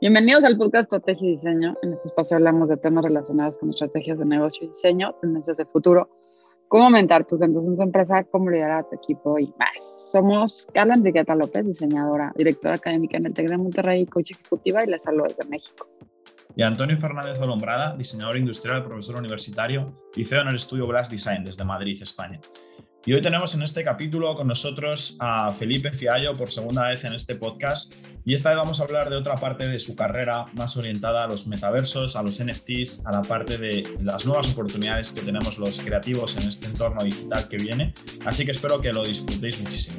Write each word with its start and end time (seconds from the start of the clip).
Bienvenidos 0.00 0.44
al 0.44 0.56
podcast 0.56 0.84
Estrategia 0.84 1.28
y 1.28 1.32
Diseño. 1.32 1.76
En 1.82 1.92
este 1.94 2.06
espacio 2.06 2.36
hablamos 2.36 2.68
de 2.68 2.76
temas 2.76 3.02
relacionados 3.02 3.58
con 3.58 3.70
estrategias 3.70 4.20
de 4.20 4.26
negocio 4.26 4.64
y 4.64 4.68
diseño, 4.68 5.12
tendencias 5.20 5.56
de 5.56 5.64
futuro, 5.64 6.08
cómo 6.68 6.84
aumentar 6.84 7.26
tus 7.26 7.40
ventas 7.40 7.64
en 7.64 7.74
tu 7.74 7.82
empresa, 7.82 8.22
cómo 8.30 8.48
liderar 8.48 8.78
a 8.78 8.88
tu 8.88 8.94
equipo 8.94 9.40
y 9.40 9.52
más. 9.58 10.10
Somos 10.12 10.68
Carla 10.72 10.94
Enriqueta 10.94 11.34
López, 11.34 11.66
diseñadora, 11.66 12.32
directora 12.36 12.76
académica 12.76 13.16
en 13.16 13.26
el 13.26 13.34
TEC 13.34 13.48
de 13.48 13.56
Monterrey, 13.56 14.06
coach 14.06 14.30
ejecutiva 14.30 14.84
y 14.84 14.86
les 14.86 15.02
saludo 15.02 15.24
desde 15.36 15.50
México. 15.50 15.88
Y 16.54 16.62
Antonio 16.62 16.96
Fernández 16.96 17.40
Olombrada, 17.40 17.96
diseñador 17.96 18.36
industrial, 18.36 18.84
profesor 18.84 19.16
universitario 19.16 19.92
y 20.14 20.24
CEO 20.24 20.42
en 20.42 20.48
el 20.48 20.54
estudio 20.54 20.86
Glass 20.86 21.10
Design 21.10 21.42
desde 21.42 21.64
Madrid, 21.64 22.00
España. 22.00 22.40
Y 23.06 23.12
hoy 23.12 23.22
tenemos 23.22 23.54
en 23.54 23.62
este 23.62 23.84
capítulo 23.84 24.34
con 24.34 24.48
nosotros 24.48 25.16
a 25.20 25.50
Felipe 25.50 25.92
Fiallo 25.92 26.34
por 26.34 26.50
segunda 26.50 26.88
vez 26.88 27.04
en 27.04 27.14
este 27.14 27.36
podcast. 27.36 27.94
Y 28.24 28.34
esta 28.34 28.50
vez 28.50 28.58
vamos 28.58 28.80
a 28.80 28.84
hablar 28.84 29.08
de 29.08 29.16
otra 29.16 29.36
parte 29.36 29.68
de 29.68 29.78
su 29.78 29.94
carrera 29.94 30.46
más 30.54 30.76
orientada 30.76 31.24
a 31.24 31.28
los 31.28 31.46
metaversos, 31.46 32.16
a 32.16 32.22
los 32.22 32.42
NFTs, 32.42 33.06
a 33.06 33.12
la 33.12 33.22
parte 33.22 33.56
de 33.56 33.84
las 34.02 34.26
nuevas 34.26 34.52
oportunidades 34.52 35.12
que 35.12 35.22
tenemos 35.22 35.58
los 35.58 35.80
creativos 35.80 36.36
en 36.36 36.48
este 36.48 36.66
entorno 36.66 37.02
digital 37.02 37.48
que 37.48 37.56
viene. 37.56 37.94
Así 38.26 38.44
que 38.44 38.50
espero 38.50 38.80
que 38.80 38.92
lo 38.92 39.02
disfrutéis 39.04 39.60
muchísimo. 39.60 39.96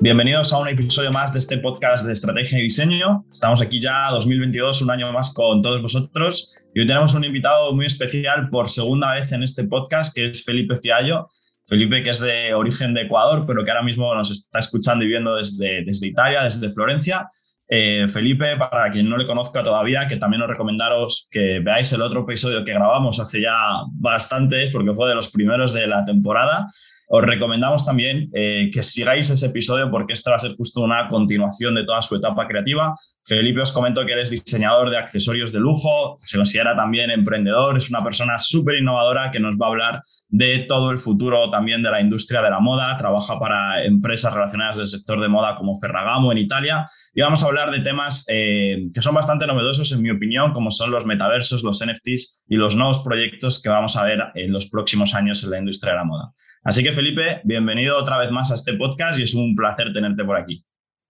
Bienvenidos 0.00 0.52
a 0.52 0.58
un 0.58 0.68
episodio 0.68 1.12
más 1.12 1.32
de 1.32 1.38
este 1.38 1.58
podcast 1.58 2.04
de 2.04 2.12
estrategia 2.14 2.58
y 2.58 2.62
diseño. 2.62 3.24
Estamos 3.30 3.60
aquí 3.60 3.78
ya 3.78 4.10
2022, 4.10 4.82
un 4.82 4.90
año 4.90 5.12
más 5.12 5.32
con 5.32 5.62
todos 5.62 5.80
vosotros. 5.80 6.54
Y 6.74 6.80
hoy 6.80 6.86
tenemos 6.86 7.14
un 7.14 7.22
invitado 7.22 7.72
muy 7.74 7.86
especial 7.86 8.48
por 8.50 8.68
segunda 8.68 9.12
vez 9.12 9.30
en 9.30 9.42
este 9.42 9.62
podcast, 9.64 10.12
que 10.12 10.30
es 10.30 10.42
Felipe 10.42 10.78
Fiallo. 10.80 11.28
Felipe, 11.64 12.02
que 12.02 12.10
es 12.10 12.20
de 12.20 12.54
origen 12.54 12.94
de 12.94 13.02
Ecuador, 13.02 13.44
pero 13.46 13.64
que 13.64 13.70
ahora 13.70 13.82
mismo 13.82 14.14
nos 14.14 14.30
está 14.30 14.58
escuchando 14.58 15.04
y 15.04 15.08
viendo 15.08 15.36
desde, 15.36 15.84
desde 15.84 16.08
Italia, 16.08 16.44
desde 16.44 16.72
Florencia. 16.72 17.28
Eh, 17.68 18.06
Felipe, 18.08 18.56
para 18.56 18.90
quien 18.90 19.08
no 19.08 19.16
le 19.16 19.26
conozca 19.26 19.62
todavía, 19.62 20.06
que 20.06 20.16
también 20.16 20.42
os 20.42 20.48
recomendaros 20.48 21.28
que 21.30 21.60
veáis 21.60 21.92
el 21.92 22.02
otro 22.02 22.22
episodio 22.22 22.64
que 22.64 22.74
grabamos 22.74 23.18
hace 23.20 23.40
ya 23.40 23.54
bastantes, 23.92 24.70
porque 24.70 24.92
fue 24.92 25.08
de 25.08 25.14
los 25.14 25.30
primeros 25.30 25.72
de 25.72 25.86
la 25.86 26.04
temporada, 26.04 26.66
os 27.14 27.22
recomendamos 27.22 27.84
también 27.84 28.30
eh, 28.32 28.70
que 28.72 28.82
sigáis 28.82 29.28
ese 29.28 29.44
episodio 29.44 29.90
porque 29.90 30.14
este 30.14 30.30
va 30.30 30.36
a 30.36 30.38
ser 30.38 30.56
justo 30.56 30.80
una 30.80 31.08
continuación 31.08 31.74
de 31.74 31.84
toda 31.84 32.00
su 32.00 32.16
etapa 32.16 32.48
creativa. 32.48 32.94
Felipe 33.22 33.60
os 33.60 33.70
comento 33.70 34.06
que 34.06 34.12
eres 34.12 34.30
diseñador 34.30 34.88
de 34.88 34.96
accesorios 34.96 35.52
de 35.52 35.60
lujo, 35.60 36.18
se 36.22 36.38
considera 36.38 36.74
también 36.74 37.10
emprendedor, 37.10 37.76
es 37.76 37.90
una 37.90 38.02
persona 38.02 38.38
súper 38.38 38.76
innovadora 38.76 39.30
que 39.30 39.40
nos 39.40 39.56
va 39.58 39.66
a 39.66 39.68
hablar 39.68 40.02
de 40.30 40.60
todo 40.60 40.90
el 40.90 40.98
futuro 40.98 41.50
también 41.50 41.82
de 41.82 41.90
la 41.90 42.00
industria 42.00 42.40
de 42.40 42.48
la 42.48 42.60
moda, 42.60 42.96
trabaja 42.96 43.38
para 43.38 43.84
empresas 43.84 44.32
relacionadas 44.32 44.78
del 44.78 44.86
sector 44.86 45.20
de 45.20 45.28
moda 45.28 45.56
como 45.56 45.78
Ferragamo 45.78 46.32
en 46.32 46.38
Italia 46.38 46.86
y 47.12 47.20
vamos 47.20 47.42
a 47.42 47.46
hablar 47.46 47.70
de 47.72 47.80
temas 47.80 48.24
eh, 48.30 48.88
que 48.94 49.02
son 49.02 49.14
bastante 49.14 49.46
novedosos 49.46 49.92
en 49.92 50.00
mi 50.00 50.10
opinión, 50.10 50.54
como 50.54 50.70
son 50.70 50.90
los 50.90 51.04
metaversos, 51.04 51.62
los 51.62 51.84
NFTs 51.84 52.44
y 52.48 52.56
los 52.56 52.74
nuevos 52.74 53.00
proyectos 53.00 53.60
que 53.60 53.68
vamos 53.68 53.98
a 53.98 54.04
ver 54.04 54.18
en 54.34 54.50
los 54.50 54.70
próximos 54.70 55.14
años 55.14 55.44
en 55.44 55.50
la 55.50 55.58
industria 55.58 55.92
de 55.92 55.98
la 55.98 56.04
moda. 56.04 56.32
Así 56.64 56.84
que 56.84 56.92
Felipe, 56.92 57.40
bienvenido 57.42 57.98
otra 57.98 58.18
vez 58.18 58.30
más 58.30 58.52
a 58.52 58.54
este 58.54 58.74
podcast 58.74 59.18
y 59.18 59.24
es 59.24 59.34
un 59.34 59.56
placer 59.56 59.92
tenerte 59.92 60.24
por 60.24 60.36
aquí. 60.36 60.64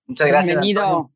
Muchas 0.06 0.26
gracias. 0.26 0.54
Bienvenido. 0.54 1.12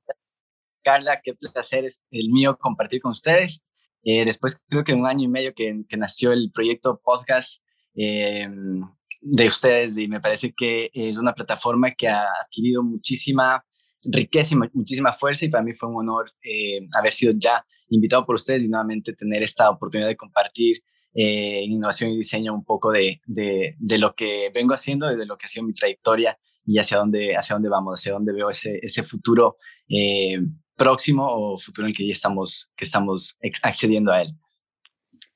Carla, 0.85 1.23
qué 1.23 1.33
placer 1.33 1.87
es 1.87 2.05
el 2.11 2.29
mío 2.29 2.59
compartir 2.59 3.01
con 3.01 3.13
ustedes. 3.13 3.65
Eh, 4.05 4.27
después 4.27 4.61
creo 4.69 4.85
que 4.85 4.93
un 4.93 5.07
año 5.07 5.25
y 5.25 5.29
medio 5.29 5.55
que, 5.55 5.75
nació 5.97 6.33
el 6.33 6.51
proyecto 6.53 7.01
podcast 7.03 7.63
eh, 7.95 8.47
de 9.23 9.47
ustedes 9.47 9.97
y 9.97 10.07
me 10.07 10.21
parece 10.21 10.53
que 10.55 10.91
es 10.93 11.17
una 11.17 11.33
plataforma 11.33 11.93
que 11.93 12.09
ha 12.09 12.27
adquirido 12.45 12.83
muchísima 12.83 13.65
riqueza 14.05 14.55
y 14.55 14.59
muchísima 14.75 15.15
fuerza 15.15 15.47
y 15.47 15.49
para 15.49 15.65
mí 15.65 15.73
fue 15.73 15.89
un 15.89 15.97
honor 15.97 16.31
eh, 16.45 16.87
haber 16.97 17.11
sido 17.11 17.33
ya 17.39 17.65
invitado 17.89 18.27
por 18.27 18.35
ustedes 18.35 18.67
y 18.67 18.69
nuevamente 18.69 19.15
tener 19.15 19.43
esta 19.43 19.71
oportunidad 19.71 20.09
de 20.09 20.17
compartir 20.17 20.83
eh, 21.19 21.65
en 21.65 21.73
innovación 21.73 22.11
y 22.11 22.19
diseño 22.19 22.53
un 22.53 22.63
poco 22.63 22.93
de, 22.93 23.23
de, 23.25 23.75
de, 23.79 23.99
lo 23.99 24.15
que 24.15 24.51
vengo 24.55 24.75
haciendo 24.75 25.11
y 25.11 25.17
de 25.17 25.25
lo 25.25 25.39
que 25.39 25.47
ha 25.47 25.49
sido 25.49 25.65
mi 25.65 25.73
trayectoria 25.73 26.39
y 26.67 26.79
hacia 26.79 26.99
dónde, 26.99 27.35
hacia 27.35 27.55
dónde 27.55 27.71
vamos, 27.71 27.99
hacia 27.99 28.13
dónde 28.13 28.35
veo 28.35 28.51
ese, 28.51 28.79
ese 28.83 29.03
futuro 29.03 29.57
eh, 29.89 30.39
próximo 30.77 31.27
o 31.27 31.59
futuro 31.59 31.87
en 31.87 31.95
que 31.95 32.07
ya 32.07 32.13
estamos, 32.13 32.71
que 32.77 32.85
estamos 32.85 33.39
accediendo 33.63 34.13
a 34.13 34.21
él. 34.21 34.35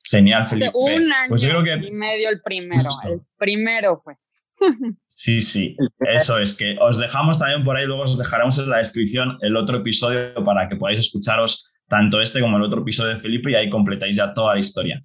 Genial, 0.04 0.46
Felipe. 0.46 0.70
un 0.74 1.10
pues 1.30 1.44
año 1.44 1.64
que... 1.64 1.72
y 1.72 1.92
medio 1.92 2.28
el 2.28 2.42
primero, 2.42 2.90
el 3.08 3.20
primero 3.38 4.02
fue. 4.04 4.16
Sí, 5.06 5.42
sí, 5.42 5.76
eso 6.00 6.38
es 6.38 6.54
que 6.54 6.78
os 6.80 6.98
dejamos 6.98 7.38
también 7.38 7.62
por 7.62 7.76
ahí, 7.76 7.84
luego 7.84 8.04
os 8.04 8.16
dejaremos 8.16 8.58
en 8.58 8.70
la 8.70 8.78
descripción 8.78 9.36
el 9.42 9.54
otro 9.54 9.78
episodio 9.78 10.32
para 10.44 10.66
que 10.66 10.76
podáis 10.76 10.98
escucharos 10.98 11.74
tanto 11.88 12.22
este 12.22 12.40
como 12.40 12.56
el 12.56 12.62
otro 12.62 12.80
episodio 12.80 13.14
de 13.14 13.20
Felipe 13.20 13.50
y 13.50 13.54
ahí 13.54 13.68
completáis 13.68 14.16
ya 14.16 14.32
toda 14.32 14.54
la 14.54 14.60
historia. 14.60 15.02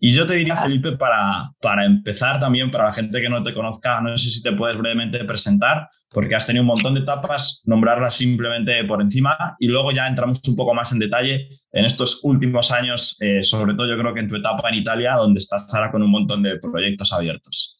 Y 0.00 0.10
yo 0.10 0.26
te 0.26 0.34
diría, 0.34 0.56
Felipe, 0.56 0.92
para, 0.92 1.50
para 1.60 1.84
empezar 1.84 2.38
también, 2.38 2.70
para 2.70 2.84
la 2.84 2.92
gente 2.92 3.20
que 3.20 3.28
no 3.28 3.42
te 3.42 3.52
conozca, 3.52 4.00
no 4.00 4.16
sé 4.16 4.30
si 4.30 4.42
te 4.42 4.52
puedes 4.52 4.76
brevemente 4.78 5.24
presentar, 5.24 5.88
porque 6.10 6.34
has 6.34 6.46
tenido 6.46 6.62
un 6.62 6.68
montón 6.68 6.94
de 6.94 7.00
etapas, 7.00 7.62
nombrarlas 7.66 8.14
simplemente 8.14 8.84
por 8.84 9.02
encima 9.02 9.56
y 9.58 9.66
luego 9.66 9.90
ya 9.92 10.06
entramos 10.06 10.40
un 10.48 10.56
poco 10.56 10.72
más 10.72 10.92
en 10.92 11.00
detalle 11.00 11.48
en 11.72 11.84
estos 11.84 12.20
últimos 12.22 12.70
años, 12.70 13.16
eh, 13.20 13.42
sobre 13.42 13.74
todo 13.74 13.88
yo 13.88 13.98
creo 13.98 14.14
que 14.14 14.20
en 14.20 14.28
tu 14.28 14.36
etapa 14.36 14.68
en 14.68 14.76
Italia, 14.76 15.14
donde 15.14 15.38
estás 15.38 15.72
ahora 15.74 15.90
con 15.90 16.02
un 16.02 16.10
montón 16.10 16.42
de 16.42 16.58
proyectos 16.58 17.12
abiertos. 17.12 17.77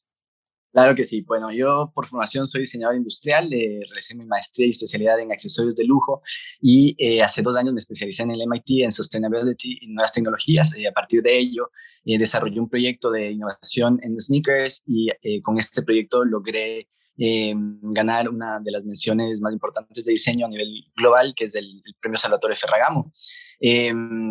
Claro 0.78 0.94
que 0.94 1.03
sí. 1.03 1.22
Bueno, 1.22 1.50
yo 1.50 1.91
por 1.93 2.06
formación 2.06 2.47
soy 2.47 2.61
diseñador 2.61 2.94
industrial, 2.94 3.53
eh, 3.53 3.81
realicé 3.89 4.15
mi 4.15 4.25
maestría 4.25 4.69
y 4.69 4.71
especialidad 4.71 5.19
en 5.19 5.33
accesorios 5.33 5.75
de 5.75 5.84
lujo 5.84 6.22
y 6.61 6.94
eh, 6.99 7.21
hace 7.21 7.43
dos 7.43 7.56
años 7.56 7.72
me 7.72 7.81
especialicé 7.81 8.22
en 8.22 8.31
el 8.31 8.43
MIT 8.43 8.84
en 8.84 8.93
Sustainability 8.93 9.78
y 9.81 9.89
Nuevas 9.89 10.12
Tecnologías 10.12 10.77
y 10.78 10.87
a 10.87 10.93
partir 10.93 11.21
de 11.21 11.37
ello 11.37 11.71
eh, 12.05 12.16
desarrollé 12.16 12.61
un 12.61 12.69
proyecto 12.69 13.11
de 13.11 13.33
innovación 13.33 13.99
en 14.05 14.21
sneakers 14.21 14.84
y 14.87 15.09
eh, 15.21 15.43
con 15.43 15.59
este 15.59 15.83
proyecto 15.83 16.25
logré 16.25 16.89
ganar 17.21 18.28
una 18.28 18.60
de 18.60 18.71
las 18.71 18.84
menciones 18.84 19.41
más 19.41 19.53
importantes 19.53 20.05
de 20.05 20.12
diseño 20.12 20.47
a 20.47 20.49
nivel 20.49 20.84
global, 20.95 21.34
que 21.34 21.47
es 21.47 21.56
el, 21.56 21.83
el 21.84 21.95
Premio 22.00 22.16
Salvatore 22.16 22.55
Ferragamo. 22.55 23.10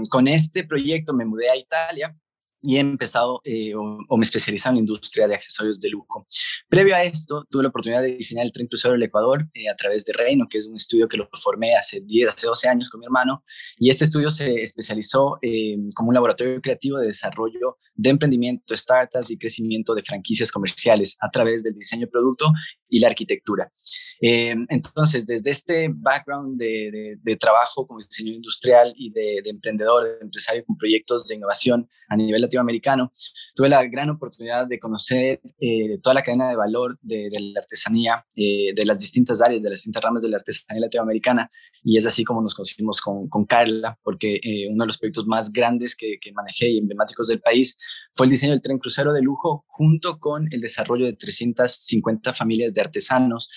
con 0.10 0.28
este 0.30 0.64
proyecto 0.64 1.14
me 1.14 1.26
mudé 1.26 1.50
a 1.50 1.58
Italia 1.58 2.16
y 2.62 2.78
he 2.78 2.80
empezado 2.80 3.42
eh, 3.44 3.74
o, 3.76 4.18
me 4.18 4.26
especializado 4.26 4.72
en 4.72 4.76
la 4.78 4.80
industria 4.82 5.28
de 5.28 5.36
accesorios 5.36 5.80
de 5.80 5.90
lujo. 5.90 6.26
Previo 6.70 6.96
a 6.96 7.04
esto, 7.04 7.46
tuve 7.50 7.64
la 7.64 7.70
oportunidad 7.70 8.02
de 8.02 8.16
diseñar 8.16 8.46
el 8.46 8.52
tren 8.52 8.68
crucero 8.68 8.94
del 8.94 9.04
Ecuador 9.04 9.48
eh, 9.54 9.70
a 9.70 9.76
través 9.76 10.06
de 10.06 10.14
Reino, 10.14 10.48
que 10.50 10.58
es 10.58 10.68
un 10.68 10.76
estudio 10.76 11.08
que 11.08 11.18
lo 11.18 11.30
formé 11.34 11.76
hace 11.76 12.02
10, 12.02 12.30
hace 12.30 12.48
12 12.48 12.68
años 12.68 12.90
con 12.90 13.00
mi 13.00 13.06
hermano, 13.06 13.44
y 13.78 13.90
este 13.90 14.06
estudio 14.06 14.30
se 14.30 14.62
especializó 14.62 15.38
eh, 15.42 15.78
como 15.96 16.10
un 16.10 16.16
laboratorio 16.16 16.60
creativo 16.62 16.98
de 16.98 17.08
desarrollo 17.08 17.78
de 17.96 18.10
emprendimiento, 18.10 18.76
startups 18.76 19.32
y 19.32 19.38
crecimiento 19.38 19.96
de 19.96 20.04
franquicias 20.04 20.52
comerciales 20.52 21.18
a 21.22 21.30
través 21.30 21.64
del 21.64 21.74
diseño 21.74 22.06
de 22.06 22.12
producto 22.12 22.52
y 22.90 23.00
la 23.00 23.08
arquitectura. 23.08 23.72
entonces, 24.20 25.26
desde 25.26 25.52
este 25.52 25.90
background 25.94 26.58
de, 26.58 27.18
de, 27.22 27.36
trabajo 27.36 27.86
como 27.86 28.00
diseño 28.00 28.34
industrial 28.34 28.94
y 28.96 29.12
de, 29.12 29.42
de 29.44 29.50
emprendedor, 29.50 30.06
de 30.06 30.18
empresario 30.22 30.66
con 30.66 30.76
proyectos 30.78 31.28
de 31.28 31.36
innovación 31.36 31.88
a 32.10 32.16
nivel 32.16 32.42
latinoamericano, 32.42 33.12
tuve 33.56 33.70
la 33.70 33.84
gran 33.86 34.10
oportunidad 34.10 34.68
de 34.68 34.80
conocer 34.80 35.42
eh, 35.60 36.00
toda 36.02 36.14
la 36.14 36.24
cadena 36.24 36.50
de 36.50 36.56
valor 36.56 36.98
de, 37.02 37.30
la 37.40 37.60
artesanía, 37.60 38.26
eh, 38.36 38.74
de 38.74 38.86
las 38.86 38.98
distintas 38.98 39.42
áreas, 39.42 39.62
de 39.62 39.70
las 39.70 39.80
distintas 39.80 40.04
ramas 40.04 40.24
de 40.24 40.30
la 40.30 40.38
artesanía 40.38 40.82
latinoamericana, 40.82 41.52
y 41.84 41.98
es 41.98 42.06
así 42.06 42.24
como 42.24 42.42
nos 42.42 42.54
conocimos 42.56 43.02
con, 43.02 43.28
con 43.30 43.46
Carla, 43.46 43.98
porque 44.04 44.40
eh, 44.44 44.68
uno 44.70 44.84
de 44.84 44.88
los 44.88 44.98
proyectos 44.98 45.28
más 45.28 45.52
grandes 45.52 45.96
que, 45.96 46.18
que, 46.20 46.32
manejé 46.32 46.70
y 46.70 46.78
emblemáticos 46.78 47.28
del 47.28 47.42
país 47.42 47.78
fue 48.14 48.26
el 48.26 48.32
diseño 48.32 48.52
del 48.52 48.62
tren 48.62 48.78
crucero 48.78 49.14
de 49.14 49.22
lujo, 49.22 49.66
junto 49.68 50.20
con 50.20 50.48
el 50.52 50.62
desarrollo 50.62 51.06
de 51.06 51.14
350 51.14 52.34
familias 52.34 52.74
de 52.78 52.82
artesanos 52.84 53.50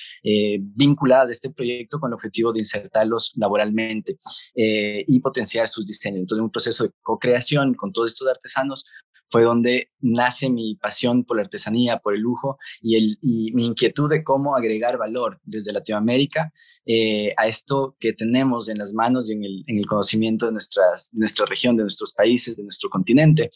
vinculadas 0.59 1.29
a 1.29 1.33
este 1.33 1.51
proyecto 1.51 2.01
con 2.01 2.11
el 2.11 2.15
objetivo 2.15 2.53
de 2.53 2.61
insertarlos 2.61 3.33
laboralmente 3.37 4.19
y 4.55 5.21
potenciar 5.21 5.69
sus 5.69 5.87
diseños. 5.87 6.21
Entonces, 6.21 6.43
un 6.43 6.51
proceso 6.51 6.85
de 6.85 6.91
co-creación 7.03 7.75
con 7.75 7.93
todos 7.93 8.13
estos 8.13 8.27
artesanos 8.29 8.87
fue 9.31 9.43
donde 9.43 9.91
nace 10.01 10.51
mi 10.51 10.75
pasión 10.75 11.25
por 11.25 11.37
la 11.37 11.45
artesanía, 11.45 11.99
por 11.99 12.15
el 12.15 12.21
lujo 12.21 12.59
y, 12.83 12.97
el, 12.97 13.19
y 13.23 13.53
mi 13.53 13.67
inquietud 13.67 14.11
de 14.11 14.25
cómo 14.25 14.57
agregar 14.57 14.99
valor 14.99 15.41
desde 15.45 15.73
Latinoamérica 15.73 16.53
eh, 16.87 17.33
a 17.37 17.47
esto 17.47 17.97
que 18.01 18.13
tenemos 18.13 18.69
en 18.69 18.79
las 18.79 18.93
manos 18.93 19.29
y 19.29 19.35
en 19.35 19.45
el, 19.45 19.65
en 19.67 19.79
el 19.79 19.87
conocimiento 19.87 20.47
de, 20.47 20.53
nuestras, 20.53 21.11
nuestra 21.15 21.47
región, 21.47 21.77
de 21.77 21.83
nuestros 21.83 22.15
países, 22.15 22.57
de 22.57 22.65
nuestro 22.65 22.89
continente. 22.89 23.51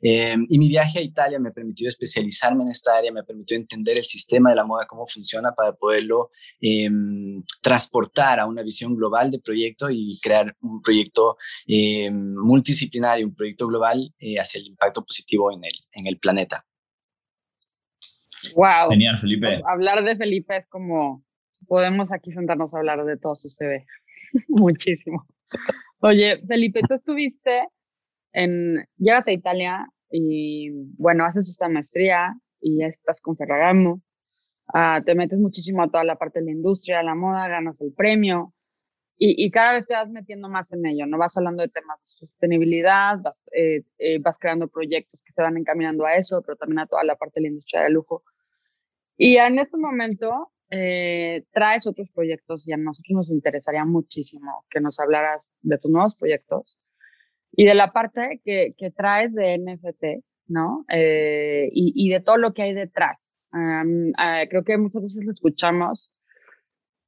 Eh, 0.00 0.36
y 0.48 0.58
mi 0.58 0.68
viaje 0.68 1.00
a 1.00 1.02
Italia 1.02 1.38
me 1.38 1.50
permitió 1.50 1.88
especializarme 1.88 2.64
en 2.64 2.70
esta 2.70 2.96
área, 2.96 3.12
me 3.12 3.24
permitió 3.24 3.56
entender 3.56 3.96
el 3.98 4.04
sistema 4.04 4.50
de 4.50 4.56
la 4.56 4.64
moda, 4.64 4.86
cómo 4.86 5.06
funciona 5.06 5.52
para 5.52 5.74
poderlo 5.74 6.30
eh, 6.60 6.88
transportar 7.60 8.40
a 8.40 8.46
una 8.46 8.62
visión 8.62 8.94
global 8.94 9.30
de 9.30 9.40
proyecto 9.40 9.90
y 9.90 10.18
crear 10.22 10.56
un 10.60 10.80
proyecto 10.80 11.36
multidisciplinario, 11.66 13.26
un 13.26 13.34
proyecto 13.34 13.66
global 13.66 14.14
hacia 14.40 14.60
el 14.60 14.68
impacto 14.68 15.04
positivo 15.04 15.17
en 15.52 15.64
el, 15.64 15.72
en 15.92 16.06
el 16.06 16.18
planeta. 16.18 16.64
Wow. 18.54 18.90
Genial, 18.90 19.18
Felipe. 19.18 19.62
Hablar 19.66 20.04
de 20.04 20.16
Felipe 20.16 20.56
es 20.56 20.66
como 20.68 21.24
podemos 21.66 22.12
aquí 22.12 22.32
sentarnos 22.32 22.72
a 22.72 22.78
hablar 22.78 23.04
de 23.04 23.16
todos 23.16 23.44
ustedes. 23.44 23.84
Muchísimo. 24.48 25.26
Oye, 26.00 26.40
Felipe, 26.46 26.80
tú 26.86 26.94
estuviste 26.94 27.68
en, 28.32 28.86
llegas 28.96 29.26
a 29.26 29.32
Italia 29.32 29.86
y 30.10 30.70
bueno, 30.96 31.24
haces 31.24 31.48
esta 31.48 31.68
maestría 31.68 32.34
y 32.60 32.78
ya 32.78 32.86
estás 32.86 33.20
con 33.20 33.36
Ferragamo, 33.36 34.00
ah, 34.72 35.00
te 35.04 35.14
metes 35.14 35.38
muchísimo 35.38 35.82
a 35.82 35.90
toda 35.90 36.04
la 36.04 36.16
parte 36.16 36.40
de 36.40 36.46
la 36.46 36.52
industria, 36.52 37.02
la 37.02 37.14
moda, 37.14 37.48
ganas 37.48 37.80
el 37.80 37.92
premio 37.92 38.54
y, 39.20 39.44
y, 39.44 39.50
cada 39.50 39.74
vez 39.74 39.86
te 39.86 39.94
vas 39.94 40.08
metiendo 40.08 40.48
más 40.48 40.72
en 40.72 40.86
ello, 40.86 41.04
¿no? 41.06 41.18
Vas 41.18 41.36
hablando 41.36 41.62
de 41.62 41.68
temas 41.68 41.98
de 42.00 42.06
sostenibilidad, 42.06 43.18
vas, 43.20 43.44
eh, 43.52 43.82
eh, 43.98 44.18
vas 44.20 44.38
creando 44.38 44.68
proyectos 44.68 45.20
que 45.24 45.32
se 45.32 45.42
van 45.42 45.56
encaminando 45.56 46.06
a 46.06 46.14
eso, 46.14 46.40
pero 46.42 46.56
también 46.56 46.78
a 46.78 46.86
toda 46.86 47.02
la 47.02 47.16
parte 47.16 47.40
de 47.40 47.42
la 47.42 47.48
industria 47.48 47.82
de 47.82 47.90
lujo. 47.90 48.22
Y 49.16 49.36
en 49.36 49.58
este 49.58 49.76
momento 49.76 50.52
eh, 50.70 51.44
traes 51.52 51.88
otros 51.88 52.08
proyectos 52.14 52.68
y 52.68 52.72
a 52.72 52.76
nosotros 52.76 53.16
nos 53.16 53.30
interesaría 53.30 53.84
muchísimo 53.84 54.64
que 54.70 54.80
nos 54.80 55.00
hablaras 55.00 55.50
de 55.62 55.78
tus 55.78 55.90
nuevos 55.90 56.14
proyectos 56.14 56.78
y 57.50 57.64
de 57.64 57.74
la 57.74 57.92
parte 57.92 58.40
que, 58.44 58.74
que 58.78 58.92
traes 58.92 59.34
de 59.34 59.58
NFT, 59.58 60.24
¿no? 60.46 60.84
Eh, 60.90 61.68
y, 61.72 61.92
y, 61.96 62.10
de 62.10 62.20
todo 62.20 62.36
lo 62.36 62.54
que 62.54 62.62
hay 62.62 62.72
detrás. 62.72 63.34
Um, 63.52 64.12
creo 64.48 64.62
que 64.62 64.78
muchas 64.78 65.02
veces 65.02 65.24
lo 65.24 65.32
escuchamos 65.32 66.12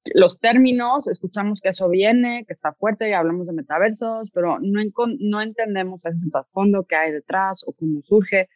los 0.04 0.38
términos, 0.40 1.08
escuchamos 1.08 1.60
que 1.60 1.70
eso 1.70 1.88
viene, 1.88 2.44
que 2.46 2.52
está 2.52 2.72
fuerte 2.72 3.08
y 3.08 3.12
hablamos 3.12 3.46
de 3.46 3.52
metaversos, 3.52 4.30
pero 4.32 4.58
no, 4.60 5.40
entendemos 5.42 6.04
ese 6.04 6.26
fondo 6.52 6.84
que 6.84 6.96
hay 6.96 7.12
detrás 7.12 7.62
o 7.66 7.72
cómo 7.72 8.00
surge. 8.02 8.48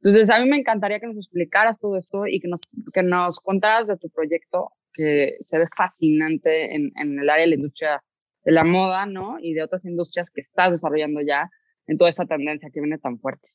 Entonces, 0.00 0.30
a 0.30 0.40
mí 0.40 0.48
me 0.48 0.56
encantaría 0.58 1.00
que 1.00 1.06
nos 1.06 1.16
explicaras 1.16 1.78
todo 1.78 1.96
esto 1.96 2.26
y 2.26 2.40
que 2.40 2.48
nos, 2.48 2.60
que 2.92 3.02
nos 3.02 3.40
contaras 3.40 3.86
de 3.86 3.96
tu 3.96 4.10
proyecto, 4.10 4.72
que 4.92 5.36
se 5.40 5.58
ve 5.58 5.66
fascinante 5.76 6.74
en, 6.74 6.92
en 6.96 7.18
el 7.18 7.30
área 7.30 7.44
de 7.44 7.48
la 7.50 7.56
industria 7.56 8.02
de 8.44 8.52
la 8.52 8.64
moda, 8.64 9.06
¿no? 9.06 9.38
Y 9.40 9.54
de 9.54 9.62
otras 9.62 9.84
industrias 9.84 10.30
que 10.30 10.40
estás 10.40 10.70
desarrollando 10.70 11.20
ya 11.20 11.50
en 11.86 11.98
toda 11.98 12.10
esta 12.10 12.26
tendencia 12.26 12.70
que 12.72 12.80
viene 12.80 12.98
tan 12.98 13.18
fuerte. 13.18 13.48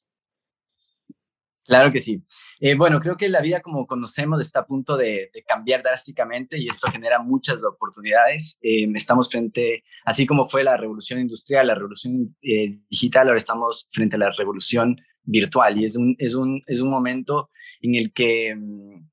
Claro 1.66 1.92
que 1.92 2.00
sí. 2.00 2.22
Eh, 2.60 2.76
bueno, 2.76 3.00
creo 3.00 3.16
que 3.16 3.30
la 3.30 3.42
vida 3.42 3.62
como 3.62 3.88
conocemos 3.88 4.46
está 4.46 4.62
a 4.62 4.66
punto 4.66 4.98
de, 4.98 5.32
cambiar 5.48 5.82
drásticamente 5.82 6.58
y 6.58 6.68
esto 6.68 6.92
genera 6.92 7.20
muchas 7.20 7.64
oportunidades. 7.64 8.58
Eh, 8.62 8.88
estamos 8.96 9.30
frente, 9.30 9.84
así 10.04 10.26
como 10.26 10.48
fue 10.48 10.64
la 10.64 10.76
revolución 10.76 11.20
industrial, 11.20 11.68
la 11.68 11.76
revolución 11.76 12.36
eh, 12.42 12.80
digital, 12.90 13.28
ahora 13.28 13.38
estamos 13.38 13.90
frente 13.92 14.18
a 14.18 14.20
la 14.20 14.32
revolución 14.32 14.98
virtual 15.24 15.80
y 15.80 15.86
es 15.86 15.96
un, 15.96 16.16
es 16.20 16.36
un, 16.36 16.62
es 16.68 16.82
un 16.82 16.90
momento 16.90 17.50
en 17.82 17.96
el 17.96 18.12
que, 18.12 18.56
mm, 18.56 19.10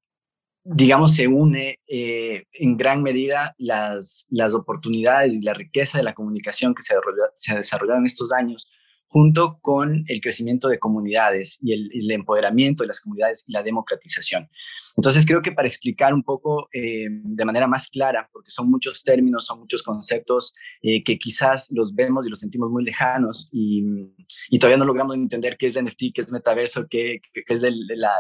digamos, 0.65 1.15
se 1.15 1.29
une 1.29 1.79
en 1.87 2.77
gran 2.77 3.03
medida 3.03 3.55
las, 3.59 4.27
las 4.29 4.55
oportunidades 4.55 5.35
y 5.35 5.43
la 5.43 5.55
riqueza 5.55 5.99
de 5.99 6.05
la 6.05 6.15
comunicación 6.15 6.75
que 6.75 6.83
se, 6.83 6.95
se 7.37 7.53
ha 7.53 7.57
desarrollado 7.57 7.99
en 8.01 8.07
estos 8.07 8.33
años 8.33 8.71
junto 9.11 9.59
con 9.61 10.05
el 10.07 10.21
crecimiento 10.21 10.69
de 10.69 10.79
comunidades 10.79 11.59
y 11.61 11.73
el, 11.73 12.11
empoderamiento 12.13 12.85
de 12.85 12.89
las 12.89 13.01
comunidades 13.01 13.45
y 13.49 13.53
la 13.53 13.63
democratización. 13.65 14.49
Entonces, 14.97 15.27
creo 15.27 15.43
que 15.43 15.51
para 15.51 15.67
explicar 15.67 16.15
un 16.15 16.23
poco 16.23 16.69
eh, 16.73 17.07
de 17.11 17.45
manera 17.45 17.67
más 17.67 17.89
clara, 17.89 18.29
porque 18.33 18.53
son 18.53 18.71
muchos 18.71 19.03
términos, 19.03 19.47
son 19.47 19.59
muchos 19.59 19.83
conceptos 19.83 20.55
eh, 20.83 21.03
que 21.03 21.19
quizás 21.19 21.69
los 21.73 21.93
vemos 21.93 22.25
y 22.25 22.31
los 22.31 22.39
sentimos 22.39 22.71
muy 22.71 22.85
lejanos 22.85 23.49
y, 23.53 23.83
todavía 24.61 24.77
no 24.77 24.85
logramos 24.85 25.17
entender 25.17 25.57
qué 25.57 25.67
es 25.67 25.83
NFT, 25.83 26.13
qué 26.15 26.21
es 26.21 26.31
metaverso, 26.31 26.87
qué, 26.89 27.21
es 27.35 27.63
la, 27.63 28.13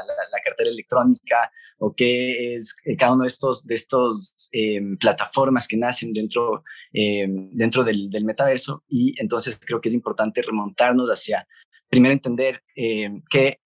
cartera 0.44 0.70
electrónica 0.70 1.52
o 1.78 1.94
qué 1.94 2.56
es 2.56 2.74
eh, 2.84 2.96
cada 2.96 3.12
uno 3.12 3.22
de 3.22 3.28
estos, 3.28 3.64
de 3.64 3.74
estos 3.74 4.34
plataformas 4.98 5.68
que 5.68 5.76
nacen 5.76 6.12
dentro, 6.12 6.64
dentro 6.92 7.84
del, 7.84 8.10
del 8.10 8.24
metaverso. 8.24 8.82
Y 8.88 9.14
entonces 9.20 9.60
creo 9.60 9.80
que 9.80 9.88
es 9.88 9.94
importante 9.94 10.42
hacia 10.82 11.46
primero 11.88 12.12
entender 12.12 12.62
qué 12.74 13.60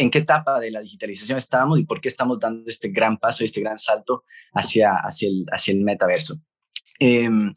en 0.00 0.10
qué 0.10 0.20
etapa 0.20 0.58
de 0.58 0.70
la 0.70 0.80
digitalización 0.80 1.36
estamos 1.36 1.78
y 1.78 1.84
por 1.84 2.00
qué 2.00 2.08
estamos 2.08 2.40
dando 2.40 2.68
este 2.68 2.88
gran 2.88 3.18
paso, 3.18 3.44
este 3.44 3.60
gran 3.60 3.78
salto 3.78 4.24
hacia, 4.54 4.94
hacia, 4.94 5.28
el, 5.28 5.44
hacia 5.52 5.72
el 5.72 5.80
metaverso. 5.82 6.36
Em, 6.98 7.52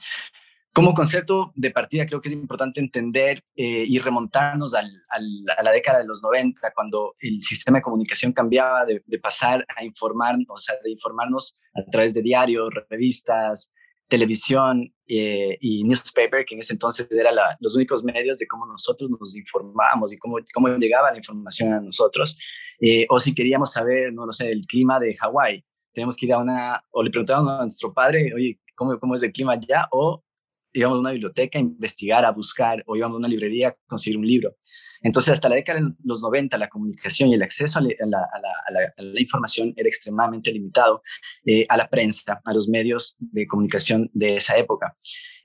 como 0.74 0.94
concepto 0.94 1.54
de 1.56 1.72
partida 1.72 2.06
creo 2.06 2.20
que 2.20 2.30
es 2.30 2.34
importante 2.34 2.82
entender 2.82 3.44
eh, 3.56 3.86
y 3.88 3.98
remontarnos 4.00 4.74
al, 4.74 4.92
a 5.10 5.64
la 5.64 5.72
década 5.72 6.00
de 6.00 6.06
los 6.06 6.22
90, 6.22 6.74
cuando 6.74 7.16
el 7.20 7.42
sistema 7.42 7.78
de 7.78 7.84
comunicación 7.84 8.34
cambiaba 8.34 8.84
de, 8.86 9.02
de 9.06 9.20
pasar 9.20 9.66
a 9.78 9.84
informarnos, 9.86 10.48
o 10.50 10.58
sea, 10.58 10.76
de 10.84 10.92
informarnos 10.92 11.56
a 11.76 11.84
través 11.90 12.14
de 12.14 12.24
diarios, 12.24 12.74
revistas, 12.90 13.72
televisión 14.08 14.94
eh, 15.08 15.58
y 15.60 15.84
newspaper, 15.84 16.46
que 16.46 16.56
en 16.56 16.62
ese 16.62 16.74
entonces 16.74 17.10
eran 17.12 17.36
los 17.60 17.76
únicos 17.76 18.04
medios 18.04 18.38
de 18.38 18.48
cómo 18.48 18.66
nosotros 18.66 19.10
nos 19.10 19.36
informábamos 19.36 20.14
y 20.14 20.18
cómo, 20.18 20.38
cómo 20.54 20.68
llegaba 20.70 21.12
la 21.12 21.18
información 21.18 21.74
a 21.74 21.82
nosotros. 21.82 22.38
Eh, 22.80 23.06
o 23.10 23.20
si 23.20 23.34
queríamos 23.34 23.72
saber, 23.72 24.14
no 24.14 24.26
lo 24.26 24.32
sé, 24.32 24.52
el 24.52 24.66
clima 24.66 25.00
de 25.00 25.16
Hawái, 25.16 25.64
tenemos 25.94 26.16
que 26.16 26.26
ir 26.26 26.34
a 26.34 26.40
una, 26.40 26.84
o 26.92 27.04
le 27.04 27.10
preguntábamos 27.10 27.54
a 27.54 27.64
nuestro 27.64 27.94
padre, 27.94 28.34
oye, 28.34 28.60
¿cómo, 28.76 29.00
cómo 29.00 29.16
es 29.16 29.24
el 29.24 29.32
clima 29.32 29.54
allá? 29.54 29.88
O 29.92 30.24
íbamos 30.74 30.98
a 30.98 31.02
una 31.02 31.12
biblioteca 31.12 31.60
a 31.60 31.62
investigar, 31.62 32.26
a 32.26 32.32
buscar, 32.32 32.84
o 32.88 32.96
íbamos 32.96 33.16
a 33.16 33.20
una 33.20 33.28
librería 33.28 33.70
a 33.70 33.78
conseguir 33.88 34.18
un 34.18 34.28
libro. 34.28 34.56
Entonces, 35.04 35.34
hasta 35.34 35.50
la 35.50 35.56
década 35.56 35.82
de 35.82 35.92
los 36.06 36.22
90, 36.22 36.58
la 36.58 36.70
comunicación 36.70 37.30
y 37.30 37.34
el 37.34 37.44
acceso 37.44 37.78
a 37.78 37.82
la, 37.82 39.20
información 39.20 39.74
era 39.76 39.88
extremadamente 39.88 40.52
limitado 40.52 41.04
eh, 41.46 41.66
a 41.68 41.76
la 41.76 41.90
prensa, 41.90 42.42
a 42.44 42.54
los 42.54 42.70
medios 42.70 43.18
de 43.20 43.46
comunicación 43.46 44.10
de 44.14 44.38
esa 44.38 44.58
época. 44.58 44.96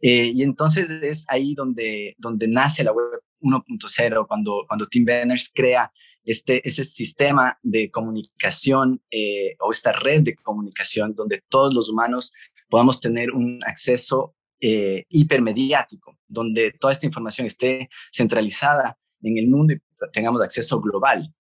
Eh, 0.01 0.31
y 0.33 0.45
entonces 0.45 0.91
es 0.91 1.25
ahí 1.29 1.55
donde, 1.55 2.15
donde 2.19 2.47
nace 2.47 2.85
la 2.85 2.93
web 2.93 3.21
1.0, 3.41 4.27
cuando, 4.29 4.65
cuando 4.69 4.87
Tim 4.87 5.05
Berners 5.05 5.51
crea 5.53 5.91
este, 6.25 6.67
ese 6.67 6.85
sistema 6.85 7.59
de 7.63 7.91
comunicación 7.91 9.03
eh, 9.11 9.57
o 9.59 9.73
esta 9.73 9.93
red 9.93 10.23
de 10.23 10.37
comunicación 10.37 11.15
donde 11.15 11.43
todos 11.49 11.75
los 11.75 11.89
humanos 11.89 12.33
podamos 12.69 13.01
tener 13.01 13.33
un 13.33 13.59
acceso 13.67 14.35
hipermediático, 14.61 16.19
donde 16.27 16.73
toda 16.73 16.93
esta 16.93 17.07
información 17.07 17.47
esté 17.47 17.89
centralizada 18.13 18.98
en 19.23 19.39
el 19.39 19.49
mundo 19.49 19.75
y 19.75 19.81
tengamos 20.13 20.43
acceso 20.43 20.81
global. 20.81 21.33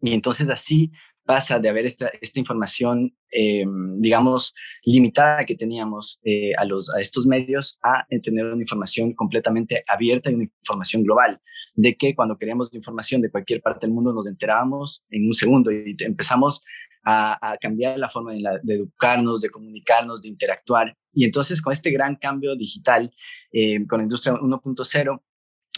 Y 0.00 0.12
entonces 0.14 0.48
así 0.48 0.90
pasa 1.24 1.58
de 1.58 1.68
haber 1.68 1.86
esta, 1.86 2.10
esta 2.20 2.40
información, 2.40 3.14
eh, 3.30 3.64
digamos, 3.98 4.54
limitada 4.84 5.44
que 5.44 5.54
teníamos 5.54 6.20
eh, 6.24 6.52
a, 6.56 6.64
los, 6.64 6.92
a 6.94 7.00
estos 7.00 7.26
medios 7.26 7.78
a 7.82 8.04
tener 8.22 8.46
una 8.46 8.60
información 8.60 9.14
completamente 9.14 9.84
abierta 9.86 10.30
y 10.30 10.34
una 10.34 10.44
información 10.44 11.04
global, 11.04 11.40
de 11.74 11.96
que 11.96 12.14
cuando 12.14 12.36
queríamos 12.36 12.74
información 12.74 13.20
de 13.22 13.30
cualquier 13.30 13.62
parte 13.62 13.86
del 13.86 13.94
mundo 13.94 14.12
nos 14.12 14.26
enterábamos 14.26 15.04
en 15.10 15.26
un 15.26 15.34
segundo 15.34 15.70
y 15.70 15.96
empezamos 16.00 16.62
a, 17.04 17.56
cambiar 17.60 17.98
la 17.98 18.08
forma 18.08 18.32
de, 18.32 18.74
educarnos, 18.74 19.40
de 19.42 19.50
comunicarnos, 19.50 20.22
de 20.22 20.28
interactuar. 20.28 20.96
Y 21.12 21.24
entonces 21.24 21.60
con 21.60 21.72
este 21.72 21.90
gran 21.90 22.16
cambio 22.16 22.54
digital, 22.56 23.12
eh, 23.52 23.84
con 23.86 23.98
la 23.98 24.04
industria 24.04 24.34
1.0, 24.34 25.22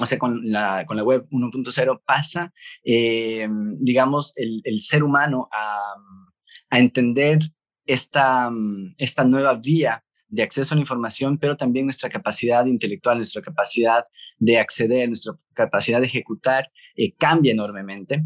o 0.01 0.07
sea, 0.07 0.19
con 0.19 0.41
la, 0.51 0.85
con 0.87 0.97
la 0.97 1.05
web 1.05 1.27
1.0 1.31 2.03
pasa, 2.05 2.53
eh, 2.85 3.49
digamos, 3.79 4.33
el, 4.37 4.61
el, 4.65 4.81
ser 4.81 5.05
humano 5.05 5.49
a, 5.53 5.95
a 6.71 6.79
entender 6.79 7.39
esta, 7.87 8.51
esta 8.99 9.25
nueva 9.25 9.55
vía 9.55 10.05
de 10.29 10.43
acceso 10.43 10.75
a 10.75 10.77
la 10.77 10.81
información, 10.81 11.39
pero 11.39 11.57
también 11.57 11.87
nuestra 11.87 12.11
capacidad 12.11 12.67
intelectual, 12.67 13.19
nuestra 13.19 13.41
capacidad 13.41 14.05
de 14.39 14.59
acceder, 14.59 15.09
nuestra 15.09 15.35
capacidad 15.53 16.01
de 16.01 16.07
ejecutar 16.07 16.71
eh, 16.97 17.15
cambia 17.15 17.53
enormemente. 17.53 18.25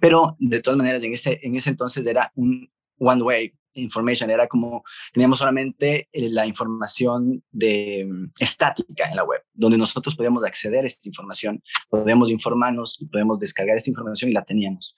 Pero 0.00 0.36
de 0.38 0.60
todas 0.60 0.78
maneras, 0.78 1.02
en 1.02 1.14
ese, 1.14 1.40
en 1.42 1.56
ese 1.56 1.70
entonces 1.70 2.06
era 2.06 2.30
un 2.36 2.70
one 2.98 3.22
way, 3.22 3.54
information, 3.74 4.30
era 4.30 4.46
como 4.48 4.84
teníamos 5.12 5.38
solamente 5.38 6.08
eh, 6.12 6.28
la 6.30 6.46
información 6.46 7.42
de 7.50 8.06
mm, 8.08 8.32
estática 8.38 9.08
en 9.08 9.16
la 9.16 9.24
web, 9.24 9.42
donde 9.52 9.78
nosotros 9.78 10.14
podíamos 10.16 10.44
acceder 10.44 10.84
a 10.84 10.86
esta 10.86 11.08
información, 11.08 11.62
podíamos 11.88 12.30
informarnos 12.30 13.00
y 13.00 13.06
podemos 13.06 13.38
descargar 13.38 13.76
esta 13.76 13.90
información 13.90 14.30
y 14.30 14.34
la 14.34 14.44
teníamos. 14.44 14.96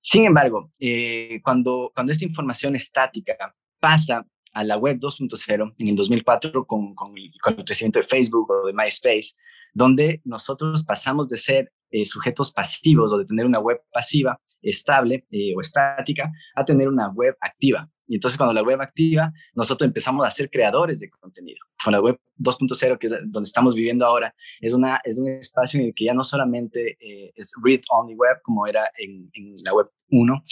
Sin 0.00 0.24
embargo, 0.24 0.72
eh, 0.80 1.40
cuando, 1.42 1.92
cuando 1.94 2.12
esta 2.12 2.24
información 2.24 2.74
estática 2.74 3.54
pasa 3.78 4.26
a 4.52 4.64
la 4.64 4.76
web 4.76 4.98
2.0 4.98 5.74
en 5.78 5.88
el 5.88 5.96
2004 5.96 6.66
con, 6.66 6.94
con, 6.94 7.14
con 7.40 7.58
el 7.58 7.64
crecimiento 7.64 8.00
de 8.00 8.04
Facebook 8.04 8.50
o 8.50 8.66
de 8.66 8.72
MySpace, 8.72 9.32
donde 9.72 10.20
nosotros 10.24 10.84
pasamos 10.84 11.28
de 11.28 11.36
ser 11.36 11.72
eh, 11.90 12.04
sujetos 12.04 12.52
pasivos 12.52 13.12
o 13.12 13.18
de 13.18 13.26
tener 13.26 13.46
una 13.46 13.58
web 13.58 13.80
pasiva 13.92 14.40
estable 14.62 15.26
eh, 15.30 15.54
o 15.56 15.60
estática 15.60 16.30
a 16.54 16.64
tener 16.64 16.88
una 16.88 17.08
web 17.08 17.36
activa. 17.40 17.88
Y 18.06 18.16
entonces 18.16 18.36
cuando 18.36 18.52
la 18.52 18.62
web 18.62 18.80
activa, 18.80 19.32
nosotros 19.54 19.86
empezamos 19.86 20.26
a 20.26 20.30
ser 20.30 20.50
creadores 20.50 21.00
de 21.00 21.08
contenido. 21.10 21.58
Con 21.82 21.92
la 21.92 22.00
web 22.00 22.18
2.0, 22.38 22.98
que 22.98 23.06
es 23.06 23.16
donde 23.26 23.46
estamos 23.46 23.74
viviendo 23.74 24.04
ahora, 24.04 24.34
es, 24.60 24.72
una, 24.72 25.00
es 25.04 25.18
un 25.18 25.28
espacio 25.28 25.80
en 25.80 25.86
el 25.86 25.94
que 25.94 26.04
ya 26.06 26.14
no 26.14 26.24
solamente 26.24 26.96
eh, 27.00 27.32
es 27.34 27.52
read-only 27.62 28.14
web 28.14 28.36
como 28.42 28.66
era 28.66 28.90
en, 28.98 29.30
en 29.34 29.54
la 29.62 29.72
web 29.74 29.88
1, 30.10 30.44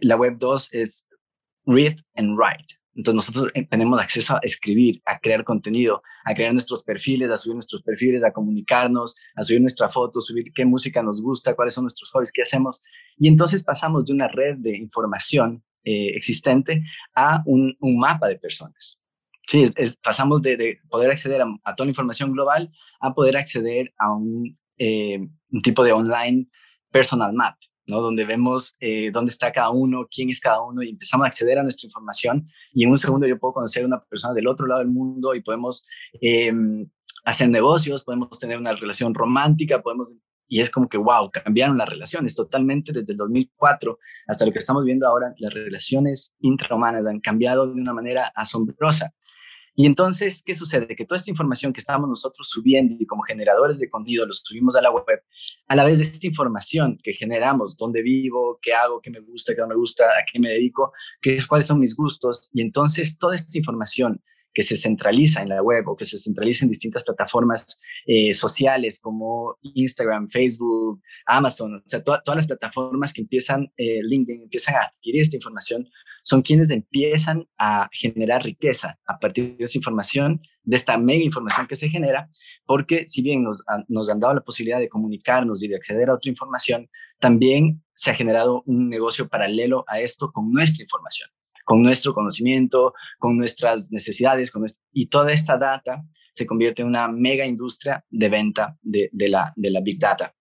la 0.00 0.16
web 0.16 0.36
2 0.38 0.72
es 0.72 1.06
read 1.66 1.96
and 2.16 2.36
write. 2.36 2.77
Entonces 2.98 3.14
nosotros 3.14 3.52
eh, 3.54 3.64
tenemos 3.64 4.00
acceso 4.00 4.34
a 4.34 4.40
escribir, 4.42 5.00
a 5.06 5.20
crear 5.20 5.44
contenido, 5.44 6.02
a 6.24 6.34
crear 6.34 6.52
nuestros 6.52 6.82
perfiles, 6.82 7.30
a 7.30 7.36
subir 7.36 7.54
nuestros 7.54 7.80
perfiles, 7.84 8.24
a 8.24 8.32
comunicarnos, 8.32 9.16
a 9.36 9.44
subir 9.44 9.60
nuestra 9.60 9.88
foto, 9.88 10.20
subir 10.20 10.52
qué 10.52 10.64
música 10.64 11.00
nos 11.00 11.22
gusta, 11.22 11.54
cuáles 11.54 11.74
son 11.74 11.84
nuestros 11.84 12.10
hobbies, 12.10 12.32
qué 12.32 12.42
hacemos. 12.42 12.82
Y 13.16 13.28
entonces 13.28 13.62
pasamos 13.62 14.04
de 14.04 14.14
una 14.14 14.26
red 14.26 14.56
de 14.56 14.76
información 14.76 15.62
eh, 15.84 16.08
existente 16.16 16.82
a 17.14 17.40
un, 17.46 17.76
mapa 17.80 18.26
de 18.26 18.36
personas. 18.36 19.00
Sí, 19.46 19.62
pasamos 20.02 20.42
de, 20.42 20.80
poder 20.90 21.12
acceder 21.12 21.40
a, 21.40 21.76
toda 21.76 21.86
la 21.86 21.90
información 21.90 22.32
global 22.32 22.68
a 23.00 23.14
poder 23.14 23.36
acceder 23.36 23.94
a 23.96 24.12
un, 24.12 24.58
eh, 24.76 25.20
un 25.52 25.62
tipo 25.62 25.84
de 25.84 25.92
online 25.92 26.48
personal 26.90 27.32
map. 27.32 27.54
Donde 27.88 28.24
vemos 28.26 28.74
eh, 28.80 29.10
dónde 29.10 29.30
está 29.30 29.50
cada 29.50 29.70
uno, 29.70 30.06
quién 30.10 30.28
es 30.28 30.40
cada 30.40 30.60
uno 30.60 30.82
y 30.82 30.90
empezamos 30.90 31.24
a 31.24 31.28
acceder 31.28 31.58
a 31.58 31.62
nuestra 31.62 31.86
información 31.86 32.46
y 32.72 32.84
en 32.84 32.90
un 32.90 32.98
segundo 32.98 33.26
yo 33.26 33.38
puedo 33.38 33.54
conocer 33.54 33.82
a 33.82 33.86
una 33.86 34.04
persona 34.04 34.34
del 34.34 34.46
otro 34.46 34.66
lado 34.66 34.80
del 34.80 34.88
mundo 34.90 35.34
y 35.34 35.42
podemos 35.42 35.86
em, 36.20 36.86
hacer 37.24 37.48
negocios, 37.48 38.04
podemos 38.04 38.38
tener 38.38 38.58
una 38.58 38.72
relación 38.72 39.14
romántica, 39.14 39.82
podemos... 39.82 40.14
Y 40.50 40.62
es 40.62 40.70
como 40.70 40.88
que, 40.88 40.96
wow, 40.96 41.30
cambiaron 41.30 41.76
las 41.76 41.90
relaciones 41.90 42.34
totalmente 42.34 42.90
desde 42.90 43.12
el 43.12 43.18
2004 43.18 43.98
hasta 44.28 44.46
lo 44.46 44.52
que 44.52 44.58
estamos 44.58 44.82
viendo 44.82 45.06
ahora. 45.06 45.34
Las 45.36 45.52
relaciones 45.52 46.34
intrahumanas 46.40 47.04
han 47.04 47.20
cambiado 47.20 47.66
de 47.66 47.74
una 47.74 47.92
manera 47.92 48.32
asombrosa. 48.34 49.12
Y 49.80 49.86
entonces, 49.86 50.42
¿qué 50.44 50.54
sucede? 50.54 50.96
Que 50.96 51.04
toda 51.04 51.20
esta 51.20 51.30
información 51.30 51.72
que 51.72 51.78
estábamos 51.78 52.08
nosotros 52.08 52.48
subiendo 52.50 52.96
y 52.98 53.06
como 53.06 53.22
generadores 53.22 53.78
de 53.78 53.88
contenido 53.88 54.26
los 54.26 54.40
subimos 54.44 54.74
a 54.74 54.82
la 54.82 54.90
web, 54.90 55.22
a 55.68 55.76
la 55.76 55.84
vez 55.84 56.00
de 56.00 56.04
esta 56.04 56.26
información 56.26 56.98
que 57.00 57.12
generamos, 57.12 57.76
dónde 57.76 58.02
vivo, 58.02 58.58
qué 58.60 58.74
hago, 58.74 59.00
qué 59.00 59.08
me 59.12 59.20
gusta, 59.20 59.54
qué 59.54 59.60
no 59.60 59.68
me 59.68 59.76
gusta, 59.76 60.06
a 60.06 60.24
qué 60.32 60.40
me 60.40 60.48
dedico, 60.48 60.92
qué, 61.22 61.38
cuáles 61.48 61.66
son 61.66 61.78
mis 61.78 61.94
gustos, 61.94 62.50
y 62.52 62.60
entonces 62.60 63.18
toda 63.18 63.36
esta 63.36 63.56
información 63.56 64.20
que 64.52 64.62
se 64.62 64.76
centraliza 64.76 65.42
en 65.42 65.50
la 65.50 65.62
web 65.62 65.88
o 65.88 65.96
que 65.96 66.04
se 66.04 66.18
centraliza 66.18 66.64
en 66.64 66.70
distintas 66.70 67.04
plataformas 67.04 67.78
eh, 68.06 68.34
sociales 68.34 69.00
como 69.00 69.56
Instagram, 69.62 70.28
Facebook, 70.30 71.00
Amazon, 71.26 71.76
o 71.76 71.88
sea, 71.88 72.02
todas 72.02 72.36
las 72.36 72.46
plataformas 72.46 73.12
que 73.12 73.20
empiezan, 73.20 73.70
eh, 73.76 74.00
LinkedIn, 74.02 74.42
empiezan 74.42 74.76
a 74.76 74.82
adquirir 74.82 75.22
esta 75.22 75.36
información, 75.36 75.88
son 76.22 76.42
quienes 76.42 76.70
empiezan 76.70 77.46
a 77.58 77.88
generar 77.92 78.42
riqueza 78.42 78.98
a 79.06 79.18
partir 79.18 79.56
de 79.56 79.64
esa 79.64 79.78
información, 79.78 80.40
de 80.62 80.76
esta 80.76 80.98
mega 80.98 81.24
información 81.24 81.66
que 81.66 81.76
se 81.76 81.88
genera, 81.88 82.28
porque 82.66 83.06
si 83.06 83.22
bien 83.22 83.42
nos, 83.42 83.62
nos 83.88 84.10
han 84.10 84.20
dado 84.20 84.34
la 84.34 84.40
posibilidad 84.42 84.78
de 84.78 84.88
comunicarnos 84.88 85.62
y 85.62 85.68
de 85.68 85.76
acceder 85.76 86.10
a 86.10 86.14
otra 86.14 86.30
información, 86.30 86.88
también 87.18 87.82
se 87.94 88.10
ha 88.10 88.14
generado 88.14 88.62
un 88.66 88.88
negocio 88.88 89.28
paralelo 89.28 89.84
a 89.88 90.00
esto 90.00 90.30
con 90.32 90.52
nuestra 90.52 90.82
información 90.82 91.30
con 91.68 91.82
nuestro 91.82 92.14
conocimiento, 92.14 92.94
con 93.18 93.36
nuestras 93.36 93.92
necesidades, 93.92 94.50
con 94.50 94.64
y 94.90 95.08
toda 95.08 95.32
esta 95.32 95.58
data 95.58 96.02
se 96.32 96.46
convierte 96.46 96.80
en 96.80 96.88
una 96.88 97.08
mega 97.08 97.44
industria 97.44 98.02
de 98.08 98.30
venta 98.30 98.78
de, 98.80 99.10
la, 99.28 99.52
Big 99.82 99.98
Data. 99.98 100.34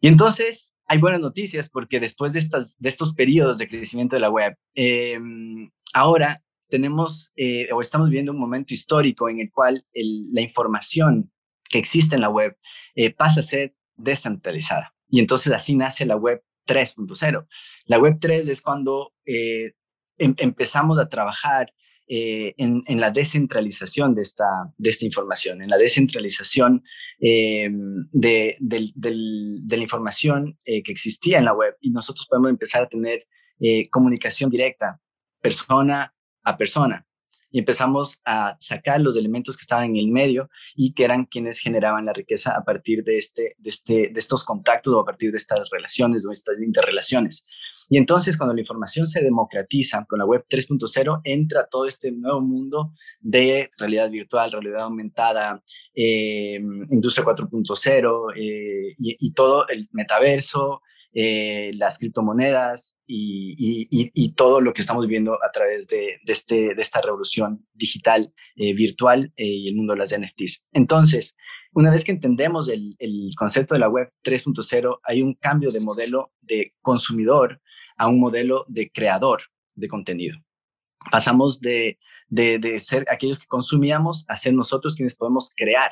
Y 0.00 0.08
entonces 0.08 0.72
hay 0.86 0.96
buenas 0.96 1.20
noticias 1.20 1.68
porque 1.68 2.00
después 2.00 2.32
de, 2.32 2.38
estas, 2.38 2.78
de 2.78 2.88
estos 2.88 3.12
periodos 3.12 3.58
de 3.58 3.68
crecimiento 3.68 4.16
de 4.16 4.20
la 4.20 4.30
web, 4.30 4.56
em, 4.74 5.70
ahora 5.92 6.42
tenemos 6.70 7.30
eh, 7.36 7.68
o 7.70 7.82
estamos 7.82 8.08
viviendo 8.08 8.32
un 8.32 8.40
momento 8.40 8.72
histórico 8.72 9.28
en 9.28 9.40
el 9.40 9.50
cual 9.50 9.84
la 9.92 10.40
información 10.40 11.30
que 11.68 11.78
existe 11.78 12.14
en 12.14 12.22
la 12.22 12.30
web 12.30 12.56
eh, 12.94 13.12
pasa 13.12 13.40
a 13.40 13.42
ser 13.42 13.74
descentralizada. 13.96 14.94
Y 15.10 15.20
entonces 15.20 15.52
así 15.52 15.76
nace 15.76 16.06
la 16.06 16.16
web 16.16 16.42
3.0. 16.66 17.46
La 17.84 17.98
web 17.98 18.16
3 18.18 18.48
es 18.48 18.62
cuando 18.62 19.12
eh, 19.26 19.72
Em, 20.18 20.34
empezamos 20.38 20.98
a 20.98 21.08
trabajar 21.08 21.72
eh, 22.10 22.54
en, 22.56 23.00
la 23.00 23.10
descentralización 23.10 24.14
de 24.14 24.22
esta, 24.22 24.46
de 24.78 24.90
esta 24.90 25.04
información, 25.04 25.60
en 25.60 25.68
la 25.68 25.76
descentralización 25.76 26.82
eh, 27.20 27.68
de, 28.12 28.56
la 28.60 29.76
información 29.76 30.58
eh, 30.64 30.82
que 30.82 30.90
existía 30.90 31.38
en 31.38 31.44
la 31.44 31.52
web 31.52 31.76
y 31.82 31.90
nosotros 31.90 32.26
podemos 32.26 32.50
empezar 32.50 32.82
a 32.82 32.88
tener 32.88 33.26
comunicación 33.90 34.48
directa, 34.50 35.00
persona 35.42 36.14
a 36.44 36.56
persona 36.56 37.04
y 37.50 37.58
empezamos 37.58 38.20
a 38.24 38.56
sacar 38.60 39.00
los 39.00 39.16
elementos 39.16 39.56
que 39.56 39.62
estaban 39.62 39.86
en 39.86 39.96
el 39.96 40.08
medio 40.08 40.50
y 40.74 40.92
que 40.92 41.04
eran 41.04 41.24
quienes 41.24 41.58
generaban 41.58 42.06
la 42.06 42.12
riqueza 42.12 42.52
a 42.56 42.64
partir 42.64 43.02
de, 43.04 43.18
este, 43.18 43.54
de, 43.58 43.70
este, 43.70 43.92
de 44.12 44.18
estos 44.18 44.44
contactos 44.44 44.94
o 44.94 45.00
a 45.00 45.04
partir 45.04 45.30
de 45.30 45.38
estas 45.38 45.68
relaciones 45.70 46.26
o 46.26 46.32
estas 46.32 46.60
interrelaciones. 46.60 47.46
Y 47.88 47.96
entonces 47.96 48.36
cuando 48.36 48.54
la 48.54 48.60
información 48.60 49.06
se 49.06 49.22
democratiza 49.22 50.04
con 50.08 50.18
la 50.18 50.26
web 50.26 50.44
3.0, 50.48 51.20
entra 51.24 51.66
todo 51.70 51.86
este 51.86 52.12
nuevo 52.12 52.40
mundo 52.40 52.92
de 53.20 53.70
realidad 53.78 54.10
virtual, 54.10 54.52
realidad 54.52 54.82
aumentada, 54.82 55.62
eh, 55.94 56.60
industria 56.90 57.24
4.0 57.24 58.32
eh, 58.36 58.94
y, 58.98 59.26
y 59.26 59.32
todo 59.32 59.66
el 59.68 59.88
metaverso, 59.92 60.82
eh, 61.14 61.72
las 61.74 61.98
criptomonedas 61.98 62.94
y, 63.06 64.32
todo 64.36 64.60
lo 64.60 64.72
que 64.72 64.82
estamos 64.82 65.06
viendo 65.06 65.34
a 65.42 65.50
través 65.50 65.88
de, 65.88 66.20
este, 66.26 66.74
de 66.74 66.82
esta 66.82 67.00
revolución 67.00 67.66
digital, 67.72 68.32
eh, 68.56 68.74
virtual 68.74 69.32
eh, 69.36 69.44
y 69.44 69.68
el 69.68 69.74
mundo 69.74 69.94
de 69.94 69.98
las 69.98 70.16
NFTs. 70.16 70.68
Entonces, 70.72 71.34
una 71.72 71.90
vez 71.90 72.04
que 72.04 72.12
entendemos 72.12 72.68
el, 72.68 72.94
concepto 73.36 73.74
de 73.74 73.80
la 73.80 73.88
web 73.88 74.10
3.0, 74.22 75.00
hay 75.02 75.22
un 75.22 75.34
cambio 75.34 75.70
de 75.70 75.80
modelo 75.80 76.30
de 76.42 76.74
consumidor 76.82 77.60
a 77.98 78.08
un 78.08 78.18
modelo 78.20 78.64
de 78.68 78.90
creador 78.90 79.42
de 79.74 79.88
contenido. 79.88 80.38
Pasamos 81.10 81.60
de, 81.60 81.98
de 82.28 82.78
ser 82.78 83.04
aquellos 83.10 83.38
que 83.38 83.46
consumíamos 83.46 84.24
a 84.28 84.36
ser 84.36 84.54
nosotros 84.54 84.96
quienes 84.96 85.16
podemos 85.16 85.52
crear 85.56 85.90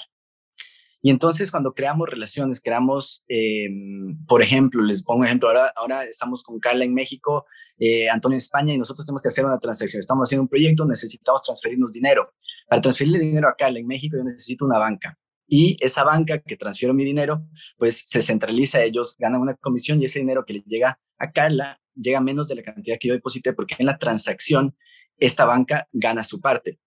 y 1.07 1.11
entonces 1.11 1.53
cuando 1.53 1.73
creamos 1.73 2.09
relaciones, 2.09 2.61
creamos, 2.61 3.23
em, 3.29 4.25
por 4.27 4.43
ejemplo, 4.43 4.83
les 4.83 5.05
pongo 5.05 5.21
un 5.21 5.27
ejemplo, 5.27 5.49
ahora, 5.49 5.73
ahora 5.77 6.05
estamos 6.05 6.43
con 6.43 6.59
Carla 6.59 6.85
en 6.85 6.95
México, 6.95 7.47
eh, 7.79 8.09
Antonio 8.09 8.35
en 8.35 8.39
España 8.39 8.75
y 8.75 8.79
nosotros 8.79 9.07
tenemos 9.07 9.23
que 9.23 9.29
hacer 9.29 9.45
una 9.45 9.61
transacción. 9.61 10.01
Estamos 10.01 10.29
haciendo 10.29 10.43
un 10.43 10.49
proyecto, 10.49 10.85
necesitamos 10.85 11.45
transferirnos 11.45 11.93
dinero. 11.93 12.33
Para 12.69 12.83
transferirle 12.83 13.21
dinero 13.21 13.49
a 13.49 13.55
Carla 13.55 13.79
en 13.79 13.87
México 13.87 14.17
yo 14.17 14.25
necesito 14.25 14.65
una 14.65 14.79
banca. 14.79 15.17
Y 15.47 15.77
esa 15.81 16.05
banca 16.05 16.41
que 16.41 16.57
transfiero 16.57 16.93
mi 16.93 17.05
dinero, 17.05 17.47
pues 17.77 18.05
se 18.09 18.23
centraliza, 18.23 18.83
ellos 18.83 19.17
ganan 19.19 19.41
una 19.41 19.55
comisión 19.55 20.01
y 20.01 20.07
ese 20.07 20.19
dinero 20.19 20.45
que 20.45 20.55
le 20.55 20.65
llega 20.67 20.99
a 21.19 21.33
Carla 21.33 21.81
llega 21.95 22.21
menos 22.21 22.49
de 22.49 22.57
la 22.57 22.63
cantidad 22.63 22.99
que 23.01 23.09
yo 23.09 23.15
deposité 23.15 23.53
porque 23.53 23.77
en 23.79 23.87
la 23.87 23.97
transacción 23.97 24.77
esta 25.19 25.45
banca 25.45 25.89
gana 25.93 26.23
su 26.25 26.41
parte. 26.41 26.79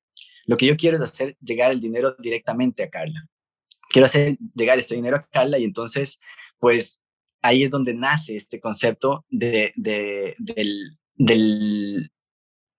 Lo 0.46 0.58
que 0.58 0.68
yo 0.68 0.78
quiero 0.78 0.98
es 0.98 1.04
hacer 1.04 1.36
llegar 1.42 1.72
el 1.72 1.82
dinero 1.82 2.16
directamente 2.20 2.84
a 2.84 2.90
Carla 2.90 3.28
quiero 3.90 4.06
hacer 4.06 4.38
llegar 4.56 4.80
ese 4.80 4.96
dinero 4.96 5.18
a 5.18 5.28
Carla 5.30 5.58
y 5.58 5.66
entonces, 5.66 6.20
pues 6.60 7.02
ahí 7.42 7.64
es 7.64 7.72
donde 7.72 7.94
nace 7.94 8.38
este 8.38 8.60
concepto 8.60 9.26
de, 9.30 9.74
de, 9.76 10.36
del, 10.40 12.12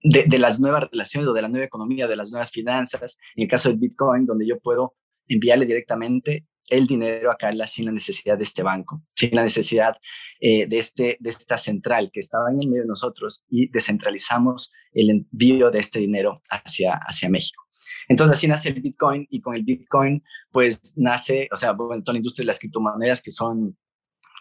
de, 0.03 0.39
las 0.39 0.61
nuevas 0.61 0.85
relaciones 0.91 1.29
o 1.29 1.33
de 1.33 1.43
la 1.43 1.49
nueva 1.49 1.67
economía, 1.67 2.07
de 2.07 2.17
las 2.17 2.31
nuevas 2.31 2.51
finanzas. 2.51 3.19
En 3.35 3.43
el 3.43 3.49
caso 3.49 3.69
del 3.69 3.79
Bitcoin, 3.79 4.25
donde 4.25 4.47
yo 4.47 4.59
puedo 4.61 4.95
enviarle 5.35 5.67
directamente 5.67 6.47
el 6.69 6.87
dinero 6.87 7.31
a 7.31 7.37
Carla 7.37 7.67
sin 7.67 7.87
la 7.87 7.93
necesidad 7.93 8.39
de 8.39 8.45
este 8.45 8.63
banco, 8.63 9.03
sin 9.15 9.35
la 9.35 9.43
necesidad 9.43 9.97
eh, 10.41 10.67
de, 10.67 10.79
este, 10.79 11.17
de 11.19 11.31
esta 11.31 11.59
central 11.59 12.11
que 12.13 12.21
estaba 12.21 12.51
en 12.51 12.61
el 12.61 12.69
medio 12.69 12.83
de 12.83 12.89
nosotros 12.89 13.45
y 13.49 13.69
descentralizamos 13.71 14.73
el 14.93 15.11
envío 15.11 15.71
de 15.71 15.81
este 15.81 15.99
dinero 15.99 16.41
hacia, 16.49 16.95
hacia 17.07 17.29
México. 17.29 17.65
Entonces 18.09 18.37
así 18.37 18.47
nace 18.47 18.69
el 18.69 18.81
Bitcoin 18.81 19.27
y 19.31 19.41
con 19.41 19.57
el 19.57 19.65
Bitcoin 19.65 20.23
pues 20.53 20.95
nace, 20.97 21.49
o 21.53 21.57
sea, 21.57 21.73
bueno, 21.73 22.03
toda 22.03 22.15
la 22.15 22.19
industria 22.19 22.45
de 22.45 22.49
las 22.49 22.59
criptomonedas 22.59 23.21
que 23.21 23.31
son 23.31 23.77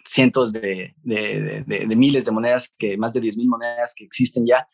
cientos 0.06 0.54
de, 0.54 0.96
de, 1.04 1.96
miles 1.96 2.26
de 2.26 2.32
monedas, 2.32 2.70
que 2.78 2.98
más 2.98 3.14
de 3.14 3.22
10 3.22 3.38
mil 3.38 3.48
monedas 3.48 3.94
que 3.96 4.06
existen 4.06 4.46
ya 4.46 4.68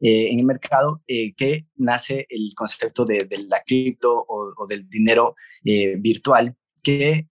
eh, 0.00 0.28
en 0.30 0.40
el 0.40 0.44
mercado, 0.44 1.02
eh, 1.06 1.34
que 1.34 1.66
nace 1.76 2.26
el 2.28 2.52
concepto 2.54 3.04
de, 3.04 3.26
la 3.48 3.62
cripto 3.62 4.24
o, 4.28 4.41
o, 4.56 4.66
del 4.66 4.88
dinero 4.88 5.34
eh, 5.64 5.96
virtual, 5.98 6.56
que 6.82 7.28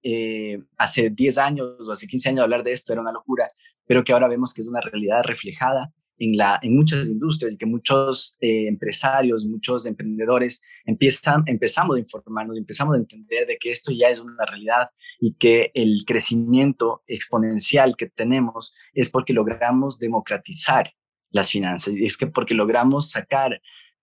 hace 0.78 1.10
10 1.10 1.38
años 1.38 1.88
o 1.88 1.92
hace 1.92 2.08
15 2.08 2.30
años 2.30 2.44
hablar 2.44 2.64
de 2.64 2.72
esto 2.72 2.94
era 2.94 3.02
una 3.02 3.12
locura, 3.12 3.50
pero 3.86 4.04
que 4.04 4.14
ahora 4.14 4.30
vemos 4.30 4.54
que 4.54 4.62
es 4.62 4.68
una 4.70 4.80
realidad 4.80 5.24
reflejada 5.26 5.92
en, 6.22 6.38
la, 6.38 6.60
en 6.62 6.76
muchas 6.76 7.08
industrias 7.08 7.54
y 7.54 7.58
que 7.58 7.66
muchos 7.66 8.36
eh, 8.40 8.68
empresarios, 8.68 9.44
muchos 9.44 9.88
emprendedores 9.88 10.62
empiezan, 10.86 11.44
empezamos 11.48 11.96
a 11.96 12.00
informarnos, 12.00 12.58
empezamos 12.58 12.96
a 12.96 13.00
entender 13.00 13.48
de 13.48 13.58
que 13.58 13.72
esto 13.72 13.92
ya 13.92 14.08
es 14.08 14.20
una 14.20 14.46
realidad 14.46 14.90
y 15.20 15.34
que 15.34 15.72
el 15.74 16.04
crecimiento 16.06 17.02
exponencial 17.08 17.96
que 17.98 18.08
tenemos 18.08 18.76
es 18.94 19.10
porque 19.10 19.34
logramos 19.34 19.98
democratizar 19.98 20.94
las 21.32 21.50
finanzas 21.50 21.96
y 21.96 22.06
es 22.06 22.18
que 22.18 22.28
porque 22.28 22.54
logramos 22.54 23.10
sacar 23.10 23.60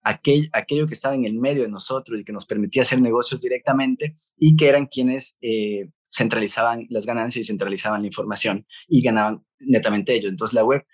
aquel, 0.08 0.48
aquello 0.52 0.86
que 0.86 0.94
estaba 0.94 1.14
en 1.14 1.24
el 1.24 1.34
medio 1.34 1.62
de 1.62 1.68
nosotros 1.68 2.20
y 2.20 2.24
que 2.24 2.32
nos 2.32 2.46
permitía 2.46 2.82
hacer 2.82 3.00
negocios 3.00 3.40
directamente 3.40 4.16
y 4.36 4.56
que 4.56 4.68
eran 4.68 4.86
quienes 4.86 5.36
eh, 5.40 5.90
centralizaban 6.10 6.86
las 6.90 7.06
ganancias 7.06 7.44
y 7.44 7.46
centralizaban 7.46 8.02
la 8.02 8.06
información 8.06 8.66
y 8.86 9.02
ganaban 9.02 9.44
netamente 9.60 10.14
ellos. 10.14 10.30
Entonces 10.30 10.54
la 10.54 10.64
web 10.64 10.84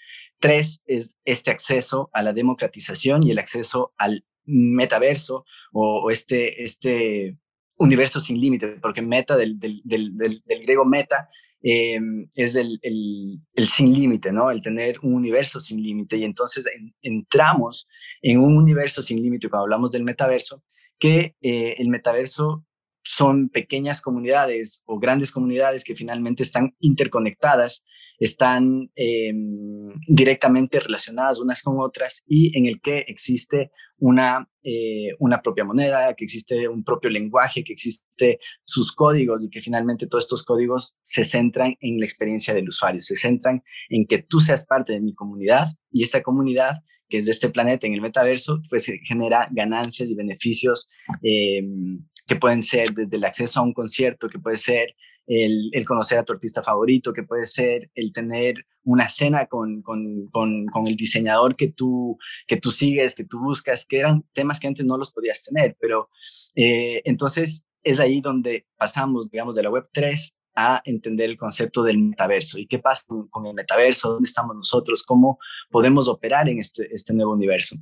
Tres 0.44 0.83
es 0.85 1.16
este 1.25 1.50
acceso 1.50 2.11
a 2.12 2.23
la 2.23 2.33
democratización 2.33 3.23
y 3.23 3.30
el 3.30 3.38
acceso 3.38 3.94
al 3.97 4.25
metaverso 4.44 5.47
o, 5.73 6.11
este, 6.11 6.62
este 6.62 7.38
universo 7.76 8.21
sin 8.21 8.38
límite, 8.38 8.78
porque 8.83 9.00
meta 9.00 9.37
del, 9.37 9.59
griego 9.59 10.85
meta 10.85 11.30
eh, 11.66 11.99
es 12.35 12.56
el, 12.56 12.78
el, 12.83 13.68
sin 13.68 13.94
límite, 13.94 14.30
¿no? 14.30 14.50
El 14.50 14.61
tener 14.61 14.99
un 15.00 15.14
universo 15.14 15.61
sin 15.61 15.83
límite. 15.83 16.18
Y 16.18 16.25
entonces 16.25 16.66
entramos 17.00 17.88
en 18.21 18.38
un 18.38 18.59
universo 18.59 19.00
sin 19.00 19.23
límite 19.23 19.49
cuando 19.49 19.64
hablamos 19.64 19.90
del 19.90 20.04
metaverso, 20.04 20.62
que 20.99 21.35
eh, 21.40 21.75
el 21.78 21.88
metaverso 21.88 22.66
son 23.02 23.49
pequeñas 23.49 24.02
comunidades 24.02 24.83
o 24.85 24.99
grandes 24.99 25.30
comunidades 25.30 25.85
que 25.85 25.97
finalmente 25.97 26.42
están 26.42 26.75
interconectadas, 26.80 27.83
están 28.18 28.90
em, 28.94 29.92
directamente 30.06 30.80
relacionadas 30.80 31.40
unas 31.40 31.62
con 31.62 31.80
otras 31.80 32.23
y 32.26 32.56
en 32.56 32.66
el 32.66 32.80
que 32.80 32.99
existe 33.09 33.71
una, 33.99 34.49
eh, 34.62 35.12
una 35.18 35.40
propia 35.40 35.64
moneda, 35.64 36.14
que 36.14 36.25
existe 36.25 36.68
un 36.68 36.85
propio 36.85 37.11
lenguaje, 37.11 37.64
que 37.64 37.73
existe 37.73 38.38
sus 38.64 38.92
códigos 38.92 39.44
y 39.44 39.50
que 39.50 39.61
finalmente 39.61 40.06
todos 40.06 40.25
estos 40.25 40.44
códigos 40.44 40.97
se 41.02 41.25
centran 41.25 41.76
en 41.80 41.99
la 41.99 42.06
experiencia 42.06 42.54
del 42.54 42.68
usuario, 42.68 43.00
se 43.00 43.16
centran 43.16 43.62
en 43.88 44.06
que 44.06 44.18
tú 44.18 44.40
seas 44.40 44.66
parte 44.66 44.92
de 44.92 45.00
mi 45.00 45.14
comunidad 45.14 45.68
y 45.90 46.02
esa 46.02 46.23
comunidad 46.23 46.83
que 47.09 47.18
es 47.18 47.26
de 47.26 47.33
este 47.33 47.50
planeta 47.50 47.87
en 47.87 47.94
el 47.94 48.00
metaverso, 48.00 48.62
pues 48.71 48.90
genera 49.04 49.49
ganancias 49.50 50.09
y 50.09 50.14
beneficios 50.14 50.88
em, 51.23 52.04
que 52.26 52.37
pueden 52.37 52.62
ser 52.62 52.92
desde 52.92 53.16
el 53.16 53.25
acceso 53.25 53.61
a 53.61 53.62
un 53.62 53.75
concierto, 53.75 54.28
que 54.28 54.38
puede 54.38 54.56
ser 54.56 54.97
el, 55.26 55.85
conocer 55.87 56.19
a 56.19 56.25
tu 56.25 56.33
artista 56.33 56.62
favorito, 56.62 57.12
que 57.12 57.23
puede 57.23 57.47
ser 57.47 57.90
el 57.95 58.12
tener 58.12 58.66
una 58.83 59.09
cena 59.09 59.47
con, 59.47 59.83
con, 59.83 60.28
con, 60.31 60.87
el 60.87 60.97
diseñador 60.97 61.57
que 61.57 61.69
tú, 61.69 62.19
que 62.47 62.59
tú 62.59 62.71
sigues, 62.71 63.14
que 63.14 63.25
tú 63.25 63.40
buscas, 63.40 63.87
que 63.87 63.99
eran 63.99 64.25
temas 64.33 64.61
que 64.61 64.66
antes 64.66 64.85
no 64.85 64.99
los 64.99 65.12
podías 65.12 65.43
tener, 65.43 65.76
pero 65.81 66.11
eh, 66.54 67.00
entonces 67.04 67.64
es 67.83 68.00
ahí 68.00 68.21
donde 68.21 68.66
pasamos, 68.76 69.31
digamos, 69.31 69.54
de 69.54 69.62
la 69.62 69.71
web 69.71 69.88
3 69.93 70.35
a 70.57 70.81
entender 70.85 71.31
el 71.31 71.37
concepto 71.37 71.83
del 71.83 71.99
metaverso. 71.99 72.59
Y 72.59 72.66
qué 72.66 72.78
pasa 72.78 73.02
con, 73.07 73.47
el 73.47 73.54
metaverso, 73.54 74.12
dónde 74.12 74.28
estamos 74.28 74.57
nosotros, 74.57 75.02
cómo 75.02 75.38
podemos 75.71 76.09
operar 76.09 76.49
en 76.49 76.61
este, 76.61 76.93
este 76.95 77.12
nuevo 77.12 77.33
universo. 77.33 77.76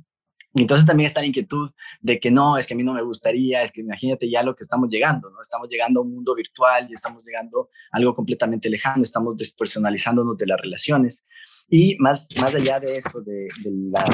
Entonces 0.55 0.85
también 0.85 1.07
está 1.07 1.19
la 1.19 1.27
inquietud 1.27 1.71
de 2.01 2.19
que 2.19 2.29
no, 2.29 2.57
es 2.57 2.67
que 2.67 2.75
a 2.75 2.77
mí 2.77 2.83
no 2.83 2.93
me 2.93 3.01
gustaría, 3.01 3.63
es 3.63 3.71
que 3.71 3.81
imagínate 3.81 4.29
ya 4.29 4.43
lo 4.43 4.55
que 4.55 4.63
estamos 4.63 4.87
llegando, 4.89 5.31
¿no? 5.31 5.41
Estamos 5.41 5.67
llegando 5.67 5.99
a 5.99 6.03
un 6.03 6.13
mundo 6.13 6.35
virtual 6.35 6.87
y 6.89 6.93
estamos 6.93 7.25
llegando 7.25 7.69
a 7.91 7.97
algo 7.97 8.13
completamente 8.13 8.69
lejano, 8.69 9.01
estamos 9.01 9.35
despersonalizándonos 9.35 10.37
de 10.37 10.45
las 10.45 10.61
relaciones. 10.61 11.25
Y 11.69 11.95
más, 11.97 12.27
más 12.39 12.53
allá 12.53 12.79
de 12.79 12.97
eso, 12.97 13.21
de, 13.21 13.47
la 13.63 14.05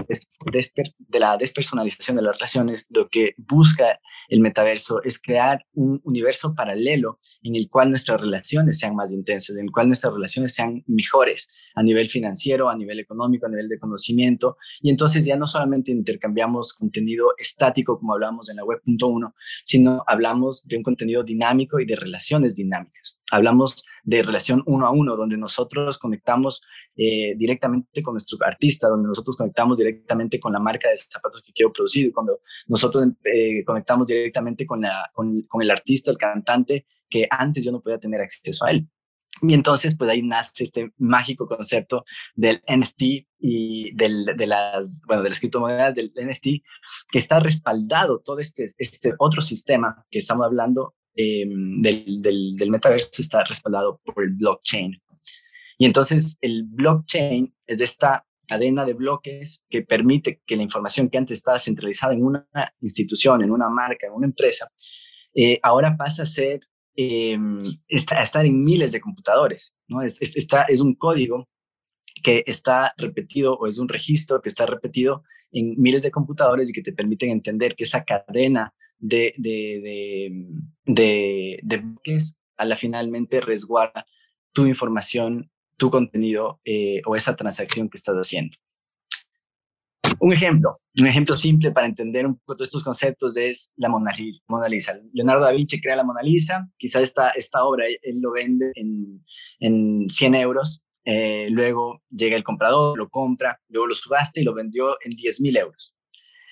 de 0.97 1.19
la 1.19 1.35
despersonalización 1.35 2.15
de 2.15 2.23
las 2.23 2.35
relaciones, 2.37 2.87
lo 2.89 3.09
que 3.09 3.33
busca 3.37 3.99
el 4.29 4.39
metaverso 4.39 5.01
es 5.03 5.19
crear 5.19 5.65
un 5.73 5.99
universo 6.05 6.53
paralelo 6.55 7.19
en 7.43 7.55
el 7.55 7.67
cual 7.69 7.89
nuestras 7.89 8.21
relaciones 8.21 8.79
sean 8.79 8.95
más 8.95 9.11
intensas, 9.11 9.57
en 9.57 9.65
el 9.65 9.71
cual 9.71 9.87
nuestras 9.87 10.13
relaciones 10.13 10.53
sean 10.53 10.83
mejores 10.87 11.49
a 11.75 11.83
nivel 11.83 12.09
financiero, 12.09 12.69
a 12.69 12.77
nivel 12.77 12.99
económico, 12.99 13.45
a 13.45 13.49
nivel 13.49 13.67
de 13.67 13.79
conocimiento. 13.79 14.57
Y 14.81 14.89
entonces 14.89 15.25
ya 15.25 15.35
no 15.35 15.47
solamente 15.47 15.91
intercambiamos 16.29 16.73
contenido 16.73 17.33
estático, 17.37 17.97
como 17.97 18.13
hablábamos 18.13 18.49
en 18.49 18.57
la 18.57 18.63
web.1, 18.63 19.33
sino 19.65 20.03
hablamos 20.07 20.65
de 20.67 20.77
un 20.77 20.83
contenido 20.83 21.23
dinámico 21.23 21.79
y 21.79 21.85
de 21.85 21.95
relaciones 21.95 22.55
dinámicas. 22.55 23.21
Hablamos 23.31 23.83
de 24.03 24.21
relación 24.21 24.63
uno 24.65 24.85
a 24.85 24.91
uno, 24.91 25.15
donde 25.15 25.37
nosotros 25.37 25.97
conectamos 25.97 26.61
eh, 26.95 27.33
directamente 27.35 28.01
con 28.03 28.13
nuestro 28.13 28.37
artista, 28.45 28.87
donde 28.87 29.07
nosotros 29.07 29.35
conectamos 29.35 29.77
directamente 29.77 30.39
con 30.39 30.53
la 30.53 30.59
marca 30.59 30.89
de 30.89 30.97
zapatos 30.97 31.41
que 31.41 31.51
quiero 31.53 31.71
producir, 31.71 32.13
cuando 32.13 32.39
nosotros 32.67 33.07
eh, 33.23 33.63
conectamos 33.65 34.07
directamente 34.07 34.65
con, 34.65 34.81
la, 34.81 35.09
con 35.13 35.61
el 35.61 35.71
artista, 35.71 36.11
el 36.11 36.17
cantante, 36.17 36.85
que 37.09 37.27
antes 37.29 37.65
yo 37.65 37.71
no 37.71 37.81
podía 37.81 37.99
tener 37.99 38.21
acceso 38.21 38.65
a 38.65 38.71
él. 38.71 38.87
Y 39.41 39.53
entonces, 39.53 39.95
pues 39.95 40.09
ahí 40.09 40.21
nace 40.21 40.63
este 40.63 40.91
mágico 40.97 41.47
concepto 41.47 42.03
del 42.35 42.61
NFT 42.67 43.25
y 43.39 43.91
del, 43.95 44.25
de, 44.35 44.47
las, 44.47 45.01
bueno, 45.07 45.23
de 45.23 45.29
las 45.29 45.39
criptomonedas 45.39 45.95
del 45.95 46.11
NFT, 46.15 46.63
que 47.11 47.19
está 47.19 47.39
respaldado 47.39 48.19
todo 48.19 48.39
este, 48.39 48.67
este 48.77 49.13
otro 49.17 49.41
sistema 49.41 50.05
que 50.11 50.19
estamos 50.19 50.45
hablando 50.45 50.95
em, 51.15 51.81
del, 51.81 52.21
del, 52.21 52.69
metaverso, 52.69 53.09
está 53.17 53.43
respaldado 53.43 54.01
por 54.03 54.23
el 54.23 54.31
blockchain. 54.31 55.01
Y 55.77 55.85
entonces 55.85 56.37
el 56.41 56.63
blockchain 56.65 57.53
es 57.65 57.79
esta 57.79 58.25
cadena 58.45 58.83
de 58.83 58.93
bloques 58.93 59.63
que 59.69 59.83
permite 59.83 60.41
que 60.45 60.57
la 60.57 60.63
información 60.63 61.07
que 61.07 61.17
antes 61.17 61.37
estaba 61.37 61.59
centralizada 61.59 62.13
en 62.13 62.23
una 62.25 62.47
institución, 62.81 63.43
en 63.43 63.51
una 63.51 63.69
marca, 63.69 64.07
en 64.07 64.13
una 64.13 64.25
empresa, 64.25 64.69
eh, 65.33 65.59
ahora 65.61 65.95
pasa 65.95 66.23
a 66.23 66.25
ser 66.25 66.61
eh, 67.01 67.39
estar 67.87 68.45
en 68.45 68.61
miles 68.61 68.91
de 68.91 68.99
computadores. 68.99 69.73
¿no? 69.87 70.01
Es, 70.01 70.81
un 70.81 70.95
código 70.95 71.47
que 72.21 72.43
está 72.45 72.93
repetido 72.97 73.53
o 73.53 73.67
es 73.67 73.79
un 73.79 73.87
registro 73.87 74.41
que 74.41 74.49
está 74.49 74.65
repetido 74.65 75.23
en 75.53 75.79
miles 75.79 76.03
de 76.03 76.11
computadores 76.11 76.69
y 76.69 76.73
que 76.73 76.81
te 76.81 76.91
permiten 76.91 77.29
entender 77.29 77.77
que 77.77 77.85
esa 77.85 78.03
cadena 78.03 78.73
de, 78.97 79.33
de, 79.37 80.59
de, 80.83 81.59
de, 81.63 81.77
bloques 81.77 82.35
a 82.57 82.65
la 82.65 82.75
finalmente 82.75 83.39
resguarda 83.39 84.05
tu 84.51 84.65
información, 84.65 85.49
tu 85.77 85.89
contenido 85.89 86.59
eh, 86.65 87.01
o 87.05 87.15
esa 87.15 87.37
transacción 87.37 87.87
que 87.87 87.97
estás 87.97 88.15
haciendo. 88.15 88.57
Un 90.21 90.33
ejemplo, 90.33 90.71
un 90.99 91.07
ejemplo 91.07 91.35
simple 91.35 91.71
para 91.71 91.87
entender 91.87 92.25
un 92.25 92.37
poco 92.39 92.61
estos 92.61 92.83
conceptos 92.83 93.37
es 93.37 93.71
la 93.77 93.87
Mona, 93.87 94.11
Lisa. 94.67 94.99
Leonardo 95.13 95.45
da 95.45 95.51
Vinci 95.51 95.79
crea 95.79 95.95
la 95.95 96.03
Mona 96.03 96.21
Lisa, 96.21 96.67
quizás 96.77 97.03
esta, 97.03 97.29
esta 97.29 97.63
obra 97.63 97.85
él 97.87 98.19
lo 98.19 98.31
vende 98.31 98.71
en, 98.75 99.23
en 99.59 100.09
100 100.09 100.35
euros, 100.35 100.83
eh, 101.05 101.47
luego 101.51 102.01
llega 102.09 102.35
el 102.35 102.43
comprador, 102.43 102.97
lo 102.97 103.09
compra, 103.09 103.59
luego 103.69 103.87
lo 103.87 103.95
subasta 103.95 104.39
y 104.39 104.43
lo 104.43 104.53
vendió 104.53 104.97
en 105.03 105.11
10 105.11 105.41
mil 105.41 105.57
euros. 105.57 105.95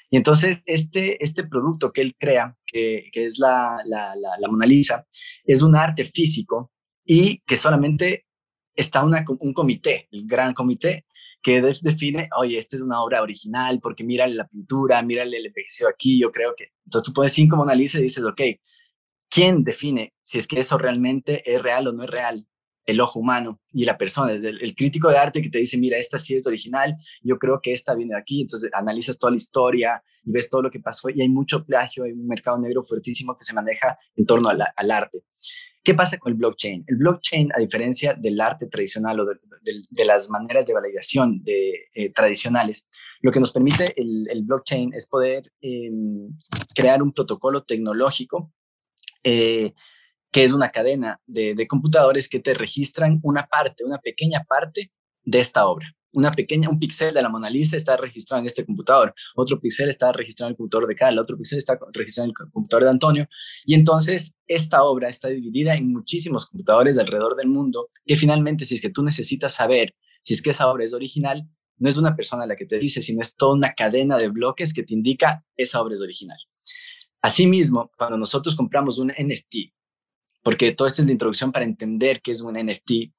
Y 0.09 0.15
entonces 0.15 0.61
este, 0.65 1.21
este 1.23 1.43
producto 1.43 1.91
que 1.91 2.01
él 2.01 2.15
crea, 2.17 2.55
que, 2.65 3.09
que 3.11 3.25
es 3.25 3.37
la, 3.39 3.77
la, 3.85 4.13
la, 4.15 4.47
Mona 4.47 4.65
Lisa, 4.65 5.05
es 5.43 5.61
un 5.61 5.75
arte 5.75 6.05
físico 6.05 6.71
y 7.05 7.39
que 7.39 7.57
solamente 7.57 8.25
está 8.73 9.03
una, 9.03 9.25
un 9.39 9.53
comité, 9.53 10.07
el 10.11 10.25
gran 10.25 10.53
comité, 10.53 11.05
que 11.47 11.61
define, 11.61 12.27
oye, 12.35 12.59
esta 12.59 12.75
es 12.75 12.81
una 12.81 13.01
obra 13.01 13.21
original, 13.21 13.79
porque 13.81 14.03
mírale 14.03 14.35
la 14.35 14.49
pintura, 14.49 15.01
mírale 15.01 15.37
el 15.37 15.45
envejecido 15.45 15.87
aquí, 15.87 16.19
yo 16.19 16.29
creo 16.29 16.53
que... 16.53 16.73
Entonces 16.83 17.05
tú 17.05 17.13
pones 17.13 17.31
cinco 17.31 17.55
Mona 17.55 17.73
Lisa 17.73 17.99
y 17.99 18.01
dices, 18.01 18.21
ok, 18.25 18.41
¿quién 19.29 19.63
define 19.63 20.13
si 20.21 20.39
es 20.39 20.45
que 20.45 20.59
eso 20.59 20.77
realmente 20.77 21.49
es 21.49 21.61
real 21.61 21.87
o 21.87 21.93
no 21.93 22.03
es 22.03 22.09
real? 22.09 22.45
El 22.87 22.99
ojo 23.01 23.19
humano 23.19 23.59
y 23.71 23.85
la 23.85 23.97
persona, 23.97 24.31
el, 24.31 24.45
el 24.45 24.75
crítico 24.75 25.09
de 25.09 25.17
arte 25.17 25.41
que 25.41 25.49
te 25.49 25.59
dice, 25.59 25.77
mira, 25.77 25.97
esta 25.97 26.17
sí 26.17 26.35
es 26.35 26.47
original, 26.47 26.95
yo 27.21 27.37
creo 27.37 27.59
que 27.61 27.73
esta 27.73 27.93
viene 27.93 28.15
de 28.15 28.19
aquí, 28.19 28.41
entonces 28.41 28.71
analizas 28.73 29.19
toda 29.19 29.31
la 29.31 29.37
historia 29.37 30.01
y 30.23 30.31
ves 30.31 30.49
todo 30.49 30.63
lo 30.63 30.71
que 30.71 30.79
pasó 30.79 31.09
y 31.09 31.21
hay 31.21 31.29
mucho 31.29 31.63
plagio, 31.63 32.05
hay 32.05 32.13
un 32.13 32.27
mercado 32.27 32.57
negro 32.57 32.83
fuertísimo 32.83 33.37
que 33.37 33.43
se 33.43 33.53
maneja 33.53 33.99
en 34.15 34.25
torno 34.25 34.49
al 34.49 34.91
arte. 34.91 35.23
¿Qué 35.87 35.93
pasa 35.93 36.17
con 36.17 36.33
el 36.33 36.37
blockchain? 36.37 36.83
El 36.85 36.97
blockchain, 36.97 37.49
a 37.55 37.59
diferencia 37.59 38.13
del 38.13 38.41
arte 38.41 38.67
tradicional 38.67 39.21
o 39.21 39.25
de, 39.25 40.05
las 40.05 40.29
maneras 40.29 40.65
de 40.65 40.73
validación 40.73 41.41
de, 41.45 41.87
eh, 41.93 42.11
tradicionales, 42.11 42.89
lo 43.21 43.31
que 43.31 43.39
nos 43.39 43.53
permite 43.53 43.93
el, 43.95 44.43
blockchain 44.43 44.93
es 44.93 45.07
poder 45.07 45.49
em, 45.61 46.27
crear 46.75 47.01
un 47.01 47.13
protocolo 47.13 47.63
tecnológico 47.63 48.51
eh, 49.23 49.73
que 50.31 50.43
es 50.43 50.53
una 50.53 50.71
cadena 50.71 51.19
de 51.25 51.67
computadores 51.67 52.29
que 52.29 52.39
te 52.39 52.53
registran 52.53 53.19
una 53.23 53.47
parte, 53.47 53.83
una 53.83 53.99
pequeña 53.99 54.43
parte 54.47 54.91
de 55.23 55.39
esta 55.39 55.67
obra 55.67 55.87
una 56.17 56.31
pequeña, 56.31 56.67
un 56.69 56.79
píxel 56.79 57.13
de 57.13 57.21
la 57.21 57.29
Mona 57.29 57.49
Lisa 57.49 57.77
está 57.77 57.95
registrado 57.95 58.41
en 58.41 58.47
este 58.47 58.65
computador, 58.65 59.13
otro 59.35 59.59
píxel 59.59 59.89
está 59.89 60.11
registrado 60.11 60.49
en 60.49 60.53
el 60.53 60.57
computador 60.57 60.87
de 60.87 60.95
Carla, 60.95 61.21
otro 61.21 61.37
píxel 61.37 61.59
está 61.59 61.77
registrado 61.93 62.25
en 62.25 62.33
el 62.35 62.51
computador 62.51 62.85
de 62.85 62.89
Antonio, 62.89 63.27
y 63.65 63.75
entonces 63.75 64.33
esta 64.47 64.83
obra 64.83 65.09
está 65.09 65.27
dividida 65.27 65.75
en 65.75 65.91
muchísimos 65.91 66.47
computadores 66.47 66.97
alrededor 66.97 67.35
del 67.35 67.49
mundo, 67.49 67.89
que 68.05 68.15
finalmente 68.15 68.65
si 68.65 68.75
es 68.75 68.81
que 68.81 68.89
tú 68.89 69.03
necesitas 69.03 69.53
saber 69.53 69.95
si 70.23 70.33
es 70.33 70.41
que 70.41 70.49
esa 70.49 70.67
obra 70.67 70.83
es 70.83 70.93
original, 70.93 71.47
no 71.77 71.87
es 71.87 71.97
una 71.97 72.15
persona 72.15 72.47
la 72.47 72.55
que 72.55 72.65
te 72.65 72.79
dice, 72.79 73.03
sino 73.03 73.21
es 73.21 73.35
toda 73.35 73.53
una 73.53 73.73
cadena 73.73 74.17
de 74.17 74.29
bloques 74.29 74.73
que 74.73 74.81
te 74.81 74.95
indica 74.95 75.45
esa 75.55 75.79
obra 75.81 75.93
es 75.93 76.01
original. 76.01 76.39
Asimismo, 77.21 77.91
cuando 77.95 78.17
nosotros 78.17 78.55
compramos 78.55 78.97
un 78.97 79.09
NFT, 79.09 79.71
porque 80.47 80.71
todo 80.71 80.87
esto 80.87 81.01
es 81.01 81.07
la 81.07 81.11
introducción 81.11 81.51
para 81.51 81.65
entender 81.65 82.21
qué 82.21 82.31
es 82.31 82.39
un 82.39 82.53
NFT, 82.53 83.11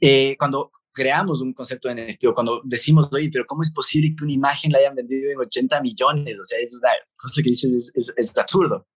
eh, 0.00 0.34
cuando 0.38 0.72
creamos 0.94 1.42
un 1.42 1.52
concepto 1.52 1.90
de 1.90 2.14
NFT 2.14 2.24
o 2.24 2.32
cuando 2.34 2.62
decimos, 2.64 3.10
oye, 3.12 3.28
pero 3.30 3.44
¿cómo 3.44 3.62
es 3.62 3.70
posible 3.70 4.14
que 4.16 4.24
una 4.24 4.32
imagen 4.32 4.72
la 4.72 4.78
hayan 4.78 4.94
vendido 4.94 5.30
en 5.30 5.40
80 5.40 5.78
millones? 5.82 6.40
O 6.40 6.44
sea, 6.46 6.58
es 6.58 6.74
una 6.74 6.88
cosa 7.16 7.42
que 7.42 7.50
dices, 7.50 7.92
es, 7.94 8.14
es, 8.16 8.38
absurdo. 8.38 8.86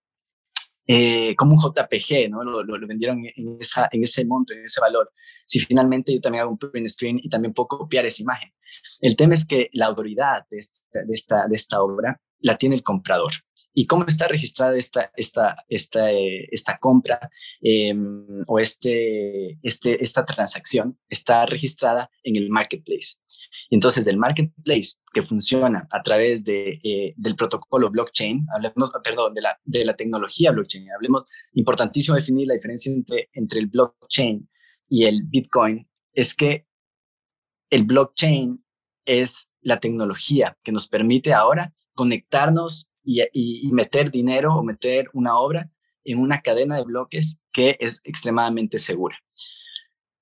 eh, 0.86 1.36
como 1.36 1.52
un 1.52 1.60
JPG, 1.60 2.30
¿no? 2.30 2.42
Lo, 2.42 2.64
lo, 2.64 2.86
vendieron 2.86 3.22
en, 3.22 3.58
esa, 3.60 3.86
en 3.92 4.02
ese 4.02 4.24
monto, 4.24 4.54
en 4.54 4.64
ese 4.64 4.80
valor. 4.80 5.12
Si 5.44 5.60
finalmente 5.60 6.14
yo 6.14 6.22
también 6.22 6.44
hago 6.44 6.52
un 6.52 6.58
print 6.58 6.88
screen 6.88 7.20
y 7.22 7.28
también 7.28 7.52
puedo 7.52 7.68
copiar 7.68 8.06
esa 8.06 8.22
imagen. 8.22 8.50
El 9.02 9.14
tema 9.14 9.34
es 9.34 9.46
que 9.46 9.68
la 9.74 9.88
autoridad 9.88 10.46
de 10.50 10.56
esta, 10.56 10.80
de 10.90 11.12
esta, 11.12 11.46
de 11.48 11.56
esta 11.56 11.82
obra 11.82 12.18
la 12.38 12.56
tiene 12.56 12.76
el 12.76 12.82
comprador. 12.82 13.32
¿Y 13.74 13.86
cómo 13.86 14.04
está 14.06 14.26
registrada 14.26 14.76
esta, 14.76 15.10
esta, 15.16 15.64
esta, 15.68 16.12
eh, 16.12 16.48
esta 16.50 16.78
compra 16.78 17.30
em, 17.60 18.42
o 18.46 18.58
este, 18.58 19.58
este, 19.62 20.02
esta 20.02 20.24
transacción? 20.24 20.98
Está 21.08 21.46
registrada 21.46 22.10
en 22.22 22.36
el 22.36 22.50
marketplace. 22.50 23.16
Entonces, 23.70 24.04
del 24.04 24.18
marketplace 24.18 24.98
que 25.14 25.22
funciona 25.22 25.88
a 25.90 26.02
través 26.02 26.44
de, 26.44 26.78
eh, 26.82 27.14
del 27.16 27.34
protocolo 27.34 27.90
blockchain, 27.90 28.46
hablemos, 28.54 28.92
perdón, 29.02 29.32
de 29.32 29.42
la, 29.42 29.58
de 29.64 29.84
la 29.84 29.96
tecnología 29.96 30.52
blockchain, 30.52 30.90
hablemos, 30.92 31.24
importantísimo 31.54 32.16
definir 32.16 32.48
la 32.48 32.54
diferencia 32.54 32.92
entre, 32.92 33.30
entre 33.32 33.60
el 33.60 33.68
blockchain 33.68 34.48
y 34.88 35.04
el 35.04 35.22
Bitcoin, 35.22 35.88
es 36.12 36.34
que 36.34 36.66
el 37.70 37.84
blockchain 37.84 38.62
es 39.06 39.48
la 39.62 39.80
tecnología 39.80 40.58
que 40.62 40.72
nos 40.72 40.88
permite 40.88 41.32
ahora 41.32 41.72
conectarnos 41.94 42.90
y, 43.04 43.70
meter 43.72 44.10
dinero 44.10 44.54
o 44.54 44.62
meter 44.62 45.08
una 45.12 45.38
obra 45.38 45.70
en 46.04 46.18
una 46.18 46.40
cadena 46.40 46.76
de 46.76 46.84
bloques 46.84 47.38
que 47.52 47.76
es 47.80 48.00
extremadamente 48.04 48.78
segura. 48.78 49.16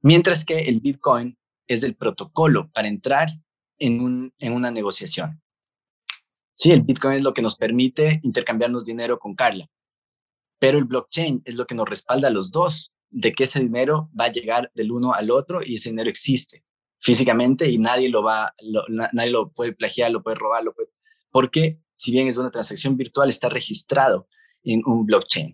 Mientras 0.03 0.45
que 0.45 0.61
el 0.61 0.81
Bitcoin 0.81 1.37
es 1.67 1.83
el 1.83 1.95
protocolo 1.95 2.71
para 2.73 2.89
entrar 2.89 3.29
en, 3.79 4.01
un, 4.01 4.35
en 4.39 4.53
una 4.53 4.71
negociación. 4.71 5.41
Sí, 6.55 6.73
el 6.73 6.83
Bitcoin 6.83 7.15
es 7.15 7.23
lo 7.23 7.33
que 7.33 7.43
nos 7.43 7.57
permite 7.57 8.21
intercambiarnos 8.23 8.85
dinero 8.85 9.19
con 9.19 9.35
Carla, 9.35 9.71
pero 10.59 10.79
el 10.79 10.85
blockchain 10.85 11.43
es 11.45 11.55
lo 11.55 11.67
que 11.67 11.75
nos 11.75 11.89
respalda 11.89 12.29
a 12.29 12.33
los 12.33 12.51
dos 12.51 12.93
de 13.09 13.33
que 13.33 13.45
ese 13.45 13.61
dinero 13.61 14.11
va 14.19 14.27
a 14.27 14.33
llegar 14.33 14.71
del 14.75 14.93
uno 14.93 15.15
al 15.15 15.31
otro 15.31 15.61
y 15.65 15.77
ese 15.77 15.91
dinero 15.91 16.11
existe 16.11 16.65
físicamente 17.01 17.69
y 17.71 17.79
nadie 17.79 18.09
lo 18.09 18.23
va, 18.23 18.55
nadie 19.13 19.31
lo 19.31 19.51
puede 19.51 19.73
plagiar, 19.73 20.11
lo 20.11 20.23
puede 20.23 20.37
robar, 20.37 20.63
lo 20.63 20.75
puede, 20.75 20.91
porque 21.31 21.79
si 22.01 22.13
bien 22.13 22.29
es 22.29 22.39
una 22.39 22.51
transacción 22.51 22.97
virtual, 22.97 23.29
está 23.29 23.51
registrado 23.51 24.27
en 24.65 24.81
un 24.87 25.05
blockchain. 25.05 25.53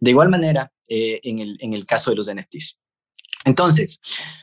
De 0.00 0.10
igual 0.10 0.28
manera, 0.28 0.72
eh, 0.88 1.20
en, 1.22 1.38
el, 1.38 1.56
en 1.60 1.74
el 1.74 1.86
caso 1.86 2.10
de 2.10 2.16
los 2.16 2.28
NFTs. 2.28 2.80
Entonces, 3.44 4.00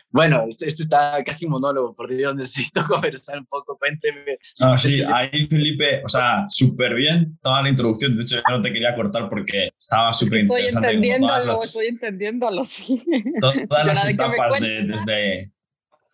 bueno, 0.09 0.45
este, 0.47 0.69
este, 0.69 0.83
está 0.83 1.21
casi 1.25 1.47
monólogo, 1.47 1.93
por 1.93 2.09
Dios, 2.15 2.33
necesito 2.37 2.85
conversar 2.87 3.39
un 3.39 3.45
poco, 3.45 3.77
cuénteme. 3.77 4.37
No, 4.61 4.77
sí, 4.77 5.01
ahí 5.01 5.47
Felipe, 5.47 6.01
o 6.05 6.07
sea, 6.07 6.45
súper 6.49 6.93
bien 6.95 7.37
toda 7.41 7.61
la 7.61 7.69
introducción, 7.69 8.15
de 8.15 8.23
hecho 8.23 8.37
yo 8.37 8.57
no 8.57 8.61
te 8.61 8.71
quería 8.71 8.95
cortar 8.95 9.29
porque 9.29 9.71
estaba 9.77 10.13
súper 10.13 10.43
interesante. 10.43 10.77
Estoy 10.77 10.85
entendiéndolo, 10.85 11.59
estoy 11.61 11.87
entendiéndolo, 11.87 12.63
sí. 12.63 13.03
Todas 13.41 13.57
las 13.85 14.05
etapas 14.05 14.61
de, 14.61 14.83
desde, 14.83 15.51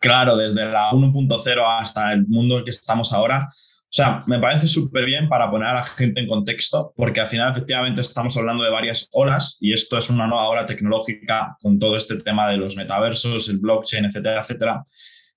claro, 0.00 0.36
desde 0.36 0.64
la 0.64 0.90
1.0 0.90 1.80
hasta 1.80 2.12
el 2.12 2.26
mundo 2.26 2.58
en 2.58 2.64
que 2.64 2.70
estamos 2.70 3.12
ahora, 3.12 3.48
o 3.90 3.90
sea, 3.90 4.22
me 4.26 4.38
parece 4.38 4.66
súper 4.66 5.06
bien 5.06 5.30
para 5.30 5.50
poner 5.50 5.68
a 5.68 5.74
la 5.76 5.82
gente 5.82 6.20
en 6.20 6.28
contexto, 6.28 6.92
porque 6.94 7.20
al 7.20 7.26
final 7.26 7.52
efectivamente 7.52 8.02
estamos 8.02 8.36
hablando 8.36 8.62
de 8.62 8.70
varias 8.70 9.08
olas 9.12 9.56
y 9.60 9.72
esto 9.72 9.96
es 9.96 10.10
una 10.10 10.26
nueva 10.26 10.46
ola 10.46 10.66
tecnológica 10.66 11.56
con 11.58 11.78
todo 11.78 11.96
este 11.96 12.16
tema 12.18 12.50
de 12.50 12.58
los 12.58 12.76
metaversos, 12.76 13.48
el 13.48 13.58
blockchain, 13.58 14.04
etcétera, 14.04 14.42
etcétera. 14.42 14.84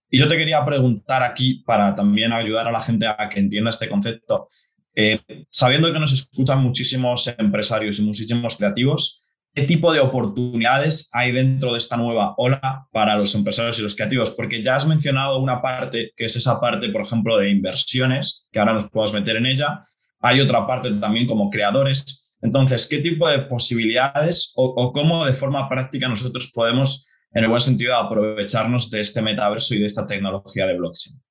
Y 0.10 0.20
yo 0.20 0.28
te 0.28 0.36
quería 0.36 0.66
preguntar 0.66 1.24
aquí 1.24 1.64
para 1.66 1.96
también 1.96 2.34
ayudar 2.34 2.68
a 2.68 2.72
la 2.72 2.82
gente 2.82 3.08
a 3.08 3.30
que 3.30 3.40
entienda 3.40 3.70
este 3.70 3.88
concepto. 3.88 4.50
Eh, 4.94 5.22
sabiendo 5.50 5.92
que 5.94 6.00
nos 6.00 6.12
escuchan 6.12 6.62
muchísimos 6.62 7.34
empresarios 7.38 8.00
y 8.00 8.02
muchísimos 8.02 8.58
creativos, 8.58 9.21
¿Qué 9.54 9.64
tipo 9.64 9.92
de 9.92 10.00
oportunidades 10.00 11.10
hay 11.12 11.34
dentro 11.34 11.74
de 11.74 11.78
esta 11.78 11.98
nueva 11.98 12.36
ola 12.38 12.88
para 12.94 13.18
los 13.18 13.36
empresarios 13.36 13.78
y 13.80 13.82
los 13.82 13.96
creativos? 13.96 14.30
Porque 14.30 14.64
ya 14.64 14.76
has 14.76 14.88
mencionado 14.88 15.40
una 15.40 15.62
parte, 15.62 16.14
que 16.16 16.26
es 16.26 16.36
esa 16.38 16.62
parte, 16.62 16.88
por 16.88 17.02
ejemplo, 17.02 17.38
de 17.38 17.50
inversiones, 17.50 18.48
que 18.50 18.60
ahora 18.60 18.74
nos 18.74 18.90
podemos 18.90 19.14
meter 19.14 19.36
en 19.36 19.48
ella. 19.48 19.86
Hay 20.22 20.40
otra 20.40 20.66
parte 20.66 20.90
también 20.92 21.28
como 21.28 21.50
creadores. 21.50 22.34
Entonces, 22.42 22.88
¿qué 22.88 23.00
tipo 23.00 23.28
de 23.28 23.40
posibilidades 23.40 24.54
o, 24.56 24.94
cómo 24.94 25.26
de 25.26 25.34
forma 25.34 25.68
práctica 25.68 26.08
nosotros 26.08 26.50
podemos, 26.54 27.10
en 27.34 27.44
el 27.44 27.50
buen 27.50 27.62
sentido, 27.62 27.98
aprovecharnos 27.98 28.90
de 28.90 29.02
este 29.02 29.22
metaverso 29.22 29.76
y 29.76 29.80
de 29.80 29.86
esta 29.88 30.08
tecnología 30.08 30.66
de 30.66 30.78
blockchain? 30.78 31.22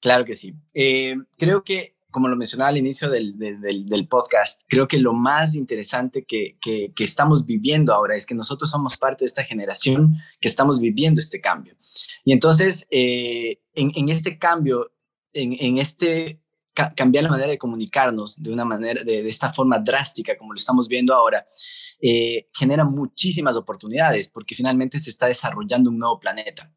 Claro 0.00 0.24
que 0.24 0.34
sí. 0.34 0.54
Eh, 0.74 1.14
creo 1.38 1.62
que 1.62 1.91
como 2.12 2.28
lo 2.28 2.36
mencionaba 2.36 2.68
al 2.68 2.76
inicio 2.76 3.10
del, 3.10 4.06
podcast, 4.08 4.62
creo 4.68 4.86
que 4.86 4.98
lo 4.98 5.12
más 5.12 5.54
interesante 5.54 6.24
que, 6.24 6.56
estamos 6.98 7.44
viviendo 7.44 7.92
ahora 7.92 8.14
es 8.14 8.26
que 8.26 8.34
nosotros 8.34 8.70
somos 8.70 8.96
parte 8.96 9.24
de 9.24 9.26
esta 9.26 9.42
generación 9.42 10.16
que 10.40 10.48
estamos 10.48 10.78
viviendo 10.78 11.20
este 11.20 11.40
cambio. 11.40 11.76
Y 12.24 12.32
entonces, 12.32 12.86
eh, 12.90 13.58
en, 13.74 14.08
este 14.08 14.38
cambio, 14.38 14.92
en, 15.32 15.78
este 15.78 16.40
cambiar 16.96 17.24
la 17.24 17.30
manera 17.30 17.50
de 17.50 17.58
comunicarnos 17.58 18.40
de 18.40 18.52
una 18.52 18.64
manera, 18.64 19.02
de, 19.02 19.22
de 19.22 19.28
esta 19.28 19.52
forma 19.52 19.78
drástica, 19.78 20.38
como 20.38 20.52
lo 20.52 20.56
estamos 20.56 20.88
viendo 20.88 21.14
ahora, 21.14 21.46
eh, 22.04 22.48
genera 22.52 22.84
muchísimas 22.84 23.56
oportunidades 23.56 24.28
porque 24.28 24.56
finalmente 24.56 24.98
se 24.98 25.10
está 25.10 25.26
desarrollando 25.26 25.88
un 25.88 25.98
nuevo 25.98 26.18
planeta 26.18 26.68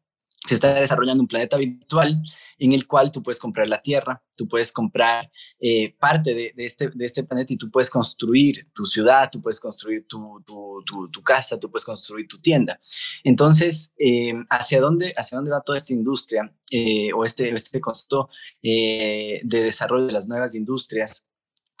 se 0.46 0.54
está 0.54 0.74
desarrollando 0.74 1.22
un 1.22 1.28
planeta 1.28 1.56
virtual 1.56 2.22
en 2.58 2.72
el 2.72 2.86
cual 2.86 3.10
tú 3.10 3.22
puedes 3.22 3.38
comprar 3.38 3.68
la 3.68 3.82
Tierra, 3.82 4.22
tú 4.36 4.48
puedes 4.48 4.72
comprar 4.72 5.30
eh, 5.60 5.94
parte 5.98 6.34
de, 6.34 6.52
este, 6.56 6.90
de 6.90 7.04
este 7.04 7.24
planeta 7.24 7.52
y 7.52 7.56
tú 7.56 7.70
puedes 7.70 7.90
construir 7.90 8.68
tu 8.72 8.86
ciudad, 8.86 9.28
tú 9.30 9.42
puedes 9.42 9.60
construir 9.60 10.06
tu, 10.06 10.42
tu, 10.46 11.22
casa, 11.22 11.58
tú 11.58 11.70
puedes 11.70 11.84
construir 11.84 12.26
tu 12.28 12.40
tienda. 12.40 12.80
Entonces, 13.24 13.92
eh, 13.98 14.32
¿hacia, 14.48 14.80
dónde, 14.80 15.12
¿hacia 15.16 15.36
dónde 15.36 15.50
va 15.50 15.60
toda 15.60 15.78
esta 15.78 15.92
industria 15.92 16.52
eh, 16.70 17.10
o 17.12 17.24
este, 17.24 17.54
este 17.54 17.80
concepto 17.80 18.28
de 18.62 19.40
desarrollo 19.42 20.06
de 20.06 20.12
las 20.12 20.28
nuevas 20.28 20.54
industrias? 20.54 21.26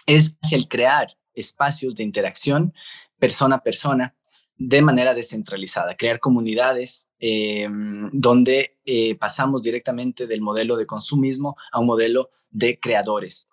Es 0.04 0.36
hacia 0.42 0.58
el 0.58 0.68
crear 0.68 1.16
espacios 1.34 1.94
de 1.94 2.02
interacción 2.02 2.72
persona 3.18 3.56
a 3.56 3.62
persona 3.62 4.14
de 4.58 4.82
manera 4.82 5.14
descentralizada, 5.14 5.96
crear 5.96 6.18
comunidades 6.18 7.08
eh, 7.18 7.68
donde 8.12 8.78
eh, 8.84 9.14
pasamos 9.16 9.62
directamente 9.62 10.26
del 10.26 10.40
modelo 10.40 10.76
de 10.76 10.86
consumismo 10.86 11.56
a 11.72 11.80
un 11.80 11.86
modelo 11.86 12.30
de 12.50 12.78
creadores. 12.80 13.48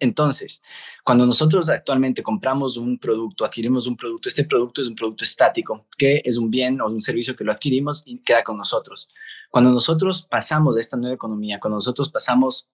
Entonces, 0.00 0.60
cuando 1.02 1.24
nosotros 1.24 1.68
actualmente 1.70 2.22
compramos 2.22 2.76
un 2.76 2.98
producto, 2.98 3.44
adquirimos 3.44 3.86
un 3.86 3.96
producto, 3.96 4.28
este 4.28 4.44
producto 4.44 4.82
es 4.82 4.88
un 4.88 4.94
producto 4.94 5.24
estático, 5.24 5.86
que 5.96 6.20
es 6.24 6.36
un 6.36 6.50
bien 6.50 6.80
o 6.80 6.86
un 6.86 7.00
servicio 7.00 7.34
que 7.34 7.44
lo 7.44 7.52
adquirimos 7.52 8.02
y 8.04 8.18
queda 8.18 8.42
con 8.42 8.56
nosotros. 8.56 9.08
Cuando 9.50 9.70
nosotros 9.70 10.26
pasamos 10.28 10.74
de 10.74 10.82
esta 10.82 10.96
nueva 10.96 11.14
economía, 11.14 11.60
cuando 11.60 11.76
nosotros 11.76 12.10
pasamos 12.10 12.68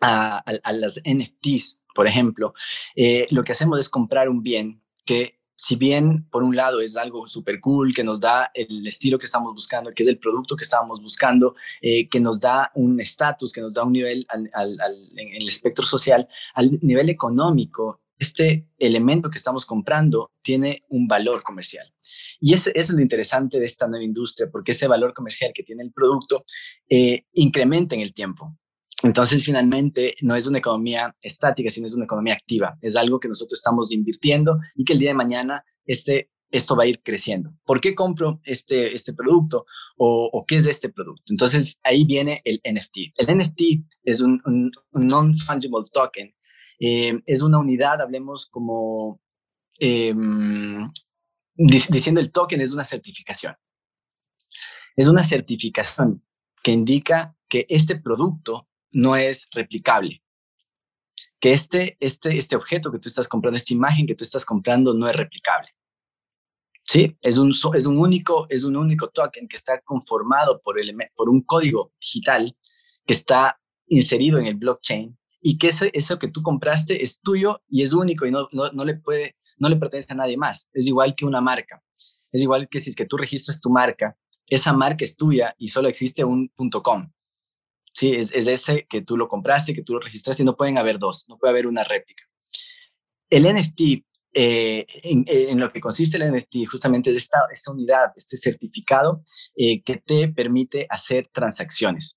a, 0.00 0.42
las 0.72 1.00
NFTs, 1.04 1.80
por 1.94 2.06
ejemplo, 2.06 2.54
eh, 2.96 3.26
lo 3.30 3.44
que 3.44 3.52
hacemos 3.52 3.78
es 3.78 3.88
comprar 3.88 4.28
un 4.28 4.42
bien 4.42 4.82
que 5.04 5.41
si 5.64 5.76
bien 5.76 6.26
por 6.28 6.42
un 6.42 6.56
lado 6.56 6.80
es 6.80 6.96
algo 6.96 7.28
súper 7.28 7.60
cool, 7.60 7.94
que 7.94 8.02
nos 8.02 8.20
da 8.20 8.50
el 8.52 8.84
estilo 8.84 9.16
que 9.16 9.26
estamos 9.26 9.54
buscando, 9.54 9.92
que 9.92 10.02
es 10.02 10.08
el 10.08 10.18
producto 10.18 10.56
que 10.56 10.64
estábamos 10.64 11.00
buscando, 11.00 11.54
eh, 11.80 12.08
que 12.08 12.18
nos 12.18 12.40
da 12.40 12.72
un 12.74 12.98
estatus, 13.00 13.52
que 13.52 13.60
nos 13.60 13.72
da 13.72 13.84
un 13.84 13.92
nivel 13.92 14.26
en 14.32 15.34
el 15.34 15.46
espectro 15.46 15.86
social, 15.86 16.26
al 16.54 16.80
nivel 16.82 17.10
económico, 17.10 18.00
este 18.18 18.66
elemento 18.76 19.30
que 19.30 19.38
estamos 19.38 19.64
comprando 19.64 20.32
tiene 20.42 20.82
un 20.88 21.06
valor 21.06 21.44
comercial. 21.44 21.86
Y 22.40 22.54
eso, 22.54 22.70
es 22.74 22.90
lo 22.90 23.00
interesante 23.00 23.60
de 23.60 23.66
esta 23.66 23.86
nueva 23.86 24.04
industria, 24.04 24.48
porque 24.50 24.72
ese 24.72 24.88
valor 24.88 25.14
comercial 25.14 25.52
que 25.54 25.62
tiene 25.62 25.84
el 25.84 25.92
producto 25.92 26.44
eh, 26.88 27.22
incrementa 27.34 27.94
en 27.94 28.00
el 28.00 28.12
tiempo. 28.12 28.58
Entonces, 29.02 29.44
finalmente, 29.44 30.14
no 30.22 30.36
es 30.36 30.46
una 30.46 30.58
economía 30.58 31.14
estática, 31.20 31.70
sino 31.70 31.86
es 31.86 31.94
una 31.94 32.04
economía 32.04 32.34
activa. 32.34 32.78
Es 32.80 32.94
algo 32.96 33.18
que 33.18 33.28
nosotros 33.28 33.58
estamos 33.58 33.90
invirtiendo 33.92 34.58
y 34.74 34.84
que 34.84 34.92
el 34.92 35.00
día 35.00 35.10
de 35.10 35.14
mañana 35.14 35.64
este, 35.84 36.30
esto 36.50 36.76
va 36.76 36.84
a 36.84 36.86
ir 36.86 37.02
creciendo. 37.02 37.52
¿Por 37.64 37.80
qué 37.80 37.94
compro 37.94 38.40
este, 38.44 38.94
este 38.94 39.12
producto 39.12 39.66
o, 39.96 40.44
qué 40.46 40.56
es 40.56 40.66
este 40.66 40.88
producto? 40.88 41.32
Entonces, 41.32 41.80
ahí 41.82 42.04
viene 42.04 42.42
el 42.44 42.60
NFT. 42.64 43.18
El 43.18 43.38
NFT 43.38 43.60
es 44.04 44.20
un, 44.20 44.70
non-fungible 44.92 45.84
token. 45.92 46.32
Eh, 46.78 47.20
es 47.26 47.42
una 47.42 47.58
unidad, 47.58 48.00
hablemos 48.00 48.46
como 48.46 49.20
em, 49.78 50.90
diciendo 51.54 52.20
el 52.20 52.30
token 52.30 52.60
es 52.60 52.72
una 52.72 52.84
certificación. 52.84 53.56
Es 54.94 55.08
una 55.08 55.22
certificación 55.22 56.22
que 56.62 56.72
indica 56.72 57.34
que 57.48 57.66
este 57.68 57.96
producto 57.96 58.68
no 58.92 59.16
es 59.16 59.48
replicable. 59.52 60.22
Que 61.40 61.52
este, 61.52 61.96
este, 61.98 62.36
este 62.36 62.54
objeto 62.54 62.92
que 62.92 62.98
tú 62.98 63.08
estás 63.08 63.26
comprando, 63.26 63.56
esta 63.56 63.74
imagen 63.74 64.06
que 64.06 64.14
tú 64.14 64.22
estás 64.22 64.44
comprando 64.44 64.94
no 64.94 65.08
es 65.08 65.16
replicable. 65.16 65.68
Sí, 66.84 67.16
es 67.20 67.38
un, 67.38 67.50
es 67.50 67.86
un, 67.86 67.98
único, 67.98 68.46
es 68.48 68.64
un 68.64 68.76
único 68.76 69.08
token 69.08 69.48
que 69.48 69.56
está 69.56 69.80
conformado 69.80 70.60
por, 70.62 70.76
por 71.14 71.28
un 71.28 71.42
código 71.42 71.92
digital 72.00 72.56
que 73.06 73.14
está 73.14 73.58
inserido 73.86 74.38
en 74.38 74.46
el 74.46 74.56
blockchain 74.56 75.16
y 75.40 75.58
que 75.58 75.68
ese, 75.68 75.90
eso 75.94 76.18
que 76.18 76.28
tú 76.28 76.42
compraste 76.42 77.02
es 77.02 77.20
tuyo 77.20 77.62
y 77.68 77.82
es 77.82 77.92
único 77.92 78.26
y 78.26 78.30
no, 78.30 78.48
no, 78.52 78.70
no 78.72 78.84
le 78.84 78.94
puede, 78.94 79.36
no 79.58 79.68
le 79.68 79.76
pertenece 79.76 80.12
a 80.12 80.16
nadie 80.16 80.36
más. 80.36 80.68
Es 80.72 80.86
igual 80.86 81.14
que 81.16 81.24
una 81.24 81.40
marca. 81.40 81.82
Es 82.30 82.42
igual 82.42 82.68
que 82.68 82.80
si 82.80 82.94
que 82.94 83.06
tú 83.06 83.16
registras 83.16 83.60
tu 83.60 83.70
marca, 83.70 84.16
esa 84.48 84.72
marca 84.72 85.04
es 85.04 85.16
tuya 85.16 85.54
y 85.58 85.68
solo 85.68 85.88
existe 85.88 86.24
un 86.24 86.50
.com. 86.82 87.10
Sí, 87.92 88.12
es, 88.12 88.32
ese 88.32 88.86
que 88.88 89.02
tú 89.02 89.16
lo 89.16 89.28
compraste, 89.28 89.74
que 89.74 89.82
tú 89.82 89.94
lo 89.94 90.00
registraste 90.00 90.42
y 90.42 90.46
no 90.46 90.56
pueden 90.56 90.78
haber 90.78 90.98
dos, 90.98 91.26
no 91.28 91.38
puede 91.38 91.50
haber 91.50 91.66
una 91.66 91.84
réplica. 91.84 92.24
El 93.28 93.44
NFT, 93.44 93.80
eh, 94.34 94.86
en, 95.02 95.60
lo 95.60 95.70
que 95.72 95.80
consiste 95.80 96.16
el 96.16 96.32
NFT, 96.32 96.66
justamente 96.70 97.10
es 97.10 97.16
esta, 97.16 97.70
unidad, 97.70 98.12
este 98.16 98.36
certificado 98.36 99.22
eh, 99.54 99.82
que 99.82 99.96
te 99.96 100.28
permite 100.28 100.86
hacer 100.88 101.28
transacciones. 101.32 102.16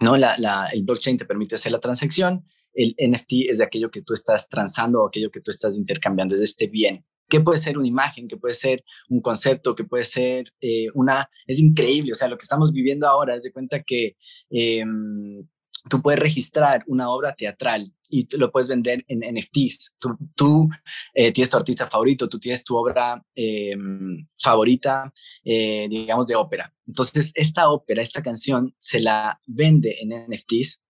¿no? 0.00 0.16
La, 0.16 0.68
el 0.72 0.84
blockchain 0.84 1.18
te 1.18 1.24
permite 1.24 1.56
hacer 1.56 1.72
la 1.72 1.80
transacción, 1.80 2.44
el 2.72 2.94
NFT 2.98 3.50
es 3.50 3.58
de 3.58 3.64
aquello 3.64 3.90
que 3.90 4.02
tú 4.02 4.14
estás 4.14 4.48
transando 4.48 5.02
o 5.02 5.08
aquello 5.08 5.30
que 5.30 5.40
tú 5.40 5.50
estás 5.50 5.76
intercambiando, 5.76 6.36
es 6.36 6.42
este 6.42 6.68
bien. 6.68 7.04
¿Qué 7.28 7.40
puede 7.40 7.58
ser 7.58 7.78
una 7.78 7.86
imagen? 7.86 8.28
¿Qué 8.28 8.36
puede 8.36 8.54
ser 8.54 8.84
un 9.08 9.20
concepto? 9.20 9.74
¿Qué 9.74 9.84
puede 9.84 10.04
ser 10.04 10.52
eh, 10.60 10.86
una... 10.94 11.30
Es 11.46 11.58
increíble, 11.58 12.12
o 12.12 12.14
sea, 12.14 12.28
lo 12.28 12.38
que 12.38 12.44
estamos 12.44 12.72
viviendo 12.72 13.06
ahora, 13.06 13.34
es 13.34 13.42
de 13.42 13.52
cuenta 13.52 13.82
que 13.82 14.16
em, 14.50 15.46
tú 15.88 16.02
puedes 16.02 16.20
registrar 16.20 16.84
una 16.86 17.10
obra 17.10 17.34
teatral 17.34 17.92
y 18.10 18.26
lo 18.36 18.50
puedes 18.50 18.68
vender 18.68 19.04
en 19.08 19.20
NFTs. 19.20 19.96
Tú, 20.34 20.68
eh, 21.14 21.30
tienes 21.32 21.50
tu 21.50 21.56
artista 21.58 21.88
favorito, 21.88 22.28
tú 22.28 22.38
tienes 22.38 22.64
tu 22.64 22.76
obra 22.76 23.22
em, 23.34 24.26
favorita, 24.42 25.12
eh, 25.44 25.86
digamos, 25.90 26.26
de 26.26 26.36
ópera. 26.36 26.72
Entonces, 26.86 27.32
esta 27.34 27.70
ópera, 27.70 28.00
esta 28.00 28.22
canción, 28.22 28.74
se 28.78 29.00
la 29.00 29.38
vende 29.46 29.96
en 30.00 30.10
NFTs 30.30 30.82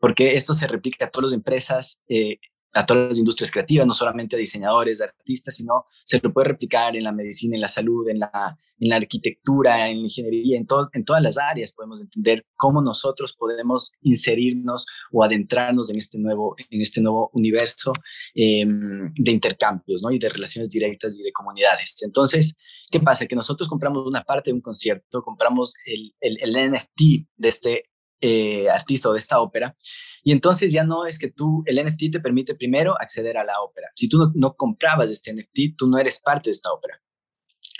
porque 0.00 0.34
esto 0.36 0.54
se 0.54 0.66
replica 0.66 1.04
a 1.04 1.10
todas 1.10 1.30
las 1.30 1.36
empresas 1.36 2.00
eh, 2.08 2.38
a 2.72 2.86
todas 2.86 3.08
las 3.08 3.18
industrias 3.18 3.50
creativas, 3.50 3.86
no 3.86 3.94
solamente 3.94 4.36
a 4.36 4.38
diseñadores, 4.38 5.00
a 5.00 5.04
artistas, 5.04 5.56
sino 5.56 5.86
se 6.04 6.20
lo 6.22 6.32
puede 6.32 6.48
replicar 6.48 6.96
en 6.96 7.04
la 7.04 7.12
medicina, 7.12 7.56
en 7.56 7.62
la 7.62 7.68
salud, 7.68 8.08
en 8.08 8.20
la, 8.20 8.56
en 8.78 8.88
la 8.88 8.96
arquitectura, 8.96 9.88
en 9.88 9.98
la 9.98 10.04
ingeniería, 10.04 10.56
en, 10.56 10.66
en 10.92 11.04
todas 11.04 11.22
las 11.22 11.36
áreas 11.36 11.72
podemos 11.72 12.00
entender 12.00 12.46
cómo 12.56 12.80
nosotros 12.80 13.34
podemos 13.34 13.92
inserirnos 14.02 14.86
o 15.12 15.24
adentrarnos 15.24 15.90
en 15.90 15.98
este 15.98 16.18
nuevo, 16.18 16.54
en 16.70 16.80
este 16.80 17.00
nuevo 17.00 17.30
universo 17.34 17.92
em, 18.34 19.12
de 19.14 19.32
intercambios 19.32 20.02
¿no? 20.02 20.10
y 20.10 20.18
de 20.18 20.28
relaciones 20.28 20.70
directas 20.70 21.18
y 21.18 21.22
de 21.22 21.32
comunidades. 21.32 21.96
Entonces, 22.02 22.54
¿qué 22.90 23.00
pasa? 23.00 23.26
Que 23.26 23.36
nosotros 23.36 23.68
compramos 23.68 24.06
una 24.06 24.22
parte 24.22 24.50
de 24.50 24.54
un 24.54 24.60
concierto, 24.60 25.22
compramos 25.22 25.74
el, 25.84 26.14
el, 26.20 26.38
el 26.40 26.72
NFT 26.72 27.00
de 27.36 27.48
este 27.48 27.89
eh, 28.20 28.68
artista 28.68 29.08
o 29.08 29.12
de 29.12 29.18
esta 29.18 29.40
ópera. 29.40 29.76
Y 30.22 30.32
entonces 30.32 30.72
ya 30.72 30.84
no 30.84 31.06
es 31.06 31.18
que 31.18 31.30
tú, 31.30 31.62
el 31.66 31.82
NFT 31.84 32.12
te 32.12 32.20
permite 32.20 32.54
primero 32.54 32.94
acceder 33.00 33.38
a 33.38 33.44
la 33.44 33.60
ópera. 33.60 33.88
Si 33.94 34.08
tú 34.08 34.30
no, 34.34 34.54
comprabas 34.54 35.10
este 35.10 35.32
NFT, 35.32 35.76
tú 35.76 35.88
no 35.88 35.98
eres 35.98 36.20
parte 36.20 36.50
de 36.50 36.52
esta 36.52 36.72
ópera. 36.72 37.00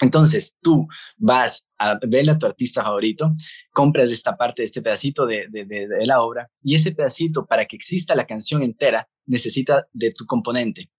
Entonces 0.01 0.57
tú 0.63 0.89
vas 1.19 1.69
a 1.79 1.99
ver 2.09 2.31
a 2.31 2.39
tu 2.39 2.47
artista 2.47 2.83
favorito, 2.83 3.35
compras 3.71 4.11
esta 4.11 4.35
parte, 4.35 4.63
este 4.63 4.81
pedacito 4.81 5.27
de, 5.27 5.47
de, 5.51 6.07
la 6.07 6.23
obra, 6.23 6.51
y 6.63 6.75
ese 6.75 6.93
pedacito, 6.93 7.45
para 7.45 7.67
que 7.67 7.77
exista 7.77 8.15
la 8.15 8.27
canción 8.27 8.63
entera, 8.63 9.11
necesita 9.27 9.87
de 9.93 10.11
tu 10.13 10.25
componente. 10.25 10.91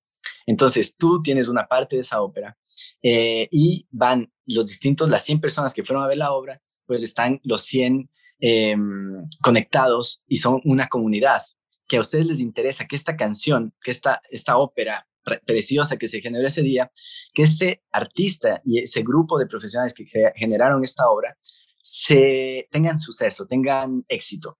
Entonces 0.45 0.95
tú 0.95 1.23
tienes 1.23 1.47
una 1.47 1.67
parte 1.67 1.95
de 1.95 2.03
esa 2.03 2.21
ópera 2.21 2.55
eh, 3.01 3.47
y 3.51 3.87
van 3.89 4.31
los 4.45 4.67
distintos, 4.67 5.09
las 5.09 5.23
100 5.25 5.41
personas 5.41 5.73
que 5.73 5.83
fueron 5.83 6.03
a 6.03 6.07
ver 6.07 6.17
la 6.17 6.31
obra, 6.31 6.61
pues 6.85 7.01
están 7.01 7.39
los 7.43 7.63
100 7.63 8.07
Em, 8.43 9.29
conectados 9.43 10.23
y 10.27 10.37
son 10.37 10.61
una 10.65 10.87
comunidad, 10.87 11.43
que 11.87 11.97
a 11.97 12.01
ustedes 12.01 12.25
les 12.25 12.39
interesa 12.39 12.87
que 12.87 12.95
esta 12.95 13.15
canción, 13.15 13.71
que 13.83 13.91
esta, 13.91 14.19
esta 14.31 14.57
ópera 14.57 15.07
preciosa 15.45 15.97
que 15.97 16.07
se 16.07 16.21
generó 16.21 16.47
ese 16.47 16.63
día, 16.63 16.91
que 17.35 17.43
ese 17.43 17.83
artista 17.91 18.59
y 18.65 18.79
ese 18.79 19.03
grupo 19.03 19.37
de 19.37 19.45
profesionales 19.45 19.93
que 19.93 20.07
generaron 20.35 20.83
esta 20.83 21.07
obra 21.07 21.37
se 21.77 22.67
tengan 22.71 22.97
suceso, 22.97 23.45
tengan 23.45 24.05
éxito, 24.07 24.57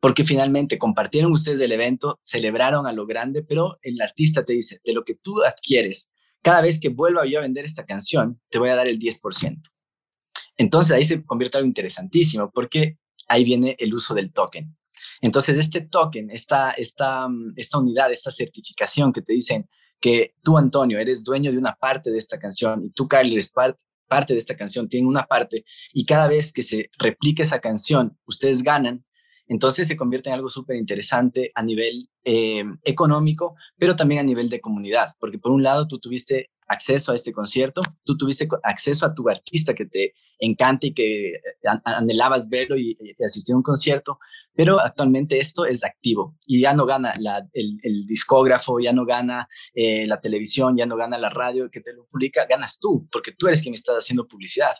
porque 0.00 0.24
finalmente 0.24 0.78
compartieron 0.78 1.30
ustedes 1.30 1.60
el 1.60 1.72
evento, 1.72 2.18
celebraron 2.22 2.86
a 2.86 2.92
lo 2.92 3.06
grande, 3.06 3.42
pero 3.42 3.78
el 3.82 4.00
artista 4.00 4.42
te 4.42 4.54
dice, 4.54 4.80
de 4.82 4.94
lo 4.94 5.04
que 5.04 5.16
tú 5.16 5.42
adquieres, 5.42 6.12
cada 6.40 6.62
vez 6.62 6.80
que 6.80 6.88
vuelva 6.88 7.26
yo 7.26 7.40
a 7.40 7.42
vender 7.42 7.66
esta 7.66 7.84
canción, 7.84 8.40
te 8.48 8.58
voy 8.58 8.70
a 8.70 8.74
dar 8.74 8.88
el 8.88 8.98
10%. 8.98 9.60
Entonces 10.56 10.92
ahí 10.96 11.04
se 11.04 11.22
convierte 11.26 11.58
algo 11.58 11.68
interesantísimo, 11.68 12.50
porque 12.50 12.96
ahí 13.28 13.44
viene 13.44 13.76
el 13.78 13.94
uso 13.94 14.14
del 14.14 14.32
token. 14.32 14.76
Entonces, 15.20 15.56
este 15.56 15.82
token, 15.82 16.30
esta, 16.30 16.72
esta, 16.72 17.28
mm, 17.28 17.54
esta 17.56 17.78
unidad, 17.78 18.10
esta 18.10 18.30
certificación 18.30 19.12
que 19.12 19.22
te 19.22 19.32
dicen 19.32 19.68
que 20.00 20.34
tú, 20.42 20.56
Antonio, 20.56 20.98
eres 20.98 21.24
dueño 21.24 21.50
de 21.50 21.58
una 21.58 21.74
parte 21.74 22.10
de 22.10 22.18
esta 22.18 22.38
canción 22.38 22.84
y 22.84 22.90
tú, 22.90 23.08
Carly, 23.08 23.34
eres 23.34 23.52
parte 23.52 24.32
de 24.32 24.38
esta 24.38 24.56
canción, 24.56 24.88
tiene 24.88 25.06
una 25.06 25.26
parte, 25.26 25.64
y 25.92 26.06
cada 26.06 26.28
vez 26.28 26.52
que 26.52 26.62
se 26.62 26.90
replique 26.98 27.42
esa 27.42 27.60
canción, 27.60 28.16
ustedes 28.26 28.62
ganan, 28.62 29.04
entonces 29.48 29.88
se 29.88 29.96
convierte 29.96 30.28
en 30.28 30.34
algo 30.34 30.50
súper 30.50 30.76
interesante 30.76 31.50
a 31.54 31.62
nivel 31.62 32.08
eh, 32.24 32.64
económico, 32.84 33.56
pero 33.76 33.96
también 33.96 34.20
a 34.20 34.24
nivel 34.24 34.48
de 34.48 34.60
comunidad, 34.60 35.14
porque 35.18 35.38
por 35.38 35.52
un 35.52 35.62
lado 35.62 35.88
tú 35.88 35.98
tuviste 35.98 36.50
acceso 36.68 37.12
a 37.12 37.14
este 37.14 37.32
concierto, 37.32 37.80
tú 38.04 38.16
tuviste 38.16 38.46
acceso 38.62 39.06
a 39.06 39.14
tu 39.14 39.28
artista 39.28 39.74
que 39.74 39.86
te 39.86 40.14
encanta 40.38 40.86
y 40.86 40.94
que 40.94 41.30
eh, 41.30 41.40
anhelabas 41.84 42.48
verlo 42.48 42.76
y, 42.76 42.96
asistir 43.24 43.54
a 43.54 43.56
un 43.56 43.62
concierto, 43.62 44.18
pero 44.54 44.78
actualmente 44.78 45.38
esto 45.38 45.64
es 45.64 45.82
activo 45.82 46.36
y 46.46 46.60
ya 46.60 46.74
no 46.74 46.86
gana 46.86 47.14
el, 47.52 48.06
discógrafo, 48.06 48.78
ya 48.80 48.92
no 48.92 49.04
gana 49.04 49.48
eh, 49.74 50.06
la 50.06 50.20
televisión, 50.20 50.76
ya 50.76 50.86
no 50.86 50.96
gana 50.96 51.18
la 51.18 51.30
radio 51.30 51.70
que 51.70 51.80
te 51.80 51.92
lo 51.92 52.06
publica, 52.06 52.46
ganas 52.46 52.78
tú, 52.78 53.08
porque 53.10 53.32
tú 53.32 53.48
eres 53.48 53.62
quien 53.62 53.74
estás 53.74 53.96
haciendo 53.96 54.28
publicidad. 54.28 54.74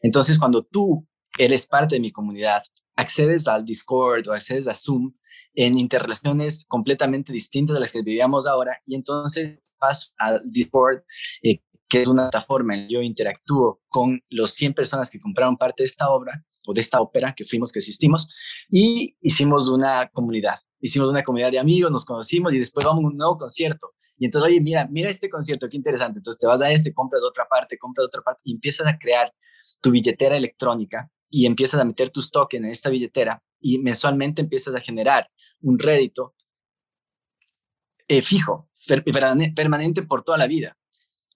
Entonces, 0.00 0.38
cuando 0.38 0.64
tú 0.64 1.06
eres 1.38 1.66
parte 1.66 1.96
de 1.96 2.00
mi 2.00 2.12
comunidad, 2.12 2.62
accedes 2.96 3.46
al 3.46 3.64
Discord 3.64 4.26
o 4.28 4.32
accedes 4.32 4.66
a 4.66 4.74
Zoom 4.74 5.12
en 5.54 5.78
interrelaciones 5.78 6.64
completamente 6.66 7.32
distintas 7.32 7.74
de 7.74 7.80
las 7.80 7.92
que 7.92 8.02
vivíamos 8.02 8.46
ahora 8.46 8.80
y 8.86 8.94
entonces 8.94 9.58
paso 9.78 10.12
al 10.18 10.42
Discord, 10.44 11.02
eh, 11.42 11.60
que 11.88 12.02
es 12.02 12.08
una 12.08 12.30
plataforma 12.30 12.74
en 12.74 12.82
la 12.82 12.88
que 12.88 12.94
yo 12.94 13.02
interactúo 13.02 13.80
con 13.88 14.20
los 14.30 14.52
100 14.52 14.74
personas 14.74 15.10
que 15.10 15.20
compraron 15.20 15.56
parte 15.56 15.82
de 15.82 15.86
esta 15.86 16.08
obra 16.10 16.44
o 16.66 16.72
de 16.72 16.80
esta 16.80 17.00
ópera 17.00 17.34
que 17.34 17.44
fuimos, 17.44 17.70
que 17.70 17.78
asistimos, 17.78 18.28
y 18.70 19.16
hicimos 19.20 19.68
una 19.68 20.08
comunidad. 20.08 20.56
Hicimos 20.80 21.08
una 21.08 21.22
comunidad 21.22 21.52
de 21.52 21.58
amigos, 21.58 21.90
nos 21.90 22.04
conocimos 22.04 22.52
y 22.52 22.58
después 22.58 22.84
vamos 22.84 23.04
a 23.04 23.06
un 23.06 23.16
nuevo 23.16 23.38
concierto. 23.38 23.94
Y 24.18 24.24
entonces, 24.26 24.50
oye, 24.50 24.60
mira, 24.60 24.86
mira 24.90 25.10
este 25.10 25.28
concierto, 25.28 25.68
qué 25.68 25.76
interesante. 25.76 26.18
Entonces 26.18 26.38
te 26.40 26.46
vas 26.46 26.60
a 26.60 26.70
este, 26.70 26.92
compras 26.92 27.22
otra 27.22 27.46
parte, 27.48 27.78
compras 27.78 28.06
otra 28.06 28.22
parte 28.22 28.40
y 28.44 28.52
empiezas 28.52 28.86
a 28.86 28.98
crear 28.98 29.32
tu 29.80 29.90
billetera 29.90 30.36
electrónica 30.36 31.10
y 31.30 31.46
empiezas 31.46 31.80
a 31.80 31.84
meter 31.84 32.10
tus 32.10 32.30
tokens 32.30 32.64
en 32.64 32.70
esta 32.70 32.88
billetera 32.88 33.42
y 33.60 33.78
mensualmente 33.78 34.42
empiezas 34.42 34.74
a 34.74 34.80
generar 34.80 35.28
un 35.60 35.78
rédito 35.78 36.34
eh, 38.08 38.22
fijo, 38.22 38.70
permanente 38.86 40.02
por 40.02 40.22
toda 40.22 40.38
la 40.38 40.46
vida. 40.46 40.76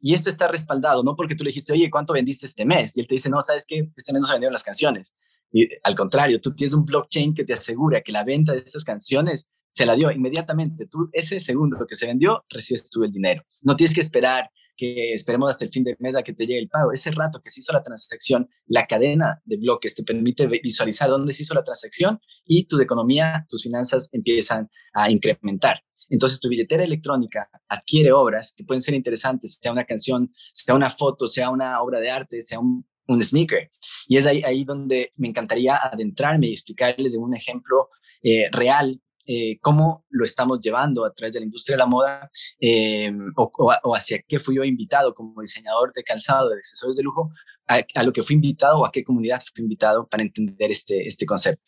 Y 0.01 0.15
esto 0.15 0.31
está 0.31 0.49
respaldado, 0.49 1.03
no 1.03 1.15
porque 1.15 1.35
tú 1.35 1.45
le 1.45 1.49
dijiste, 1.49 1.73
oye, 1.73 1.91
¿cuánto 1.91 2.15
vendiste 2.15 2.47
este 2.47 2.65
mes? 2.65 2.97
Y 2.97 3.01
él 3.01 3.07
te 3.07 3.17
dice, 3.17 3.29
no, 3.29 3.41
¿sabes 3.43 3.65
qué? 3.67 3.91
Este 3.97 4.13
mes 4.13 4.23
no 4.23 4.27
se 4.27 4.33
vendieron 4.33 4.55
las 4.55 4.65
canciones. 4.65 5.15
Y 5.53 5.69
al 5.83 5.95
contrario, 5.95 6.41
tú 6.41 6.55
tienes 6.55 6.75
un 6.75 6.85
blockchain 6.85 7.35
que 7.35 7.45
te 7.45 7.53
asegura 7.53 8.01
que 8.01 8.13
la 8.13 8.25
venta 8.25 8.53
de 8.53 8.61
esas 8.61 8.85
canciones 8.85 9.51
se 9.73 9.85
la 9.85 9.95
dio 9.95 10.11
inmediatamente. 10.11 10.87
Tú, 10.87 11.11
ese 11.13 11.41
segundo 11.41 11.87
que 11.87 11.97
se 11.97 12.07
vendió, 12.07 12.45
recibes 12.49 12.89
tú 12.89 13.05
el 13.05 13.13
dinero. 13.13 13.45
No 13.61 13.77
tienes 13.77 13.95
que 13.95 14.01
esperar 14.01 14.51
que 14.81 15.13
esperemos 15.13 15.51
hasta 15.51 15.67
el 15.67 15.71
fin 15.71 15.85
de 15.85 15.95
mes 15.99 16.17
a 16.17 16.23
que 16.23 16.33
te 16.33 16.47
llegue 16.47 16.59
el 16.59 16.71
pago. 16.71 16.91
Ese 16.91 17.11
rato 17.11 17.43
que 17.43 17.51
se 17.51 17.61
hizo 17.61 17.71
la 17.75 17.83
transacción, 17.83 18.49
la 18.67 18.87
cadena 18.87 19.43
de 19.45 19.59
bloques 19.59 19.95
te 19.95 20.03
permite 20.03 20.47
visualizar 20.47 21.11
dónde 21.11 21.35
se 21.35 21.43
hizo 21.43 21.53
la 21.53 21.63
transacción 21.63 22.19
y 22.47 22.65
tu 22.65 22.81
economía, 22.81 23.45
tus 23.47 23.63
finanzas 23.63 24.09
empiezan 24.15 24.71
a 24.95 25.11
incrementar. 25.11 25.83
Entonces 26.09 26.41
tu 26.41 26.49
billetera 26.49 26.83
electrónica 26.83 27.51
adquiere 27.69 28.11
obras 28.11 28.55
que 28.57 28.65
pueden 28.65 28.81
ser 28.81 28.95
interesantes, 28.95 29.59
sea 29.61 29.71
una 29.71 29.85
canción, 29.85 30.33
sea 30.51 30.75
una 30.75 30.89
foto, 30.89 31.27
sea 31.27 31.51
una 31.51 31.83
obra 31.83 32.01
de 32.01 32.11
arte, 32.11 32.41
sea 32.41 32.59
un, 32.59 32.87
sneaker. 33.21 33.71
Y 34.09 34.17
es 34.17 34.27
ahí, 34.27 34.41
ahí 34.47 34.65
donde 34.65 35.13
me 35.17 35.29
encantaría 35.29 35.77
adentrarme 35.77 36.47
y 36.47 36.53
explicarles 36.53 37.13
de 37.13 37.19
un 37.19 37.35
ejemplo 37.35 37.91
eh, 38.23 38.49
real 38.53 39.01
eh, 39.33 39.61
cómo 39.61 40.05
lo 40.11 40.25
estamos 40.25 40.61
llevando 40.61 41.05
a 41.05 41.15
través 41.15 41.35
de 41.35 41.39
la 41.39 41.47
industria 41.47 41.75
de 41.75 41.79
la 41.79 41.87
moda 41.87 42.29
eh, 42.61 43.13
o, 43.37 43.95
hacia 43.95 44.21
qué 44.27 44.41
fui 44.41 44.57
yo 44.57 44.65
invitado 44.65 45.15
como 45.15 45.41
diseñador 45.41 45.93
de 45.93 46.03
calzado, 46.03 46.49
de 46.49 46.57
accesorios 46.57 46.97
de 46.97 47.05
lujo, 47.05 47.31
a, 47.69 48.03
lo 48.03 48.13
que 48.13 48.25
fui 48.25 48.35
invitado 48.35 48.81
o 48.81 48.85
a 48.85 48.91
qué 48.91 49.05
comunidad 49.05 49.41
fui 49.55 49.63
invitado 49.63 50.09
para 50.09 50.25
entender 50.25 50.73
este, 50.73 51.07
este 51.07 51.27
concepto. 51.27 51.63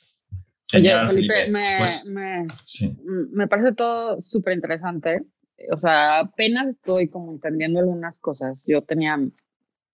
Oye, 0.74 0.92
Felipe, 1.06 1.50
me, 1.50 1.76
pues, 1.78 2.04
me, 2.06 2.48
me, 3.30 3.46
parece 3.46 3.74
todo 3.74 4.20
súper 4.20 4.54
interesante. 4.54 5.22
O 5.70 5.78
sea, 5.78 6.18
apenas 6.18 6.66
estoy 6.66 7.08
como 7.10 7.30
entendiendo 7.30 7.78
algunas 7.78 8.18
cosas. 8.18 8.64
Yo 8.66 8.82
tenía 8.82 9.20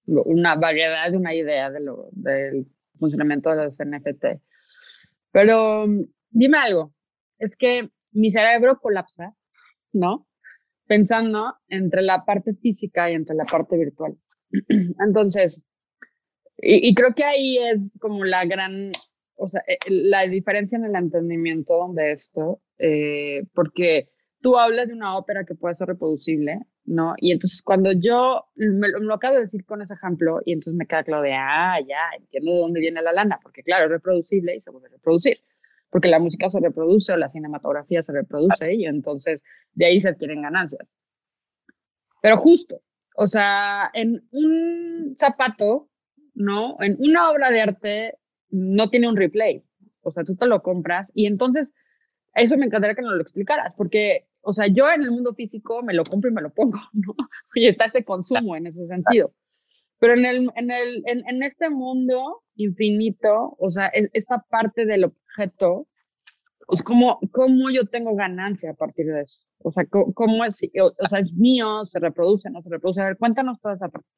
una 0.06 0.54
variedad 0.54 1.10
de 1.10 1.18
una 1.18 1.34
idea 1.34 1.70
de 1.70 1.80
lo, 1.80 2.08
del 2.12 2.66
funcionamiento 2.98 3.50
de 3.50 3.64
los 3.64 3.76
NFT. 3.78 4.40
Pero 5.32 5.84
dime 6.30 6.56
algo, 6.56 6.94
es 7.38 7.56
que 7.56 7.90
mi 8.12 8.32
cerebro 8.32 8.78
colapsa, 8.80 9.34
¿no? 9.92 10.28
pensando 10.88 11.54
entre 11.68 12.02
la 12.02 12.24
parte 12.24 12.54
física 12.54 13.08
y 13.10 13.14
entre 13.14 13.36
la 13.36 13.44
parte 13.44 13.76
virtual. 13.76 14.16
Entonces, 15.06 15.62
y, 16.56 16.92
creo 16.94 17.14
que 17.14 17.22
ahí 17.22 17.58
es 17.58 17.92
como 18.00 18.24
la 18.24 18.44
gran, 18.44 18.90
o 19.36 19.48
sea, 19.48 19.62
eh, 19.68 19.78
la 19.88 20.26
diferencia 20.26 20.76
en 20.76 20.86
el 20.86 20.96
entendimiento 20.96 21.88
de 21.94 22.12
esto, 22.12 22.60
eh, 22.78 23.44
porque 23.54 24.08
tú 24.40 24.58
hablas 24.58 24.88
de 24.88 24.94
una 24.94 25.16
ópera 25.16 25.44
que 25.44 25.54
puede 25.54 25.76
ser 25.76 25.86
reproducible, 25.86 26.58
¿no? 26.84 27.14
Y 27.18 27.30
entonces 27.30 27.62
cuando 27.62 27.92
yo 27.92 28.46
me, 28.56 28.88
lo 28.88 29.14
acabo 29.14 29.36
de 29.36 29.42
decir 29.42 29.64
con 29.66 29.82
ese 29.82 29.94
ejemplo, 29.94 30.40
y 30.44 30.52
entonces 30.52 30.74
me 30.74 30.86
queda 30.86 31.04
claro 31.04 31.22
de, 31.22 31.34
ah, 31.34 31.78
ya, 31.86 32.16
entiendo 32.18 32.52
de 32.54 32.58
dónde 32.58 32.80
viene 32.80 33.02
la 33.02 33.12
lana, 33.12 33.38
porque 33.42 33.62
claro, 33.62 33.84
es 33.84 33.90
reproducible 33.90 34.56
y 34.56 34.60
se 34.60 34.72
puede 34.72 34.88
reproducir, 34.88 35.38
porque 35.90 36.08
la 36.08 36.18
música 36.18 36.50
se 36.50 36.60
reproduce 36.60 37.12
o 37.12 37.16
la 37.16 37.30
cinematografía 37.30 38.02
se 38.02 38.12
reproduce 38.12 38.74
y 38.74 38.86
entonces 38.86 39.40
de 39.72 39.86
ahí 39.86 40.00
se 40.00 40.08
adquieren 40.08 40.42
ganancias. 40.42 40.86
Pero 42.20 42.36
justo, 42.38 42.80
o 43.16 43.26
sea, 43.26 43.90
en 43.94 44.26
un 44.30 45.14
zapato, 45.16 45.88
¿no? 46.34 46.76
En 46.80 46.96
una 46.98 47.30
obra 47.30 47.50
de 47.50 47.60
arte 47.60 48.14
no 48.50 48.90
tiene 48.90 49.08
un 49.08 49.16
replay, 49.16 49.64
o 50.02 50.10
sea, 50.10 50.24
tú 50.24 50.36
te 50.36 50.46
lo 50.46 50.62
compras 50.62 51.08
y 51.14 51.26
entonces 51.26 51.72
eso 52.34 52.56
me 52.56 52.66
encantaría 52.66 52.94
que 52.94 53.02
nos 53.02 53.14
lo 53.14 53.22
explicaras, 53.22 53.74
porque 53.76 54.28
o 54.40 54.54
sea, 54.54 54.66
yo 54.66 54.90
en 54.90 55.02
el 55.02 55.10
mundo 55.10 55.34
físico 55.34 55.82
me 55.82 55.94
lo 55.94 56.04
compro 56.04 56.30
y 56.30 56.32
me 56.32 56.40
lo 56.42 56.50
pongo, 56.50 56.78
¿no? 56.92 57.14
Y 57.54 57.66
está 57.66 57.86
ese 57.86 58.04
consumo 58.04 58.56
en 58.56 58.66
ese 58.66 58.86
sentido. 58.86 59.32
Pero 59.98 60.14
en, 60.14 60.24
el, 60.24 60.50
en, 60.54 60.70
el, 60.70 61.02
en, 61.06 61.42
este 61.42 61.70
mundo 61.70 62.42
infinito, 62.54 63.56
o 63.58 63.70
sea, 63.70 63.86
esta 63.88 64.44
parte 64.48 64.86
del 64.86 65.04
objeto, 65.04 65.88
pues 66.66 66.82
¿cómo, 66.82 67.18
cómo 67.32 67.70
yo 67.70 67.84
tengo 67.86 68.14
ganancia 68.14 68.70
a 68.70 68.74
partir 68.74 69.06
de 69.06 69.22
eso. 69.22 69.40
O 69.58 69.72
sea, 69.72 69.84
¿cómo, 69.86 70.44
es, 70.44 70.60
o, 70.80 71.08
sea, 71.08 71.18
es 71.18 71.32
mío, 71.32 71.84
se 71.86 71.98
reproduce, 71.98 72.48
no 72.50 72.62
se 72.62 72.70
reproduce. 72.70 73.00
A 73.00 73.06
ver, 73.06 73.16
cuéntanos 73.16 73.60
toda 73.60 73.74
esa 73.74 73.88
parte. 73.88 74.08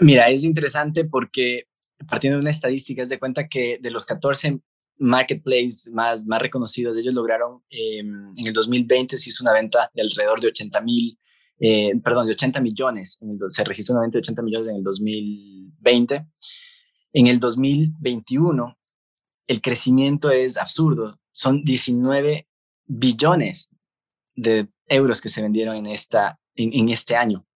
Mira, 0.00 0.28
es 0.28 0.44
interesante 0.44 1.04
porque 1.04 1.64
partiendo 2.08 2.38
de 2.38 2.42
una 2.42 2.50
estadística, 2.50 3.02
es 3.02 3.08
de 3.08 3.18
cuenta 3.18 3.48
que 3.48 3.78
de 3.80 3.90
los 3.90 4.06
14 4.06 4.60
marketplace 4.98 5.90
más, 5.92 6.24
más 6.26 6.40
reconocidos. 6.40 6.96
Ellos 6.96 7.14
lograron, 7.14 7.62
em, 7.70 8.32
en 8.36 8.46
el 8.46 8.52
2020 8.52 9.16
se 9.16 9.30
hizo 9.30 9.42
una 9.42 9.52
venta 9.52 9.90
de 9.94 10.02
alrededor 10.02 10.40
de 10.40 10.48
80 10.48 10.80
mil, 10.80 11.18
eh, 11.60 11.92
perdón, 12.02 12.26
de 12.26 12.32
80 12.32 12.60
millones. 12.60 13.18
se 13.48 13.64
registró 13.64 13.94
una 13.94 14.02
venta 14.02 14.18
de 14.18 14.20
80 14.20 14.42
millones 14.42 14.68
en 14.68 14.76
el 14.76 14.82
2020. 14.82 16.26
En 17.12 17.26
el 17.28 17.38
2021, 17.38 18.76
el 19.46 19.60
crecimiento 19.60 20.30
es 20.30 20.56
absurdo. 20.56 21.20
Son 21.32 21.64
19 21.64 22.48
billones 22.86 23.70
de 24.34 24.68
euros 24.88 25.20
que 25.20 25.28
se 25.28 25.42
vendieron 25.42 25.76
en, 25.76 25.86
esta, 25.86 26.38
en, 26.56 26.88
este 26.88 27.16
año. 27.16 27.46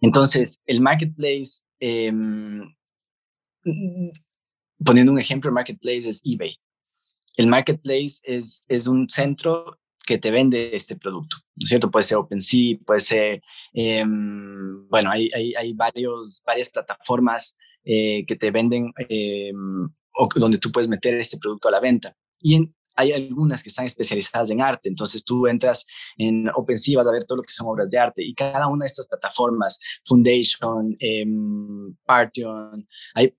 Entonces, 0.00 0.62
el 0.66 0.80
marketplace 0.80 1.62
em, 1.80 2.74
poniendo 4.84 5.12
un 5.12 5.18
ejemplo, 5.18 5.48
el 5.48 5.54
marketplace 5.54 6.08
es 6.08 6.20
eBay. 6.24 6.56
El 7.36 7.46
marketplace 7.46 8.20
es, 8.24 8.64
es 8.68 8.86
un 8.86 9.08
centro 9.08 9.78
que 10.08 10.16
te 10.16 10.30
vende 10.30 10.70
este 10.74 10.96
producto, 10.96 11.36
¿no 11.54 11.64
es 11.64 11.68
cierto? 11.68 11.90
Puede 11.90 12.04
ser 12.04 12.16
OpenSea, 12.16 12.78
puede 12.86 13.00
ser, 13.00 13.42
em, 13.74 14.88
bueno, 14.88 15.10
hay, 15.10 15.28
hay, 15.34 15.52
hay, 15.52 15.74
varios, 15.74 16.42
varias 16.46 16.70
plataformas 16.70 17.54
eh, 17.84 18.24
que 18.26 18.34
te 18.34 18.50
venden 18.50 18.90
em, 19.10 19.86
o 20.14 20.28
donde 20.36 20.56
tú 20.56 20.72
puedes 20.72 20.88
meter 20.88 21.12
este 21.12 21.36
producto 21.36 21.68
a 21.68 21.72
la 21.72 21.80
venta. 21.80 22.16
Y 22.40 22.72
hay 22.96 23.12
algunas 23.12 23.62
que 23.62 23.68
están 23.68 23.84
especializadas 23.84 24.50
en 24.50 24.62
arte, 24.62 24.88
entonces 24.88 25.22
tú 25.22 25.46
entras 25.46 25.84
en 26.16 26.48
OpenSea, 26.54 26.96
vas 26.96 27.08
a 27.08 27.12
ver 27.12 27.24
todo 27.24 27.36
lo 27.36 27.42
que 27.42 27.52
son 27.52 27.66
obras 27.68 27.90
de 27.90 27.98
arte 27.98 28.22
y 28.24 28.32
cada 28.32 28.66
una 28.66 28.84
de 28.84 28.88
estas 28.88 29.08
plataformas, 29.08 29.78
Foundation, 30.06 30.96
eh, 31.00 31.26
Partion, 32.06 32.88
hay 33.12 33.34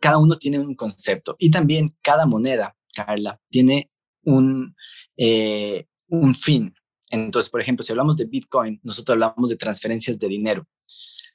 cada 0.00 0.16
uno 0.16 0.36
tiene 0.36 0.58
un 0.58 0.74
concepto 0.74 1.36
y 1.38 1.50
también 1.50 1.94
cada 2.00 2.24
moneda, 2.24 2.74
Carla, 2.94 3.38
tiene 3.50 3.90
un, 4.24 4.74
eh, 5.18 5.86
un 6.20 6.34
fin. 6.34 6.74
Entonces, 7.10 7.50
por 7.50 7.60
ejemplo, 7.60 7.84
si 7.84 7.92
hablamos 7.92 8.16
de 8.16 8.24
Bitcoin, 8.24 8.80
nosotros 8.82 9.14
hablamos 9.14 9.50
de 9.50 9.56
transferencias 9.56 10.18
de 10.18 10.28
dinero. 10.28 10.66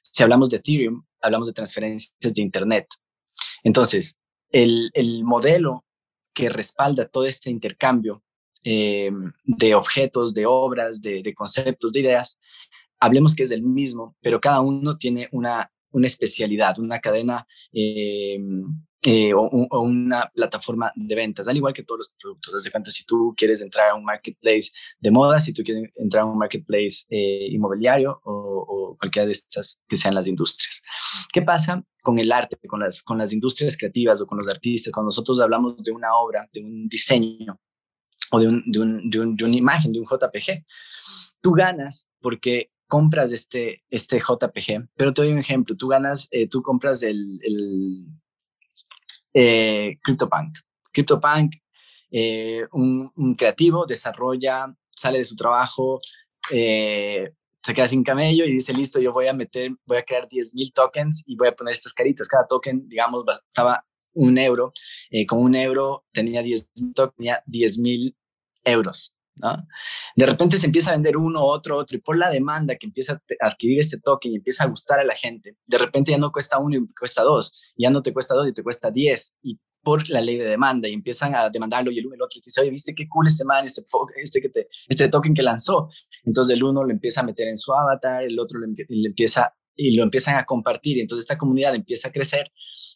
Si 0.02 0.22
hablamos 0.22 0.50
de 0.50 0.56
Ethereum, 0.56 1.04
hablamos 1.20 1.48
de 1.48 1.54
transferencias 1.54 2.14
de 2.20 2.42
Internet. 2.42 2.88
Entonces, 3.62 4.16
el, 4.50 4.90
el 4.94 5.24
modelo 5.24 5.84
que 6.34 6.48
respalda 6.48 7.08
todo 7.08 7.24
este 7.26 7.50
intercambio 7.50 8.22
eh, 8.64 9.10
de 9.44 9.74
objetos, 9.74 10.34
de 10.34 10.46
obras, 10.46 11.00
de, 11.00 11.22
de, 11.22 11.34
conceptos, 11.34 11.92
de 11.92 12.00
ideas, 12.00 12.38
hablemos 12.98 13.34
que 13.34 13.44
es 13.44 13.50
el 13.50 13.62
mismo, 13.62 14.16
pero 14.20 14.40
cada 14.40 14.60
uno 14.60 14.98
tiene 14.98 15.28
una 15.32 15.70
una 15.92 16.06
especialidad, 16.06 16.78
una 16.78 17.00
cadena 17.00 17.46
eh, 17.72 18.38
eh, 19.02 19.32
o, 19.32 19.80
una 19.80 20.30
plataforma 20.34 20.92
de 20.94 21.14
ventas, 21.14 21.48
al 21.48 21.56
igual 21.56 21.72
que 21.72 21.84
todos 21.84 22.00
los 22.00 22.14
productos. 22.20 22.54
Desde 22.54 22.70
cuenta, 22.70 22.90
si 22.90 23.04
tú 23.04 23.34
quieres 23.34 23.62
entrar 23.62 23.90
a 23.90 23.94
un 23.94 24.04
marketplace 24.04 24.72
de 24.98 25.10
moda, 25.10 25.40
si 25.40 25.54
tú 25.54 25.62
quieres 25.62 25.90
entrar 25.96 26.24
a 26.24 26.26
un 26.26 26.36
marketplace 26.36 27.06
eh, 27.08 27.48
inmobiliario 27.50 28.20
o, 28.24 28.96
cualquiera 28.98 29.24
de 29.24 29.32
estas 29.32 29.82
que 29.88 29.96
sean 29.96 30.14
las 30.14 30.26
industrias. 30.26 30.82
¿Qué 31.32 31.40
pasa 31.40 31.82
con 32.02 32.18
el 32.18 32.30
arte, 32.30 32.58
con 32.66 32.80
las, 32.80 33.32
industrias 33.32 33.78
creativas 33.78 34.20
o 34.20 34.26
con 34.26 34.36
los 34.36 34.48
artistas? 34.48 34.92
Cuando 34.92 35.08
nosotros 35.08 35.40
hablamos 35.40 35.82
de 35.82 35.92
una 35.92 36.14
obra, 36.16 36.46
de 36.52 36.60
un 36.60 36.86
diseño 36.86 37.58
o 38.32 38.38
de, 38.38 38.48
de, 38.66 39.00
de, 39.04 39.34
de 39.34 39.44
una 39.44 39.56
imagen, 39.56 39.92
de 39.92 40.00
un 40.00 40.06
JPG, 40.06 40.64
tú 41.40 41.52
ganas 41.52 42.10
porque 42.20 42.70
compras 42.90 43.32
este, 43.32 43.84
este 43.88 44.18
JPG, 44.18 44.88
pero 44.96 45.14
te 45.14 45.22
doy 45.22 45.32
un 45.32 45.38
ejemplo, 45.38 45.76
tú 45.76 45.88
ganas, 45.88 46.28
eh, 46.32 46.48
tú 46.48 46.60
compras 46.60 47.02
el, 47.02 47.38
el 47.42 48.06
eh, 49.32 49.96
CryptoPunk. 50.02 50.58
CryptoPunk, 50.92 51.54
eh, 52.10 52.66
un, 52.72 53.34
creativo, 53.38 53.86
desarrolla, 53.86 54.74
sale 54.90 55.18
de 55.18 55.24
su 55.24 55.36
trabajo, 55.36 56.00
se 56.50 57.74
queda 57.74 57.86
sin 57.86 58.02
camello 58.02 58.44
y 58.44 58.52
dice, 58.52 58.74
listo, 58.74 58.98
yo 59.00 59.12
voy 59.12 59.28
a 59.28 59.34
meter, 59.34 59.70
voy 59.86 59.98
a 59.98 60.02
crear 60.02 60.26
10.000 60.26 60.72
tokens 60.74 61.22
y 61.26 61.36
voy 61.36 61.48
a 61.48 61.52
poner 61.52 61.72
estas 61.72 61.92
caritas. 61.92 62.26
Cada 62.26 62.46
token, 62.46 62.88
digamos, 62.88 63.24
estaba 63.48 63.84
un 64.14 64.36
euro. 64.36 64.72
con 65.28 65.38
un 65.38 65.54
euro 65.54 66.04
tenía 66.12 66.42
10.000 66.42 67.14
tenía 67.16 67.44
10.000 67.46 68.16
euros. 68.64 69.14
De 70.16 70.26
repente 70.26 70.56
se 70.56 70.66
empieza 70.66 70.90
a 70.90 70.92
vender 70.94 71.16
uno, 71.16 71.44
otro, 71.44 71.76
otro, 71.78 71.96
y 71.96 72.00
por 72.00 72.16
la 72.16 72.30
demanda 72.30 72.76
que 72.76 72.86
empieza 72.86 73.20
a 73.40 73.46
adquirir 73.48 73.80
este 73.80 74.00
token 74.00 74.32
y 74.32 74.36
empieza 74.36 74.64
a 74.64 74.66
gustar 74.68 75.00
a 75.00 75.04
la 75.04 75.14
gente, 75.14 75.56
de 75.66 75.78
repente 75.78 76.12
ya 76.12 76.18
no 76.18 76.30
cuesta 76.32 76.58
uno 76.58 76.76
y 76.76 76.88
cuesta 76.98 77.22
dos, 77.22 77.52
ya 77.76 77.90
no 77.90 78.02
te 78.02 78.12
cuesta 78.12 78.34
dos 78.34 78.48
y 78.48 78.52
te 78.52 78.62
cuesta 78.62 78.90
diez, 78.90 79.34
y 79.42 79.58
por 79.82 80.08
la 80.10 80.20
ley 80.20 80.36
de 80.36 80.44
demanda, 80.44 80.88
y 80.88 80.92
empiezan 80.92 81.34
a 81.34 81.48
demandarlo, 81.48 81.90
y 81.90 81.98
el 81.98 82.06
uno 82.06 82.14
el 82.14 82.22
otro 82.22 82.38
y 82.38 82.42
dice, 82.44 82.60
oye, 82.60 82.70
¿viste 82.70 82.94
qué 82.94 83.08
cool 83.08 83.26
este 83.26 83.44
man, 83.44 83.64
este, 83.64 83.82
este, 84.22 84.40
que 84.40 84.48
te, 84.50 84.68
este 84.88 85.08
token 85.08 85.34
que 85.34 85.42
lanzó? 85.42 85.88
Entonces 86.24 86.54
el 86.54 86.62
uno 86.62 86.84
lo 86.84 86.90
empieza 86.90 87.22
a 87.22 87.24
meter 87.24 87.48
en 87.48 87.56
su 87.56 87.72
avatar, 87.72 88.22
el 88.24 88.38
otro 88.38 88.60
le, 88.60 88.66
le 88.88 89.08
empieza 89.08 89.54
y 89.76 89.94
lo 89.94 90.04
empiezan 90.04 90.36
a 90.36 90.44
compartir. 90.44 90.98
Entonces 90.98 91.24
esta 91.24 91.38
comunidad 91.38 91.74
empieza 91.74 92.08
a 92.08 92.12
crecer 92.12 92.50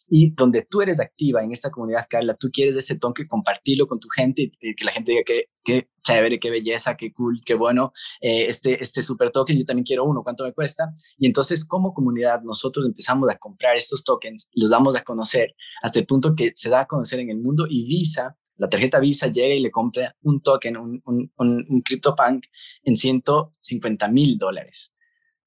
y 0.07 0.31
donde 0.31 0.65
tú 0.69 0.81
eres 0.81 0.99
activa 0.99 1.43
en 1.43 1.51
esta 1.51 1.71
comunidad, 1.71 2.05
Carla, 2.09 2.35
tú 2.35 2.49
quieres 2.51 2.75
ese 2.75 2.97
toque, 2.97 3.27
compartirlo 3.27 3.87
con 3.87 3.99
tu 3.99 4.07
gente 4.09 4.51
y, 4.59 4.75
que 4.75 4.85
la 4.85 4.91
gente 4.91 5.11
diga 5.11 5.23
que, 5.25 5.45
qué 5.63 5.89
chévere, 6.03 6.39
qué 6.39 6.51
belleza, 6.51 6.95
qué 6.95 7.11
cool, 7.11 7.41
qué 7.43 7.55
bueno, 7.55 7.91
eh, 8.21 8.45
este, 8.47 8.81
este 8.81 9.01
super 9.01 9.31
token, 9.31 9.57
yo 9.57 9.65
también 9.65 9.85
quiero 9.85 10.03
uno, 10.03 10.23
¿cuánto 10.23 10.43
me 10.43 10.53
cuesta? 10.53 10.91
Y 11.17 11.25
entonces 11.25 11.65
como 11.65 11.93
comunidad 11.93 12.41
nosotros 12.43 12.85
empezamos 12.85 13.29
a 13.29 13.37
comprar 13.37 13.75
estos 13.75 14.03
tokens, 14.03 14.49
los 14.53 14.69
damos 14.69 14.95
a 14.95 15.03
conocer 15.03 15.55
hasta 15.81 15.99
el 15.99 16.05
punto 16.05 16.35
que 16.35 16.51
se 16.53 16.69
da 16.69 16.81
a 16.81 16.87
conocer 16.87 17.19
en 17.19 17.31
el 17.31 17.39
mundo 17.39 17.65
y 17.67 17.87
Visa 17.87 18.37
la 18.57 18.69
tarjeta 18.69 18.99
Visa 18.99 19.27
llega 19.27 19.53
y 19.53 19.59
le 19.59 19.71
compra 19.71 20.15
un 20.21 20.41
token, 20.41 20.77
un, 20.77 21.01
un, 21.05 21.31
un, 21.37 21.65
un 21.67 21.81
CryptoPunk 21.81 22.45
en 22.83 22.95
150 22.95 24.07
mil 24.07 24.37
dólares. 24.37 24.94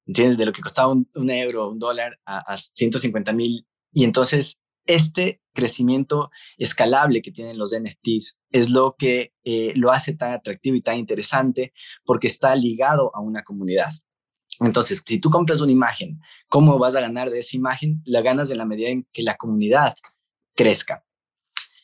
¿Entiendes? 0.09 0.39
De 0.39 0.45
lo 0.47 0.51
que 0.51 0.61
costaba 0.61 0.91
un, 0.91 1.29
euro, 1.29 1.69
un 1.69 1.77
dólar 1.77 2.19
a, 2.25 2.57
150 2.57 3.31
mil. 3.31 3.67
Y 3.93 4.03
entonces 4.03 4.59
este 4.87 5.39
crecimiento 5.53 6.31
escalable 6.57 7.21
que 7.21 7.31
tienen 7.31 7.59
los 7.59 7.77
NFTs 7.79 8.39
es 8.49 8.71
lo 8.71 8.95
que 8.97 9.33
eh, 9.43 9.71
lo 9.75 9.91
hace 9.91 10.15
tan 10.15 10.33
atractivo 10.33 10.75
y 10.75 10.81
tan 10.81 10.97
interesante 10.97 11.73
porque 12.05 12.25
está 12.25 12.55
ligado 12.55 13.15
a 13.15 13.21
una 13.21 13.43
comunidad. 13.43 13.91
Entonces, 14.61 15.03
si 15.05 15.19
tú 15.19 15.29
compras 15.29 15.61
una 15.61 15.71
imagen, 15.71 16.19
¿cómo 16.47 16.79
vas 16.79 16.95
a 16.95 17.01
ganar 17.01 17.29
de 17.29 17.39
esa 17.39 17.55
imagen? 17.55 18.01
La 18.03 18.21
ganas 18.21 18.49
en 18.49 18.57
la 18.57 18.65
medida 18.65 18.89
en 18.89 19.07
que 19.13 19.21
la 19.21 19.35
comunidad 19.35 19.95
crezca. 20.55 21.05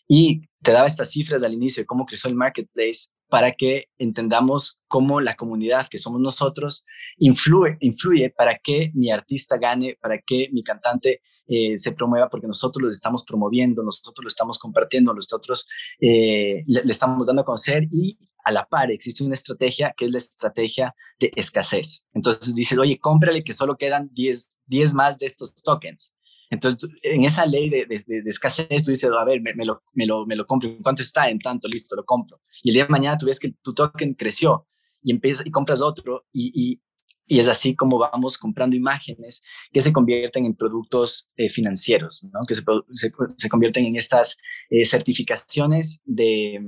Y 0.08 0.42
te 0.64 0.72
daba 0.72 0.88
estas 0.88 1.12
cifras 1.12 1.44
al 1.44 1.54
inicio 1.54 1.84
de 1.84 1.86
cómo 1.86 2.08
creció 2.08 2.28
el 2.30 2.36
marketplace 2.36 3.10
para 3.30 3.52
que 3.54 3.86
entendamos 3.98 4.80
cómo 4.88 5.20
la 5.20 5.36
comunidad 5.36 5.88
que 5.90 5.98
somos 5.98 6.22
nosotros 6.22 6.86
influye, 7.18 7.78
influye 7.82 8.30
para 8.30 8.56
que 8.56 8.92
mi 8.94 9.12
artista 9.12 9.58
gane, 9.58 9.98
para 10.02 10.20
que 10.20 10.50
mi 10.52 10.64
cantante 10.64 11.22
eh, 11.48 11.78
se 11.78 11.92
promueva, 11.94 12.30
porque 12.30 12.48
nosotros 12.48 12.84
lo 12.84 12.90
estamos 12.90 13.24
promoviendo, 13.26 13.84
nosotros 13.84 14.24
lo 14.24 14.28
estamos 14.28 14.60
compartiendo, 14.60 15.14
nosotros 15.14 15.68
eh, 16.00 16.62
le, 16.68 16.82
estamos 16.86 17.28
dando 17.28 17.42
a 17.42 17.46
conocer 17.46 17.88
y 17.92 18.18
a 18.46 18.52
la 18.52 18.66
par 18.66 18.92
existe 18.92 19.24
una 19.24 19.34
estrategia 19.34 19.94
que 19.98 20.06
es 20.06 20.12
la 20.12 20.20
estrategia 20.20 20.96
de 21.20 21.32
escasez. 21.36 22.06
Entonces 22.14 22.54
dices, 22.54 22.78
oye, 22.78 23.00
cómprale 23.00 23.44
que 23.44 23.54
solo 23.54 23.76
quedan 23.76 24.10
10, 24.14 24.60
10 24.68 24.94
más 24.94 25.18
de 25.18 25.26
estos 25.26 25.56
tokens. 25.56 26.15
Entonces, 26.50 26.90
en 27.02 27.24
esa 27.24 27.46
ley 27.46 27.70
de, 27.70 27.86
de, 27.86 28.30
escasez, 28.30 28.84
tú 28.84 28.92
dices, 28.92 29.10
a 29.10 29.24
ver, 29.24 29.42
me, 29.42 29.54
me, 29.54 29.66
lo, 29.66 29.84
me, 29.94 30.06
lo, 30.06 30.26
me 30.26 30.36
lo 30.36 30.46
compro. 30.46 30.70
¿En 30.70 30.82
cuánto 30.82 31.02
está? 31.02 31.30
En 31.30 31.40
tanto, 31.40 31.68
listo, 31.68 31.96
lo 31.96 32.06
compro. 32.06 32.42
Y 32.64 32.70
el 32.70 32.76
día 32.76 32.86
de 32.86 32.90
mañana 32.90 33.18
tú 33.18 33.26
ves 33.26 33.40
que 33.40 33.54
tu 33.62 33.74
token 33.74 34.14
creció 34.14 34.68
y 35.04 35.12
empiezas 35.12 35.46
y 35.46 35.52
compras 35.52 35.82
otro 35.82 36.26
y, 36.32 36.52
y, 36.54 36.82
y 37.28 37.40
es 37.40 37.48
así 37.48 37.76
como 37.76 37.98
vamos 37.98 38.38
comprando 38.38 38.76
imágenes 38.76 39.42
que 39.72 39.82
se 39.82 39.92
convierten 39.92 40.46
en 40.46 40.56
productos 40.56 41.30
eh, 41.36 41.50
financieros, 41.50 42.24
¿no? 42.32 42.42
que 42.48 42.56
se, 42.56 42.64
se, 42.92 43.12
se, 43.38 43.50
convierten 43.50 43.86
en 43.86 43.96
estas 43.96 44.38
eh, 44.70 44.86
certificaciones 44.86 46.02
de, 46.06 46.60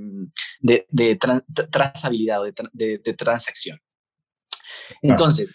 de, 0.60 0.86
de 0.90 1.16
trazabilidad 1.72 2.42
o 2.42 2.46
de, 2.46 3.00
de, 3.00 3.14
transacción. 3.14 3.80
Entonces... 5.02 5.54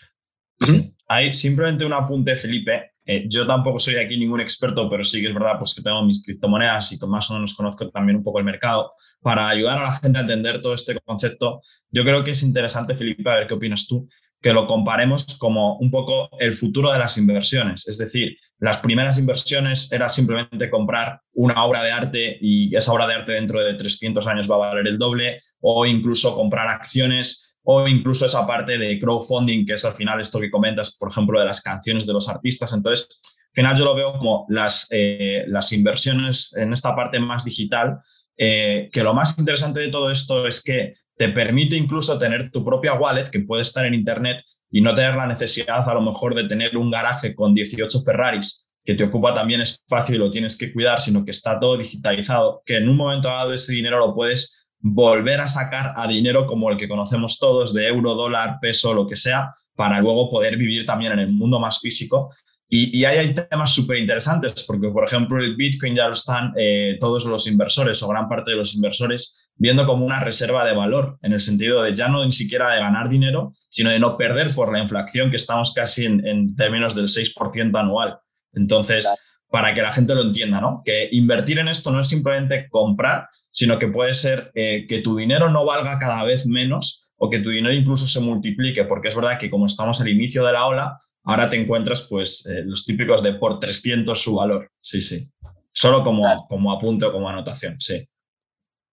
Hay 1.09 1.35
simplemente 1.35 1.85
un 1.85 1.93
apunte, 1.93 2.37
Felipe. 2.37 2.92
Eh, 3.05 3.25
yo 3.29 3.47
tampoco 3.47 3.81
soy 3.81 3.97
aquí 3.97 4.17
ningún 4.17 4.41
experto, 4.41 4.89
pero 4.89 5.03
sí 5.03 5.21
que 5.21 5.29
es 5.29 5.35
verdad 5.35 5.59
pues, 5.59 5.75
que 5.75 5.83
tengo 5.83 6.05
mis 6.05 6.25
criptomonedas 6.25 6.93
y 6.93 6.99
que 6.99 7.07
más 7.07 7.31
o 7.31 7.35
menos 7.35 7.55
conozco 7.55 7.91
también 7.91 8.19
un 8.19 8.25
poco 8.25 8.39
el 8.39 8.45
mercado. 8.45 8.93
Para 9.21 9.49
ayudar 9.49 9.79
a 9.79 9.85
la 9.85 9.93
gente 9.93 10.19
a 10.19 10.23
entender 10.23 10.63
todo 10.63 10.75
este 10.75 10.99
concepto, 11.01 11.61
yo 11.91 12.05
creo 12.05 12.23
que 12.23 12.33
es 12.33 12.43
interesante, 12.43 12.95
Felipe, 12.97 13.29
a 13.29 13.37
ver 13.37 13.47
qué 13.49 13.55
opinas 13.55 13.87
tú, 13.87 14.09
que 14.41 14.53
lo 14.53 14.67
comparemos 14.67 15.37
como 15.39 15.79
un 15.79 15.91
poco 15.91 16.29
el 16.39 16.53
futuro 16.53 16.93
de 16.93 16.99
las 16.99 17.17
inversiones. 17.17 17.87
Es 17.87 17.97
decir, 17.97 18.37
las 18.59 18.79
primeras 18.79 19.19
inversiones 19.19 19.91
era 19.93 20.09
simplemente 20.09 20.69
comprar 20.69 21.21
una 21.33 21.65
obra 21.65 21.83
de 21.83 21.93
arte 21.93 22.39
y 22.41 22.75
esa 22.75 22.93
obra 22.93 23.07
de 23.07 23.15
arte 23.15 23.33
dentro 23.33 23.61
de 23.61 23.75
300 23.75 24.27
años 24.27 24.51
va 24.51 24.57
a 24.57 24.59
valer 24.59 24.89
el 24.89 24.99
doble, 24.99 25.39
o 25.61 25.87
incluso 25.87 26.35
comprar 26.35 26.69
acciones, 26.69 27.52
o 27.65 27.87
incluso 27.87 28.27
esa 28.27 28.47
parte 28.47 28.79
de 28.79 28.99
crowdfunding, 28.99 29.65
que 29.65 29.75
es 29.75 29.85
al 29.85 29.93
final 29.93 30.21
esto 30.21 30.41
que 30.41 30.51
comentas, 30.51 30.97
por 30.97 31.11
ejemplo, 31.11 31.39
de 31.39 31.47
las 31.47 31.61
canciones 31.61 32.07
de 32.07 32.13
los 32.13 32.29
artistas. 32.29 32.73
Entonces, 32.73 33.21
al 33.23 33.55
final 33.55 33.77
yo 33.77 33.85
lo 33.85 33.95
veo 33.95 34.13
como 34.13 34.47
las, 34.49 34.89
eh, 34.91 35.45
las 35.47 35.73
inversiones 35.73 36.55
en 36.57 36.73
esta 36.73 36.97
parte 36.97 37.21
más 37.21 37.45
digital, 37.45 38.01
eh, 38.37 38.89
que 38.93 39.03
lo 39.03 39.15
más 39.15 39.39
interesante 39.39 39.81
de 39.81 39.89
todo 39.89 40.11
esto 40.11 40.47
es 40.47 40.63
que 40.63 40.95
te 41.17 41.29
permite 41.29 41.77
incluso 41.77 42.19
tener 42.19 42.51
tu 42.51 42.65
propia 42.65 42.95
wallet 42.95 43.31
que 43.31 43.41
puede 43.41 43.63
estar 43.63 43.85
en 43.87 43.95
Internet 43.95 44.45
y 44.71 44.81
no 44.81 44.95
tener 44.95 45.15
la 45.15 45.27
necesidad 45.27 45.89
a 45.89 45.95
lo 45.95 46.01
mejor 46.01 46.35
de 46.35 46.49
tener 46.49 46.77
un 46.77 46.91
garaje 46.91 47.35
con 47.35 47.55
18 47.55 48.01
Ferraris 48.01 48.71
que 48.85 48.95
te 48.95 49.05
ocupa 49.05 49.35
también 49.35 49.61
espacio 49.61 50.15
y 50.15 50.19
lo 50.19 50.31
tienes 50.31 50.57
que 50.57 50.73
cuidar, 50.73 51.01
sino 51.01 51.25
que 51.25 51.31
está 51.31 51.61
todo 51.61 51.77
digitalizado, 51.77 52.63
que 52.67 52.79
en 52.79 52.89
un 52.89 52.97
momento 52.97 53.29
dado 53.29 53.53
ese 53.53 53.73
dinero 53.73 53.99
lo 53.99 54.15
puedes 54.15 54.62
volver 54.83 55.41
a 55.41 55.49
sacar 55.49 55.95
a 55.97 56.07
dinero 56.07 56.47
como 56.47 56.71
el 56.71 56.77
que 56.77 56.89
conocemos 56.89 57.39
todos, 57.39 57.73
de 57.73 57.87
euro, 57.87 58.15
dólar, 58.15 58.59
peso, 58.61 58.93
lo 58.93 59.07
que 59.07 59.17
sea, 59.17 59.55
para 59.75 60.01
luego 60.01 60.31
poder 60.31 60.57
vivir 60.57 60.85
también 60.85 61.13
en 61.13 61.21
el 61.21 61.33
mundo 61.33 61.59
más 61.59 61.81
físico. 61.81 62.35
Y, 62.69 62.99
y 62.99 63.05
ahí 63.05 63.19
hay 63.19 63.35
temas 63.35 63.73
súper 63.73 63.99
interesantes, 63.99 64.65
porque 64.67 64.89
por 64.89 65.05
ejemplo 65.05 65.39
el 65.39 65.57
Bitcoin 65.57 65.95
ya 65.95 66.07
lo 66.07 66.13
están 66.13 66.53
eh, 66.57 66.97
todos 67.01 67.25
los 67.25 67.47
inversores 67.47 68.03
o 68.03 68.09
gran 68.09 68.29
parte 68.29 68.51
de 68.51 68.57
los 68.57 68.75
inversores 68.75 69.43
viendo 69.57 69.87
como 69.87 70.05
una 70.05 70.21
reserva 70.21 70.65
de 70.65 70.75
valor, 70.75 71.19
en 71.23 71.33
el 71.33 71.41
sentido 71.41 71.83
de 71.83 71.95
ya 71.95 72.09
no 72.09 72.25
ni 72.25 72.33
siquiera 72.33 72.71
de 72.71 72.81
ganar 72.81 73.09
dinero, 73.09 73.53
sino 73.69 73.91
de 73.91 73.99
no 73.99 74.17
perder 74.17 74.55
por 74.55 74.73
la 74.73 74.81
inflación, 74.81 75.31
que 75.31 75.37
estamos 75.37 75.73
casi 75.73 76.05
en, 76.05 76.57
términos 76.57 76.95
del 76.95 77.07
6% 77.07 77.79
anual. 77.79 78.19
Entonces, 78.55 79.09
para 79.49 79.75
que 79.75 79.83
la 79.83 79.93
gente 79.93 80.15
lo 80.15 80.23
entienda, 80.23 80.61
¿no? 80.61 80.83
Que 80.85 81.09
invertir 81.13 81.59
en 81.59 81.69
esto 81.69 81.91
no 81.91 82.01
es 82.01 82.09
simplemente 82.09 82.69
comprar, 82.71 83.29
sino 83.53 83.79
que 83.79 83.87
puede 83.87 84.15
ser 84.15 84.51
eh, 84.55 84.87
que 84.89 85.01
tu 85.01 85.17
dinero 85.17 85.51
no 85.51 85.65
valga 85.65 85.99
cada 85.99 86.25
vez 86.25 86.47
menos 86.47 87.11
o 87.17 87.31
que 87.31 87.39
tu 87.39 87.51
dinero 87.51 87.73
incluso 87.73 88.09
se 88.09 88.19
multiplique, 88.19 88.85
porque 88.85 89.09
es 89.09 89.15
verdad 89.15 89.39
que 89.39 89.49
como 89.49 89.67
estamos 89.67 90.01
al 90.01 90.09
inicio 90.09 90.45
de 90.45 90.53
la 90.53 90.67
ola, 90.67 90.99
ahora 91.23 91.49
te 91.49 91.57
encuentras 91.57 92.09
pues 92.11 92.45
eh, 92.47 92.63
los 92.65 92.85
típicos 92.85 93.23
de 93.23 93.35
por 93.35 93.61
300 93.61 94.21
su 94.21 94.35
valor. 94.35 94.73
Sí, 94.81 95.01
sí. 95.01 95.31
Solo 95.73 96.03
como, 96.03 96.47
como 96.49 96.73
apunte 96.73 97.05
o 97.05 97.13
como 97.13 97.29
anotación, 97.29 97.81
sí. 97.81 98.09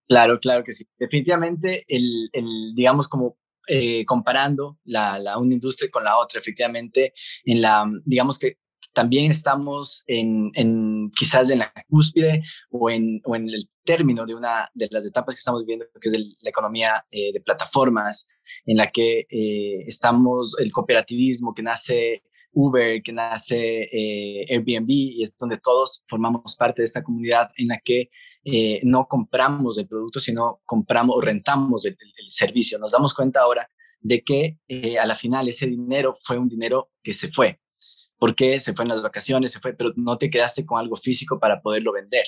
Claro, 0.07 0.39
claro 0.39 0.64
que 0.64 0.72
sí. 0.72 0.86
Definitivamente, 0.97 1.84
el, 1.88 2.30
el 2.34 2.74
digamos, 2.76 3.07
como 3.07 3.38
eh, 3.68 4.03
comparando 4.05 4.80
la, 4.86 5.20
la, 5.20 5.38
una 5.38 5.53
industria 5.53 5.89
con 5.91 6.03
la 6.03 6.18
otra, 6.18 6.39
efectivamente, 6.39 7.14
en 7.45 7.62
la, 7.62 7.86
digamos 8.05 8.39
que 8.39 8.57
también 8.94 9.32
estamos 9.32 10.04
en, 10.08 10.52
quizás 11.12 11.52
en 11.52 11.60
la 11.60 11.74
cúspide 11.88 12.42
o 12.72 12.90
en, 12.90 13.22
el 13.26 13.70
término 13.84 14.26
de 14.26 14.36
una 14.36 14.70
de 14.74 14.88
las 14.92 15.06
etapas 15.06 15.36
que 15.36 15.40
estamos 15.40 15.62
viviendo, 15.62 15.86
que 16.00 16.10
es 16.10 16.18
la 16.42 16.50
economía 16.50 17.06
eh, 17.12 17.32
de 17.34 17.42
plataformas, 17.42 18.28
en 18.66 18.78
la 18.78 18.92
que 18.92 19.28
eh, 19.30 19.84
estamos, 19.88 20.58
el 20.60 20.72
cooperativismo 20.72 21.54
que 21.54 21.64
nace 21.64 22.24
Uber, 22.52 23.02
que 23.04 23.14
nace 23.14 23.88
Airbnb, 24.50 24.90
y 24.90 25.24
es 25.24 25.38
donde 25.38 25.58
todos 25.58 26.04
formamos 26.08 26.56
parte 26.56 26.82
de 26.82 26.86
esta 26.86 27.04
comunidad 27.04 27.50
en 27.58 27.68
la 27.68 27.80
que 27.80 28.10
eh, 28.44 28.80
no 28.84 29.06
compramos 29.08 29.78
el 29.78 29.88
producto, 29.88 30.20
sino 30.20 30.62
compramos 30.66 31.16
o 31.18 31.22
rentamos 31.22 31.86
el, 31.86 31.98
servicio. 32.28 32.80
Nos 32.80 32.92
damos 32.92 33.14
cuenta 33.14 33.42
ahora 33.42 33.70
de 34.00 34.24
que 34.24 34.58
eh, 34.68 34.98
a 34.98 35.06
la 35.06 35.16
final 35.16 35.48
ese 35.48 35.68
dinero 35.68 36.16
fue 36.20 36.38
un 36.38 36.48
dinero 36.48 36.92
que 37.04 37.14
se 37.14 37.32
fue. 37.32 37.60
Porque 38.20 38.59
Se 38.59 38.74
fue 38.74 38.84
en 38.84 38.89
las 38.89 39.01
vacaciones, 39.01 39.51
se 39.51 39.59
fue, 39.59 39.74
pero 39.74 39.93
no 39.95 40.17
te 40.17 40.30
quedaste 40.30 40.65
con 40.65 40.80
algo 40.80 40.95
físico 40.95 41.39
para 41.39 41.61
poderlo 41.61 41.93
vender. 41.93 42.26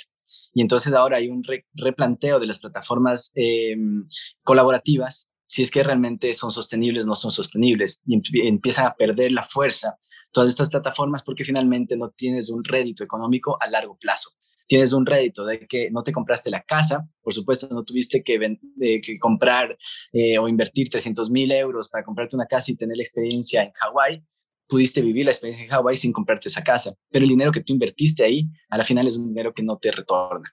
Y 0.54 0.62
entonces 0.62 0.94
ahora 0.94 1.18
hay 1.18 1.28
un 1.28 1.44
replanteo 1.74 2.40
de 2.40 2.48
las 2.48 2.60
plataformas 2.60 3.32
em, 3.36 4.08
colaborativas, 4.44 5.28
si 5.46 5.62
es 5.62 5.70
que 5.70 5.84
realmente 5.84 6.34
son 6.34 6.52
sostenibles, 6.52 7.06
no 7.06 7.16
son 7.16 7.32
sostenibles, 7.32 8.02
y 8.06 8.48
empiezan 8.48 8.88
a 8.88 8.96
perder 8.96 9.34
la 9.34 9.44
fuerza 9.44 9.98
todas 10.32 10.50
estas 10.50 10.70
plataformas 10.70 11.24
porque 11.24 11.44
finalmente 11.44 11.98
no 11.98 12.10
tienes 12.12 12.50
un 12.50 12.64
rédito 12.64 13.04
económico 13.04 13.58
a 13.62 13.68
largo 13.68 13.98
plazo 13.98 14.32
tienes 14.72 14.94
un 14.94 15.06
rédito 15.06 15.44
de 15.44 15.68
que 15.68 15.92
no 15.92 16.02
te 16.02 16.14
compraste 16.14 16.50
la 16.50 16.64
casa, 16.64 17.06
por 17.22 17.34
supuesto 17.34 17.68
no 17.72 17.84
tuviste 17.84 18.24
que, 18.24 18.40
que 18.80 19.20
comprar 19.20 19.78
eh, 20.14 20.38
o 20.38 20.48
invertir 20.48 20.90
300 20.90 21.30
mil 21.30 21.52
euros 21.52 21.90
para 21.90 22.06
comprarte 22.06 22.38
una 22.38 22.46
casa 22.46 22.72
y 22.72 22.78
tener 22.78 22.96
la 22.96 23.04
experiencia 23.04 23.64
en 23.64 23.74
Hawái, 23.74 24.24
pudiste 24.68 25.02
vivir 25.02 25.26
la 25.26 25.32
experiencia 25.32 25.64
en 25.66 25.70
Hawái 25.70 25.98
sin 25.98 26.14
comprarte 26.14 26.50
esa 26.50 26.64
casa, 26.64 26.94
pero 27.10 27.24
el 27.24 27.30
dinero 27.30 27.52
que 27.52 27.62
tú 27.62 27.74
invertiste 27.74 28.24
ahí, 28.24 28.48
a 28.70 28.78
la 28.78 28.84
final 28.84 29.08
es 29.08 29.18
un 29.18 29.28
dinero 29.28 29.54
que 29.54 29.64
no 29.64 29.78
te 29.78 29.92
retorna. 29.92 30.50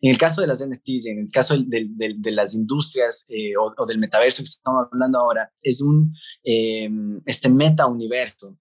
En 0.00 0.10
el 0.10 0.18
caso 0.18 0.40
de 0.40 0.48
las 0.48 0.64
NFTs, 0.64 1.06
en 1.06 1.18
el 1.20 1.30
caso 1.30 1.56
de, 1.56 1.86
de, 1.88 2.30
las 2.32 2.54
industrias 2.54 3.24
eh, 3.28 3.52
o, 3.56 3.86
del 3.86 3.98
metaverso 3.98 4.42
que 4.42 4.48
estamos 4.48 4.88
hablando 4.90 5.18
ahora, 5.18 5.52
es 5.62 5.80
un, 5.80 6.12
eh, 6.42 6.90
este 7.26 7.48
meta 7.48 7.86
universo 7.86 8.58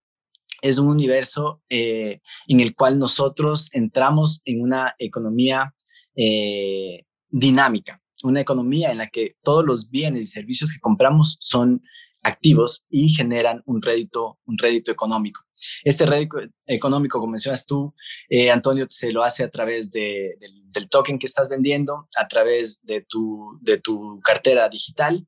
es 0.62 0.78
un 0.78 0.88
universo 0.88 1.62
eh, 1.70 2.20
en 2.48 2.60
el 2.60 2.76
cual 2.76 3.00
nosotros 3.00 3.70
entramos 3.72 4.42
en 4.46 4.62
una 4.62 4.96
economía 4.98 5.74
eh, 6.16 7.06
dinámica, 7.30 8.02
una 8.24 8.42
economía 8.42 8.92
en 8.92 8.98
la 8.98 9.08
que 9.08 9.36
todos 9.44 9.66
los 9.66 9.90
bienes 9.90 10.24
y 10.24 10.28
servicios 10.28 10.74
que 10.74 10.80
compramos 10.80 11.38
son 11.40 11.82
activos 12.24 12.84
y 12.90 13.10
generan 13.10 13.62
un 13.66 13.82
rédito, 13.82 14.40
un 14.46 14.58
rédito 14.58 14.92
económico. 14.92 15.42
Este 15.84 16.06
rédito 16.06 16.38
económico, 16.66 17.20
como 17.20 17.32
mencionas 17.32 17.66
tú, 17.66 17.94
eh, 18.30 18.50
Antonio, 18.50 18.88
se 18.90 19.12
lo 19.12 19.24
hace 19.24 19.44
a 19.44 19.50
través 19.50 19.92
del, 19.92 20.34
del, 20.74 20.90
token 20.90 21.20
que 21.20 21.28
estás 21.28 21.50
vendiendo, 21.50 22.08
a 22.18 22.28
través 22.28 22.80
de 22.84 23.02
tu, 23.02 23.60
de 23.62 23.78
tu 23.80 24.20
cartera 24.22 24.70
digital 24.70 25.28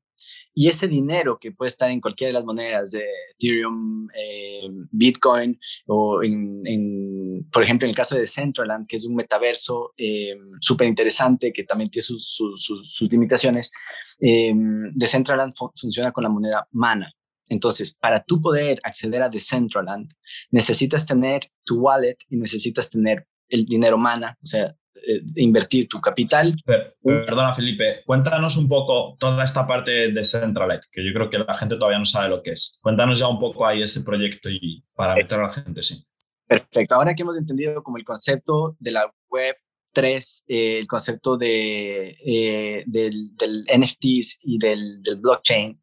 y 0.54 0.68
ese 0.68 0.86
dinero 0.86 1.38
que 1.38 1.52
puede 1.52 1.70
estar 1.70 1.90
en 1.90 2.00
cualquiera 2.00 2.28
de 2.28 2.34
las 2.34 2.44
monedas 2.44 2.90
de 2.90 3.06
Ethereum, 3.38 4.08
eh, 4.14 4.68
Bitcoin 4.90 5.58
o 5.86 6.22
en, 6.22 7.41
por 7.52 7.62
ejemplo, 7.62 7.86
en 7.86 7.90
el 7.90 7.96
caso 7.96 8.14
de 8.14 8.22
Decentraland, 8.22 8.86
que 8.86 8.96
es 8.96 9.04
un 9.04 9.14
metaverso 9.14 9.92
eh, 9.96 10.36
súper 10.60 10.88
interesante 10.88 11.52
que 11.52 11.64
también 11.64 11.90
tiene 11.90 12.04
sus, 12.04 12.34
sus, 12.56 13.10
limitaciones, 13.10 13.72
eh, 14.20 14.52
Decentraland 14.92 15.54
funciona 15.76 16.12
con 16.12 16.24
la 16.24 16.30
moneda 16.30 16.66
Mana. 16.72 17.12
Entonces, 17.48 17.92
para 17.92 18.22
tú 18.22 18.40
poder 18.40 18.80
acceder 18.82 19.22
a 19.22 19.28
Decentraland, 19.28 20.10
necesitas 20.50 21.06
tener 21.06 21.50
tu 21.64 21.80
wallet 21.80 22.16
y 22.30 22.36
necesitas 22.36 22.90
tener 22.90 23.26
el 23.48 23.66
dinero 23.66 23.98
Mana, 23.98 24.38
o 24.42 24.46
sea, 24.46 24.74
eh, 25.06 25.20
invertir 25.36 25.88
tu 25.88 26.00
capital. 26.00 26.54
perdona, 27.02 27.54
Felipe, 27.54 28.02
cuéntanos 28.06 28.56
un 28.56 28.68
poco 28.68 29.16
toda 29.18 29.44
esta 29.44 29.66
parte 29.66 30.12
de 30.12 30.24
Centralet, 30.24 30.82
que 30.90 31.04
yo 31.04 31.12
creo 31.12 31.28
que 31.28 31.38
la 31.38 31.58
gente 31.58 31.76
todavía 31.76 31.98
no 31.98 32.04
sabe 32.04 32.28
lo 32.28 32.42
que 32.42 32.52
es. 32.52 32.78
Cuéntanos 32.80 33.18
ya 33.18 33.28
un 33.28 33.38
poco 33.40 33.66
ahí 33.66 33.82
ese 33.82 34.02
proyecto 34.02 34.48
y 34.48 34.84
para 34.94 35.14
meter 35.14 35.40
a 35.40 35.48
la 35.48 35.52
gente, 35.52 35.82
sí. 35.82 36.06
Perfecto. 36.52 36.94
Ahora 36.94 37.14
que 37.14 37.22
hemos 37.22 37.38
entendido 37.38 37.82
como 37.82 37.96
el 37.96 38.04
concepto 38.04 38.76
de 38.78 38.90
la 38.90 39.10
web 39.30 39.56
3, 39.92 40.44
eh, 40.48 40.78
el 40.80 40.86
concepto 40.86 41.38
de, 41.38 42.14
eh, 42.26 42.84
del, 42.86 43.30
NFTs 43.74 44.40
y 44.42 44.58
del, 44.58 45.02
del 45.02 45.16
blockchain, 45.16 45.80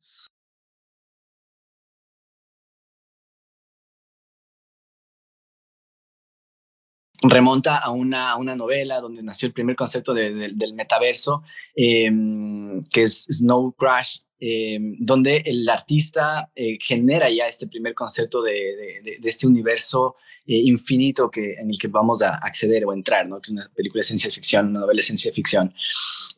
remonta 7.23 7.77
a 7.77 7.89
una, 7.89 8.35
una 8.35 8.55
novela 8.55 9.01
donde 9.01 9.23
nació 9.23 9.47
el 9.47 9.53
primer 9.53 9.75
concepto 9.75 10.13
del 10.13 10.73
metaverso, 10.75 11.41
em, 11.75 12.83
que 12.91 13.03
es 13.03 13.25
Snow 13.29 13.73
Crash, 13.73 14.19
em, 14.39 14.95
donde 14.99 15.43
el 15.45 15.67
artista 15.67 16.49
eh, 16.55 16.77
genera 16.81 17.29
ya 17.29 17.47
este 17.47 17.67
primer 17.67 17.93
concepto 17.93 18.41
de, 18.41 19.19
este 19.23 19.47
universo 19.47 20.15
eh, 20.45 20.55
infinito 20.55 21.29
que, 21.29 21.53
en 21.53 21.69
el 21.69 21.77
que 21.77 21.87
vamos 21.89 22.21
a 22.21 22.35
acceder 22.35 22.85
o 22.85 22.93
entrar, 22.93 23.27
¿no? 23.27 23.41
que 23.41 23.47
es 23.47 23.51
una 23.51 23.69
película 23.75 23.99
de 23.99 24.07
ciencia 24.07 24.31
ficción, 24.31 24.69
una 24.69 24.81
novela 24.81 24.99
de 24.99 25.03
ciencia 25.03 25.33
ficción. 25.33 25.73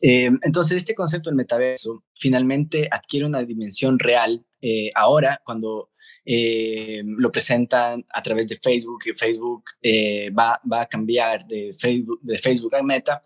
Em, 0.00 0.38
entonces, 0.42 0.78
este 0.78 0.94
concepto 0.94 1.30
del 1.30 1.36
metaverso 1.36 2.04
finalmente 2.14 2.88
adquiere 2.90 3.26
una 3.26 3.42
dimensión 3.44 3.98
real 3.98 4.44
eh, 4.60 4.90
ahora 4.94 5.40
cuando 5.44 5.90
eh, 6.24 7.02
lo 7.04 7.32
presentan 7.32 8.04
a 8.12 8.22
través 8.22 8.48
de 8.48 8.56
Facebook, 8.56 9.04
y 9.06 9.12
Facebook 9.12 9.64
va, 10.36 10.60
va, 10.70 10.82
a 10.82 10.86
cambiar 10.86 11.46
de 11.46 11.74
Facebook, 11.78 12.20
de 12.22 12.38
Facebook 12.38 12.74
a 12.74 12.82
Meta, 12.82 13.22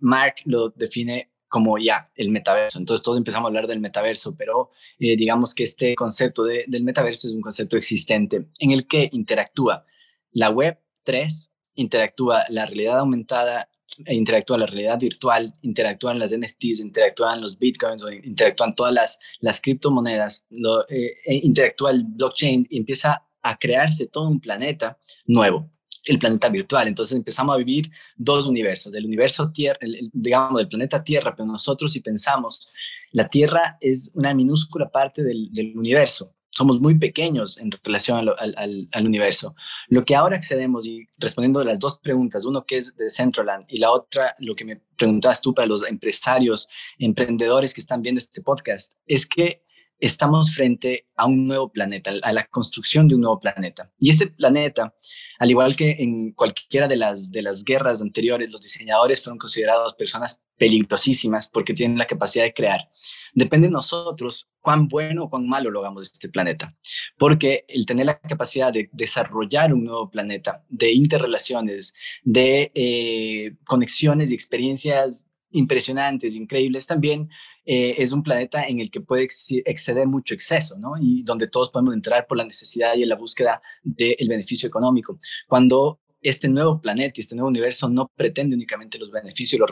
Mark 0.00 0.36
lo 0.44 0.70
define 0.70 1.30
como 1.48 1.78
ya 1.78 2.10
el 2.14 2.30
metaverso. 2.30 2.78
Entonces 2.78 3.02
todos 3.02 3.18
empezamos 3.18 3.46
a 3.46 3.48
hablar 3.48 3.66
del 3.66 3.80
metaverso, 3.80 4.36
pero 4.36 4.70
digamos 4.98 5.54
que 5.54 5.64
este 5.64 5.94
concepto 5.94 6.44
de, 6.44 6.64
del 6.66 6.84
metaverso 6.84 7.28
es 7.28 7.34
un 7.34 7.40
concepto 7.40 7.76
existente 7.76 8.46
en 8.58 8.72
el 8.72 8.86
que 8.86 9.08
interactúa 9.12 9.84
la 10.32 10.50
web 10.50 10.78
3, 11.04 11.50
interactúa 11.74 12.44
la 12.48 12.66
realidad 12.66 12.98
aumentada 12.98 13.68
e 14.04 14.14
interactúa 14.14 14.58
la 14.58 14.66
realidad 14.66 14.98
virtual, 14.98 15.52
interactúan 15.62 16.18
las 16.18 16.36
NFTs, 16.36 16.80
interactúan 16.80 17.40
los 17.40 17.58
bitcoins, 17.58 18.04
interactúan 18.22 18.74
todas 18.74 18.92
las, 18.92 19.18
las 19.40 19.60
criptomonedas, 19.60 20.46
eh, 20.88 21.14
e 21.24 21.34
interactúa 21.36 21.90
el 21.90 22.04
blockchain 22.04 22.66
y 22.70 22.78
empieza 22.78 23.24
a 23.42 23.58
crearse 23.58 24.06
todo 24.06 24.28
un 24.28 24.40
planeta 24.40 24.98
nuevo, 25.26 25.70
el 26.08 26.18
planeta 26.18 26.48
virtual. 26.48 26.88
Entonces 26.88 27.16
empezamos 27.16 27.54
a 27.54 27.58
vivir 27.58 27.90
dos 28.16 28.46
universos, 28.46 28.94
el 28.94 29.04
universo 29.04 29.50
Tierra, 29.52 29.78
digamos, 30.12 30.58
del 30.58 30.68
planeta 30.68 31.04
Tierra, 31.04 31.34
pero 31.36 31.46
nosotros 31.46 31.92
si 31.92 32.00
pensamos, 32.00 32.70
la 33.12 33.28
Tierra 33.28 33.76
es 33.80 34.10
una 34.14 34.34
minúscula 34.34 34.88
parte 34.88 35.22
del, 35.22 35.50
universo 35.76 36.34
somos 36.50 36.80
muy 36.80 36.98
pequeños 36.98 37.58
en 37.58 37.70
relación 37.84 38.26
al, 38.26 39.06
universo. 39.06 39.54
Lo 39.88 40.04
que 40.04 40.16
ahora 40.16 40.34
accedemos, 40.36 40.86
y 40.86 41.06
respondiendo 41.16 41.60
a 41.60 41.64
las 41.64 41.78
dos 41.78 42.00
preguntas, 42.00 42.44
uno 42.44 42.64
que 42.64 42.78
es 42.78 42.96
de 42.96 43.10
Centraland 43.10 43.66
y 43.68 43.78
la 43.78 43.92
otra, 43.92 44.34
lo 44.40 44.56
que 44.56 44.64
me 44.64 44.80
preguntabas 44.96 45.40
tú 45.40 45.54
para 45.54 45.68
los 45.68 45.86
empresarios, 45.86 46.66
emprendedores 46.98 47.74
que 47.74 47.80
están 47.80 48.02
viendo 48.02 48.18
este 48.18 48.42
podcast, 48.42 48.94
es 49.06 49.24
que 49.26 49.62
estamos 49.98 50.54
frente 50.54 51.06
a 51.16 51.26
un 51.26 51.46
nuevo 51.46 51.70
planeta, 51.70 52.12
a 52.22 52.32
la 52.32 52.44
construcción 52.46 53.08
de 53.08 53.14
un 53.14 53.22
nuevo 53.22 53.40
planeta. 53.40 53.90
Y 53.98 54.10
ese 54.10 54.28
planeta, 54.28 54.94
al 55.38 55.50
igual 55.50 55.76
que 55.76 55.96
en 55.98 56.32
cualquiera 56.32 56.86
de 56.86 56.96
las, 56.96 57.30
de 57.30 57.42
las 57.42 57.64
guerras 57.64 58.00
anteriores, 58.00 58.50
los 58.50 58.60
diseñadores 58.60 59.22
fueron 59.22 59.38
considerados 59.38 59.94
personas 59.94 60.40
peligrosísimas 60.56 61.48
porque 61.48 61.74
tienen 61.74 61.98
la 61.98 62.06
capacidad 62.06 62.44
de 62.44 62.54
crear. 62.54 62.88
Depende 63.32 63.68
de 63.68 63.72
nosotros 63.72 64.48
cuán 64.60 64.88
bueno 64.88 65.24
o 65.24 65.30
cuán 65.30 65.46
malo 65.48 65.70
lo 65.70 65.80
hagamos 65.80 66.02
de 66.02 66.14
este 66.14 66.28
planeta. 66.28 66.76
Porque 67.16 67.64
el 67.68 67.86
tener 67.86 68.06
la 68.06 68.18
capacidad 68.18 68.72
de 68.72 68.88
desarrollar 68.92 69.72
un 69.72 69.84
nuevo 69.84 70.10
planeta, 70.10 70.64
de 70.68 70.92
interrelaciones, 70.92 71.94
de 72.22 72.70
eh, 72.74 73.54
conexiones 73.64 74.30
y 74.30 74.34
experiencias 74.34 75.24
impresionantes, 75.50 76.34
increíbles, 76.34 76.86
también 76.86 77.28
eh, 77.64 77.94
es 77.98 78.12
un 78.12 78.22
planeta 78.22 78.66
en 78.66 78.80
el 78.80 78.90
que 78.90 79.00
puede 79.00 79.28
exceder 79.64 80.06
mucho 80.06 80.34
exceso, 80.34 80.78
¿no? 80.78 80.92
Y 81.00 81.22
donde 81.22 81.48
todos 81.48 81.70
podemos 81.70 81.94
entrar 81.94 82.26
por 82.26 82.38
la 82.38 82.44
necesidad 82.44 82.96
y 82.96 83.02
en 83.02 83.08
la 83.08 83.16
búsqueda 83.16 83.60
del 83.82 84.28
beneficio 84.28 84.66
económico. 84.66 85.18
Cuando 85.46 86.00
este 86.22 86.48
nuevo 86.48 86.80
planeta 86.80 87.14
y 87.16 87.20
este 87.20 87.34
nuevo 87.34 87.48
universo 87.48 87.88
no 87.88 88.10
pretende 88.16 88.56
únicamente 88.56 88.98
los 88.98 89.10
beneficios 89.10 89.54
y 89.54 89.58
los 89.58 89.70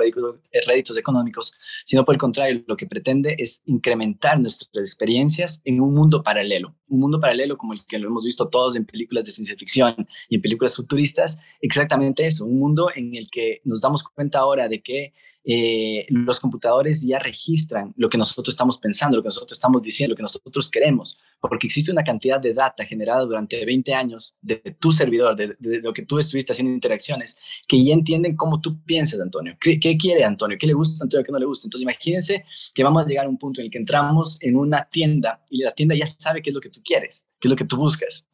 eh, 0.53 0.61
réditos, 0.67 0.97
económicos, 0.97 1.55
sino 1.85 2.05
por 2.05 2.15
el 2.15 2.21
contrario, 2.21 2.63
lo 2.67 2.77
que 2.77 2.87
pretende 2.87 3.35
es 3.39 3.63
incrementar 3.67 4.39
nuestras 4.39 4.69
experiencias 4.75 5.61
en 5.65 5.81
un 5.81 5.95
mundo 5.95 6.23
paralelo, 6.23 6.75
un 6.89 7.01
mundo 7.01 7.21
paralelo 7.21 7.57
como 7.57 7.73
el 7.73 7.85
que 7.85 7.99
lo 7.99 8.09
hemos 8.09 8.25
visto 8.25 8.49
todos 8.49 8.77
en 8.77 8.85
películas 8.85 9.25
de 9.25 9.33
ciencia 9.33 9.57
ficción 9.57 10.07
y 10.29 10.37
en 10.37 10.43
películas 10.43 10.77
futuristas, 10.77 11.39
exactamente 11.61 12.27
eso, 12.27 12.45
un 12.45 12.59
mundo 12.59 12.91
en 12.95 13.15
el 13.15 13.29
que 13.31 13.61
nos 13.65 13.81
damos 13.81 14.03
cuenta 14.03 14.39
ahora 14.39 14.69
de 14.69 14.83
que 14.83 15.13
eh, 15.49 16.05
los 16.09 16.41
computadores 16.41 17.03
ya 17.03 17.21
registran 17.21 17.95
lo 17.97 18.09
que 18.09 18.19
nosotros 18.19 18.53
estamos 18.53 18.79
pensando, 18.79 19.17
lo 19.17 19.23
que 19.23 19.29
nosotros 19.29 19.57
estamos 19.57 19.81
diciendo, 19.81 20.13
lo 20.13 20.17
que 20.17 20.23
nosotros 20.25 20.69
queremos, 20.69 21.21
porque 21.41 21.69
existe 21.69 21.93
una 21.93 22.03
cantidad 22.03 22.41
de 22.41 22.53
data 22.53 22.85
generada 22.85 23.25
durante 23.25 23.65
20 23.65 23.95
años 23.95 24.35
de, 24.41 24.57
tu 24.81 24.91
servidor, 24.91 25.37
de, 25.37 25.57
lo 25.61 25.93
que 25.93 26.03
tú 26.03 26.19
estuviste 26.19 26.51
haciendo 26.51 26.73
interacciones, 26.73 27.39
que 27.69 27.85
ya 27.85 27.95
entienden 27.95 28.35
cómo 28.35 28.61
tú 28.61 28.83
piensas, 28.83 29.21
Antonio. 29.21 29.57
¿Qué, 29.61 29.79
¿Qué, 29.79 29.97
quiere 29.97 30.25
Antonio? 30.25 30.59
¿Qué 30.59 30.67
le 30.67 30.73
gusta 30.73 31.05
Antonio? 31.05 31.25
¿Qué 31.25 31.31
no 31.31 31.39
le 31.39 31.47
gusta? 31.47 31.69
Entonces 31.69 31.83
imagínense 31.83 32.45
que 32.75 32.83
vamos 32.83 33.05
a 33.05 33.07
llegar 33.07 33.27
a 33.27 33.29
un 33.29 33.39
punto 33.39 33.61
en 33.61 33.67
el 33.67 33.71
que 33.71 33.79
entramos 33.79 34.39
en 34.41 34.57
una 34.57 34.89
tienda 34.91 35.45
y 35.49 35.63
la 35.63 35.71
tienda 35.71 35.95
ya 35.95 36.09
sabe 36.09 36.43
qué 36.43 36.51
es 36.51 36.55
lo 36.57 36.61
que 36.61 36.71
tú 36.71 36.81
quieres, 36.85 37.25
qué 37.39 37.47
es 37.47 37.51
lo 37.53 37.57
que 37.57 37.65
tú 37.65 37.77
buscas. 37.77 38.27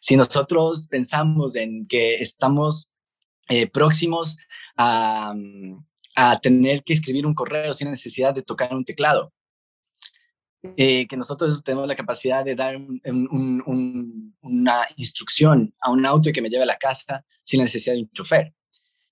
Si 0.00 0.16
nosotros 0.16 0.88
pensamos 0.88 1.54
en 1.54 1.86
que 1.86 2.16
estamos 2.16 2.88
eh, 3.48 3.68
próximos 3.68 4.38
a, 4.76 5.36
a 6.14 6.40
tener 6.40 6.82
que 6.84 6.92
escribir 6.92 7.26
un 7.26 7.34
correo 7.34 7.74
sin 7.74 7.90
necesidad 7.90 8.34
de 8.34 8.42
tocar 8.42 8.74
un 8.74 8.84
teclado. 8.84 9.32
Eh, 10.76 11.08
que 11.08 11.16
nosotros 11.16 11.64
tenemos 11.64 11.88
la 11.88 11.96
capacidad 11.96 12.44
de 12.44 12.54
dar 12.54 12.76
una 12.76 14.86
instrucción 14.94 15.74
a 15.80 15.90
un 15.90 16.06
auto 16.06 16.30
que 16.32 16.40
me 16.40 16.48
lleve 16.48 16.62
a 16.62 16.66
la 16.66 16.76
casa 16.76 17.24
sin 17.42 17.58
la 17.58 17.64
necesidad 17.64 17.94
de 17.94 18.02
un 18.02 18.10
chofer. 18.12 18.54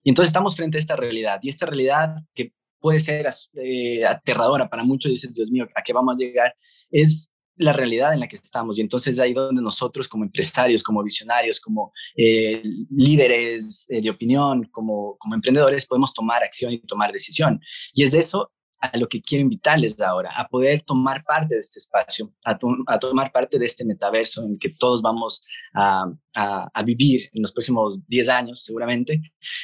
Y 0.04 0.10
entonces 0.10 0.28
estamos 0.28 0.54
frente 0.54 0.78
a 0.78 0.80
esta 0.80 0.94
realidad. 0.94 1.40
Y 1.42 1.48
esta 1.48 1.66
realidad 1.66 2.14
que 2.34 2.52
puede 2.78 3.00
ser 3.00 3.28
eh, 3.54 4.06
aterradora 4.06 4.68
para 4.68 4.84
muchos, 4.84 5.10
dicen, 5.10 5.32
Dios 5.32 5.50
mío, 5.50 5.66
¿a 5.74 5.82
qué 5.82 5.92
vamos 5.92 6.14
a 6.14 6.18
llegar? 6.18 6.54
Es 6.90 7.29
la 7.60 7.72
realidad 7.72 8.12
en 8.14 8.20
la 8.20 8.28
que 8.28 8.36
estamos. 8.36 8.78
Y 8.78 8.80
entonces 8.80 9.20
ahí 9.20 9.32
donde 9.32 9.62
nosotros 9.62 10.08
como 10.08 10.24
empresarios, 10.24 10.82
como 10.82 11.02
visionarios, 11.02 11.60
como 11.60 11.92
eh, 12.16 12.62
líderes 12.90 13.86
eh, 13.88 14.00
de 14.00 14.10
opinión, 14.10 14.64
como, 14.72 15.16
como 15.18 15.34
emprendedores, 15.34 15.86
podemos 15.86 16.12
tomar 16.12 16.42
acción 16.42 16.72
y 16.72 16.80
tomar 16.80 17.12
decisión. 17.12 17.60
Y 17.94 18.02
es 18.02 18.12
de 18.12 18.20
eso 18.20 18.50
a 18.80 18.96
lo 18.96 19.08
que 19.08 19.20
quiero 19.20 19.42
invitarles 19.42 20.00
ahora, 20.00 20.30
a 20.34 20.48
poder 20.48 20.82
tomar 20.86 21.22
parte 21.22 21.54
de 21.54 21.60
este 21.60 21.78
espacio, 21.78 22.32
a, 22.44 22.58
tomar 22.98 23.30
parte 23.30 23.58
de 23.58 23.66
este 23.66 23.84
metaverso 23.84 24.42
en 24.42 24.58
que 24.58 24.70
todos 24.70 25.02
vamos 25.02 25.44
a, 25.74 26.06
a, 26.34 26.82
vivir 26.82 27.28
en 27.34 27.42
los 27.42 27.52
próximos 27.52 28.00
10 28.06 28.28
años 28.30 28.64
seguramente, 28.64 29.20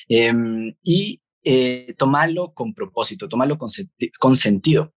em, 0.08 0.74
y 0.82 1.22
eh, 1.44 1.94
tomarlo 1.96 2.52
con 2.52 2.74
propósito, 2.74 3.28
tomarlo 3.28 3.56
con, 3.56 3.68
con 4.18 4.36
sentido. 4.36 4.92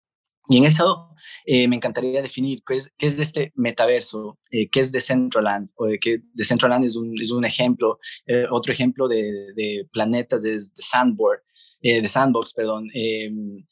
Y 0.49 0.57
en 0.57 0.65
eso 0.65 1.11
eh, 1.45 1.69
me 1.69 1.77
encantaría 1.77 2.23
definir 2.23 2.63
qué 2.67 2.77
es, 2.77 2.93
qué 2.97 3.07
es 3.07 3.21
este 3.21 3.53
metaverso, 3.55 4.39
eh, 4.51 4.69
qué 4.71 4.81
es 4.81 4.91
Decentraland, 4.91 5.69
o 5.77 5.87
que 6.01 6.23
Decentraland 6.33 6.87
es 6.87 6.97
un, 6.97 7.15
es 7.21 7.31
un 7.31 7.45
ejemplo, 7.45 7.99
eh, 8.27 8.45
otro 8.51 8.73
ejemplo 8.73 9.09
de, 9.09 9.53
de, 9.55 9.87
planetas 9.93 10.45
es 10.45 10.75
de 10.75 10.83
Sandboard, 10.83 11.41
de 11.81 12.09
Sandbox, 12.09 12.55
perdón, 12.55 12.89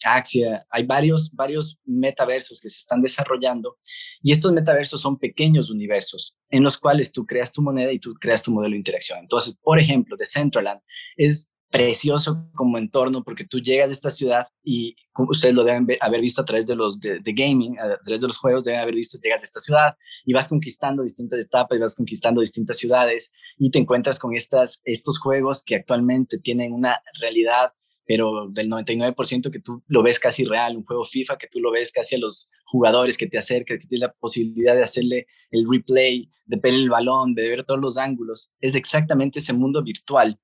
Axia, 0.05 0.65
hay 0.71 0.85
varios, 0.85 1.29
varios 1.35 1.77
metaversos 1.85 2.61
que 2.61 2.71
se 2.71 2.79
están 2.79 3.03
desarrollando 3.03 3.79
y 4.23 4.31
estos 4.31 4.53
metaversos 4.53 5.01
son 5.01 5.19
pequeños 5.19 5.71
universos 5.71 6.37
en 6.51 6.63
los 6.63 6.79
cuales 6.79 7.11
tú 7.11 7.27
creas 7.27 7.53
tu 7.53 7.63
moneda 7.63 7.91
y 7.91 7.99
tú 7.99 8.15
creas 8.15 8.45
tu 8.45 8.53
modelo 8.53 8.75
de 8.75 8.79
interacción. 8.79 9.19
Entonces, 9.19 9.59
por 9.61 9.81
ejemplo, 9.81 10.17
Decentraland 10.17 10.81
es 11.17 11.51
precioso 11.71 12.49
como 12.55 12.79
entorno 12.79 13.23
porque 13.25 13.45
tú 13.45 13.61
llegas 13.61 13.91
a 13.91 13.93
esta 13.93 14.11
ciudad 14.11 14.47
y 14.63 14.97
ustedes 15.17 15.55
lo 15.55 15.65
deben 15.65 15.87
haber 16.01 16.21
visto 16.21 16.43
a 16.43 16.45
través 16.45 16.67
de 16.67 16.77
los 16.77 16.99
de, 17.01 17.21
gaming, 17.25 17.79
a 17.79 17.97
través 18.05 18.21
de 18.21 18.27
los 18.27 18.37
juegos 18.37 18.65
deben 18.65 18.81
haber 18.81 18.95
visto, 18.95 19.19
llegas 19.21 19.43
a 19.43 19.47
esta 19.47 19.61
ciudad 19.61 19.97
y 20.25 20.33
vas 20.33 20.49
conquistando 20.49 21.03
distintas 21.03 21.41
etapas 21.41 21.77
y 21.77 21.81
vas 21.81 21.95
conquistando 21.95 22.41
distintas 22.41 22.77
ciudades 22.79 23.33
y 23.59 23.71
te 23.71 23.79
encuentras 23.79 24.19
con 24.19 24.35
estas, 24.35 24.81
estos 24.85 25.19
juegos 25.19 25.63
que 25.65 25.77
actualmente 25.77 26.39
tienen 26.39 26.73
una 26.73 27.01
realidad 27.21 27.73
pero 28.09 28.49
del 28.49 28.71
99% 28.71 29.51
que 29.51 29.59
tú 29.59 29.83
lo 29.89 30.03
ves 30.03 30.21
casi 30.21 30.45
real, 30.45 30.77
un 30.77 30.85
juego 30.85 31.05
FIFA 31.05 31.39
que 31.39 31.49
tú 31.49 31.61
lo 31.61 31.73
ves 31.73 31.91
casi 31.91 32.15
a 32.15 32.19
los 32.19 32.49
jugadores 32.65 33.19
que 33.19 33.27
te 33.27 33.37
acercan, 33.37 33.79
que 33.79 33.87
tienes 33.87 34.09
la 34.09 34.13
posibilidad 34.13 34.77
de 34.77 34.85
hacerle 34.85 35.27
el 35.51 35.67
replay, 35.69 36.31
de 36.45 36.57
ver 36.57 36.75
el 36.75 36.89
balón, 36.89 37.35
de 37.35 37.51
ver 37.51 37.65
todos 37.65 37.81
los 37.81 37.99
ángulos, 37.99 38.53
es 38.61 38.77
exactamente 38.77 39.41
ese 39.41 39.53
mundo 39.53 39.83
virtual 39.83 40.39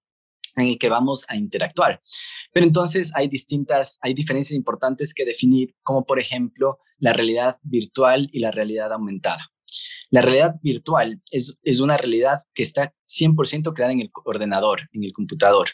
en 0.56 0.66
el 0.66 0.78
que 0.78 0.88
vamos 0.88 1.24
a 1.28 1.36
interactuar. 1.36 2.00
Pero 2.52 2.66
entonces 2.66 3.12
hay 3.14 3.28
distintas, 3.28 3.98
hay 4.02 4.14
diferencias 4.14 4.56
importantes 4.56 5.14
que 5.14 5.24
definir, 5.24 5.74
como 5.82 6.04
por 6.04 6.18
ejemplo 6.18 6.78
la 6.98 7.12
realidad 7.12 7.58
virtual 7.62 8.28
y 8.32 8.40
la 8.40 8.50
realidad 8.50 8.92
aumentada. 8.92 9.50
La 10.10 10.20
realidad 10.20 10.56
virtual 10.62 11.22
es, 11.30 11.56
es 11.62 11.80
una 11.80 11.96
realidad 11.96 12.42
que 12.52 12.62
está 12.62 12.94
100% 13.08 13.72
creada 13.72 13.92
en 13.92 14.00
el 14.00 14.10
ordenador, 14.24 14.88
en 14.92 15.04
el 15.04 15.12
computador, 15.12 15.70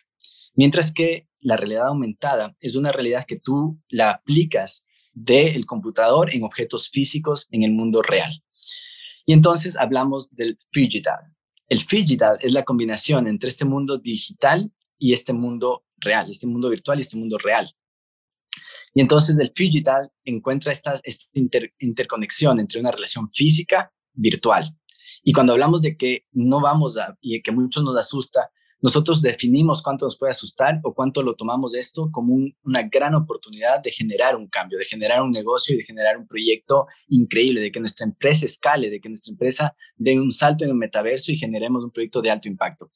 mientras 0.55 0.93
que 0.93 1.29
la 1.41 1.57
realidad 1.57 1.89
aumentada 1.89 2.57
es 2.61 2.77
una 2.77 2.93
realidad 2.93 3.25
que 3.27 3.39
tú 3.39 3.81
la 3.89 4.11
aplicas 4.11 4.87
del 5.13 5.67
computador 5.67 6.33
en 6.35 6.45
objetos 6.45 6.89
físicos 6.89 7.49
en 7.51 7.65
el 7.65 7.73
mundo 7.73 8.03
real. 8.03 8.43
Y 9.27 9.33
entonces 9.33 9.77
hablamos 9.77 10.35
del 10.35 10.59
digital, 10.73 11.19
el 11.69 11.85
digital 11.85 12.39
es 12.41 12.53
la 12.53 12.65
combinación 12.65 13.27
entre 13.29 13.51
este 13.51 13.65
mundo 13.65 13.99
digital 13.99 14.73
y 14.99 15.13
este 15.13 15.33
mundo 15.33 15.85
real, 15.99 16.31
este 16.31 16.47
mundo 16.47 16.71
virtual 16.71 16.99
y 16.99 17.03
este 17.03 17.17
mundo 17.17 17.39
real. 17.39 17.75
Y 18.95 19.01
entonces 19.01 19.39
el 19.39 19.53
digital 19.55 20.11
encuentra 20.25 20.73
esta, 20.73 20.95
interconexión 21.79 22.59
entre 22.59 22.81
una 22.81 22.91
relación 22.91 23.31
física 23.33 23.93
virtual. 24.13 24.75
Y 25.23 25.33
cuando 25.33 25.53
hablamos 25.53 25.83
de 25.83 25.97
que 25.97 26.27
no 26.33 26.61
vamos 26.61 26.97
a, 26.97 27.17
y 27.21 27.41
que 27.43 27.53
mucho 27.53 27.83
nos 27.83 27.97
asusta, 27.99 28.51
nosotros 28.81 29.23
definimos 29.23 29.83
cuánto 29.83 30.07
nos 30.07 30.19
puede 30.19 30.31
asustar 30.31 30.81
o 30.85 30.95
cuánto 30.95 31.23
lo 31.23 31.35
tomamos 31.35 31.75
esto 31.75 32.11
como 32.13 32.35
una 32.63 32.83
gran 32.83 33.15
oportunidad 33.15 33.83
de 33.83 33.91
generar 33.91 34.37
un 34.37 34.49
cambio, 34.49 34.79
de 34.79 34.85
generar 34.85 35.23
un 35.23 35.31
negocio 35.31 35.75
y 35.75 35.79
de 35.79 35.85
generar 35.85 36.17
un 36.17 36.27
proyecto 36.27 36.87
increíble, 37.09 37.61
de 37.61 37.73
que 37.73 37.81
nuestra 37.81 38.07
empresa 38.07 38.47
escale, 38.47 38.91
de 38.91 39.01
que 39.01 39.09
nuestra 39.09 39.33
empresa 39.33 39.75
dé 39.97 40.19
un 40.19 40.33
salto 40.33 40.65
en 40.65 40.71
el 40.71 40.77
metaverso 40.77 41.33
y 41.33 41.39
generemos 41.39 41.85
un 41.85 41.91
proyecto 41.91 42.23
de 42.23 42.31
alto 42.31 42.49
impacto. 42.49 42.91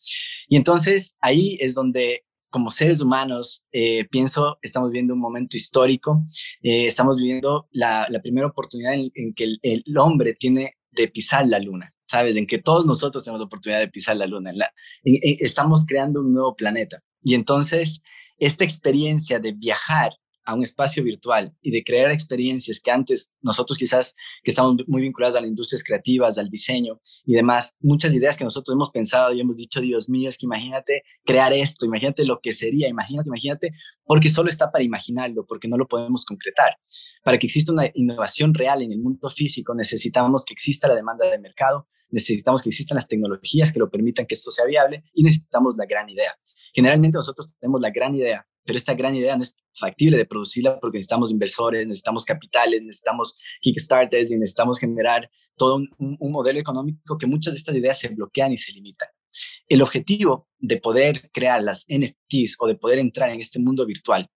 Y 0.48 0.56
entonces 0.56 1.16
ahí 1.20 1.56
es 1.60 1.74
donde 1.74 2.24
como 2.52 2.70
seres 2.70 3.00
humanos, 3.00 3.64
eh, 3.72 4.04
pienso, 4.10 4.58
estamos 4.60 4.90
viviendo 4.90 5.14
un 5.14 5.20
momento 5.20 5.56
histórico, 5.56 6.22
eh, 6.62 6.86
estamos 6.86 7.16
viviendo 7.16 7.66
la, 7.72 8.06
primera 8.22 8.46
oportunidad 8.46 8.92
en, 8.92 9.32
que 9.34 9.56
el, 9.62 9.82
hombre 9.96 10.34
tiene 10.34 10.74
de 10.90 11.08
pisar 11.08 11.48
la 11.48 11.58
luna. 11.58 11.94
¿Sabes? 12.12 12.36
En 12.36 12.46
que 12.46 12.58
todos 12.58 12.84
nosotros 12.84 13.24
tenemos 13.24 13.40
la 13.40 13.46
oportunidad 13.46 13.80
de 13.80 13.88
pisar 13.88 14.18
la 14.18 14.26
luna. 14.26 14.52
estamos 15.02 15.86
creando 15.86 16.20
un 16.20 16.34
nuevo 16.34 16.54
planeta. 16.54 17.02
Y 17.22 17.34
entonces, 17.34 18.02
esta 18.38 18.64
experiencia 18.64 19.38
de 19.38 19.52
viajar 19.52 20.12
a 20.44 20.54
un 20.54 20.62
espacio 20.62 21.02
virtual 21.02 21.54
y 21.62 21.70
de 21.70 21.82
crear 21.82 22.10
experiencias 22.10 22.80
que 22.80 22.90
antes 22.90 23.32
nosotros 23.40 23.78
quizás 23.78 24.14
que 24.42 24.50
estamos 24.50 24.76
muy 24.88 25.00
vinculados 25.00 25.36
a 25.36 25.40
las 25.40 25.48
industrias 25.48 25.82
creativas, 25.82 26.36
al 26.36 26.50
diseño 26.50 27.00
y 27.24 27.32
demás, 27.32 27.76
muchas 27.80 28.12
ideas 28.14 28.36
que 28.36 28.44
nosotros 28.44 28.74
hemos 28.74 28.90
pensado 28.90 29.32
y 29.32 29.40
hemos 29.40 29.56
dicho, 29.56 29.80
Dios 29.80 30.10
mío, 30.10 30.28
es 30.28 30.36
que 30.36 30.44
imagínate 30.44 31.04
crear 31.24 31.54
esto, 31.54 31.86
imagínate 31.86 32.26
lo 32.26 32.40
que 32.40 32.52
sería, 32.52 32.88
imagínate, 32.88 33.30
imagínate, 33.30 33.72
porque 34.04 34.28
solo 34.28 34.50
está 34.50 34.70
para 34.70 34.84
imaginarlo, 34.84 35.46
porque 35.46 35.66
no 35.68 35.78
lo 35.78 35.88
podemos 35.88 36.26
concretar. 36.26 36.76
Para 37.24 37.38
que 37.38 37.46
exista 37.46 37.72
una 37.72 37.90
innovación 37.94 38.52
real 38.52 38.82
en 38.82 38.92
el 38.92 38.98
mundo 38.98 39.30
físico 39.30 39.74
necesitamos 39.74 40.44
que 40.44 40.52
exista 40.52 40.88
la 40.88 40.94
demanda 40.94 41.24
de 41.24 41.38
mercado, 41.38 41.86
necesitamos 42.12 42.62
que 42.62 42.68
existan 42.68 42.94
las 42.96 43.08
tecnologías 43.08 43.72
que 43.72 43.80
lo 43.80 43.90
permitan 43.90 44.26
que 44.26 44.34
esto 44.34 44.52
sea 44.52 44.64
viable 44.64 45.02
y 45.12 45.24
necesitamos 45.24 45.74
la 45.76 45.86
gran 45.86 46.08
idea. 46.08 46.32
Generalmente 46.72 47.16
nosotros 47.16 47.54
tenemos 47.58 47.80
la 47.80 47.90
gran 47.90 48.14
idea, 48.14 48.46
pero 48.64 48.76
esta 48.76 48.94
gran 48.94 49.16
idea 49.16 49.36
no 49.36 49.42
es 49.42 49.56
factible 49.78 50.16
de 50.16 50.26
producirla 50.26 50.78
porque 50.78 50.98
necesitamos 50.98 51.30
inversores, 51.30 51.86
necesitamos 51.86 52.24
capitales, 52.24 52.82
necesitamos 52.82 53.38
Kickstarters 53.60 54.30
y 54.30 54.38
necesitamos 54.38 54.78
generar 54.78 55.28
todo 55.56 55.76
un, 55.76 55.88
un 55.98 56.32
modelo 56.32 56.60
económico 56.60 57.18
que 57.18 57.26
muchas 57.26 57.54
de 57.54 57.58
estas 57.58 57.74
ideas 57.74 57.98
se 57.98 58.08
bloquean 58.08 58.52
y 58.52 58.56
se 58.56 58.72
limitan. 58.72 59.08
El 59.68 59.82
objetivo 59.82 60.48
de 60.58 60.76
poder 60.76 61.30
crear 61.32 61.62
las 61.62 61.86
NFTs 61.88 62.56
o 62.60 62.66
de 62.66 62.76
poder 62.76 62.98
entrar 62.98 63.30
en 63.30 63.40
este 63.40 63.58
mundo 63.58 63.84
virtual 63.86 64.30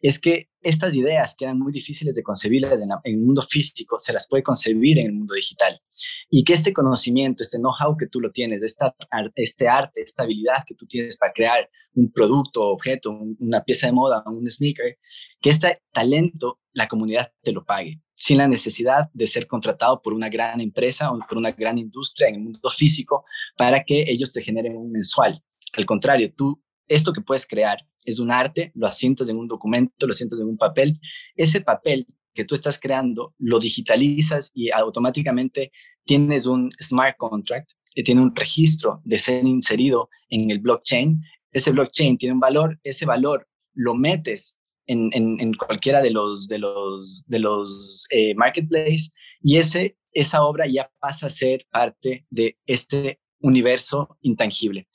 es 0.00 0.18
que 0.18 0.48
estas 0.62 0.94
ideas 0.94 1.34
que 1.36 1.44
eran 1.44 1.58
muy 1.58 1.72
difíciles 1.72 2.14
de 2.14 2.22
concebirlas 2.22 2.80
en, 2.80 2.90
el 3.04 3.18
mundo 3.18 3.42
físico, 3.42 3.98
se 3.98 4.12
las 4.12 4.26
puede 4.28 4.42
concebir 4.42 4.98
en 4.98 5.06
el 5.06 5.12
mundo 5.12 5.34
digital. 5.34 5.80
Y 6.28 6.44
que 6.44 6.54
este 6.54 6.72
conocimiento, 6.72 7.42
este 7.42 7.58
know-how 7.58 7.96
que 7.96 8.08
tú 8.08 8.20
lo 8.20 8.30
tienes, 8.30 8.62
esta, 8.62 8.94
este 9.36 9.68
arte, 9.68 10.02
esta 10.02 10.24
habilidad 10.24 10.64
que 10.66 10.74
tú 10.74 10.86
tienes 10.86 11.16
para 11.16 11.32
crear 11.32 11.70
un 11.94 12.10
producto, 12.12 12.64
objeto, 12.66 13.18
una 13.38 13.62
pieza 13.62 13.86
de 13.86 13.92
moda, 13.92 14.22
un 14.26 14.48
sneaker, 14.48 14.98
que 15.40 15.50
este 15.50 15.80
talento 15.92 16.60
la 16.72 16.88
comunidad 16.88 17.32
te 17.42 17.52
lo 17.52 17.64
pague, 17.64 18.00
sin 18.20 18.36
la 18.36 18.46
necesidad 18.46 19.08
de 19.14 19.26
ser 19.26 19.46
contratado 19.46 20.02
por 20.02 20.12
una 20.12 20.28
gran 20.28 20.60
empresa 20.60 21.10
o 21.10 21.18
por 21.26 21.38
una 21.38 21.52
gran 21.52 21.78
industria 21.78 22.28
en 22.28 22.34
el 22.34 22.42
mundo 22.42 22.70
físico 22.70 23.24
para 23.56 23.82
que 23.82 24.04
ellos 24.06 24.30
te 24.30 24.42
generen 24.42 24.76
un 24.76 24.92
mensual. 24.92 25.42
Al 25.72 25.86
contrario, 25.86 26.30
tú 26.36 26.62
esto 26.86 27.14
que 27.14 27.22
puedes 27.22 27.46
crear 27.46 27.78
es 28.04 28.18
un 28.18 28.30
arte, 28.30 28.72
lo 28.74 28.86
asientas 28.86 29.30
en 29.30 29.38
un 29.38 29.48
documento, 29.48 30.06
lo 30.06 30.12
asientas 30.12 30.38
en 30.38 30.48
un 30.48 30.58
papel. 30.58 31.00
Ese 31.34 31.62
papel 31.62 32.06
que 32.34 32.44
tú 32.44 32.54
estás 32.54 32.78
creando 32.78 33.34
lo 33.38 33.58
digitalizas 33.58 34.50
y 34.54 34.70
automáticamente 34.70 35.72
tienes 36.04 36.44
un 36.44 36.72
smart 36.78 37.16
contract 37.16 37.70
que 37.94 38.02
tiene 38.02 38.20
un 38.20 38.36
registro 38.36 39.00
de 39.04 39.18
ser 39.18 39.46
inserido 39.46 40.10
en 40.28 40.50
el 40.50 40.58
blockchain. 40.58 41.22
Ese 41.52 41.70
blockchain 41.70 42.18
tiene 42.18 42.34
un 42.34 42.40
valor, 42.40 42.78
ese 42.84 43.06
valor 43.06 43.48
lo 43.72 43.94
metes 43.94 44.58
en, 44.90 45.54
cualquiera 45.54 46.02
de 46.02 46.10
los, 46.10 46.48
de 46.48 46.58
los, 46.58 47.24
de 47.26 47.38
los 47.38 48.06
eh, 48.10 48.34
marketplaces 48.34 49.12
y 49.40 49.58
ese, 49.58 49.96
esa 50.12 50.42
obra 50.44 50.66
ya 50.66 50.90
pasa 50.98 51.28
a 51.28 51.30
ser 51.30 51.66
parte 51.70 52.26
de 52.30 52.58
este 52.66 53.20
universo 53.40 54.18
intangible. 54.22 54.88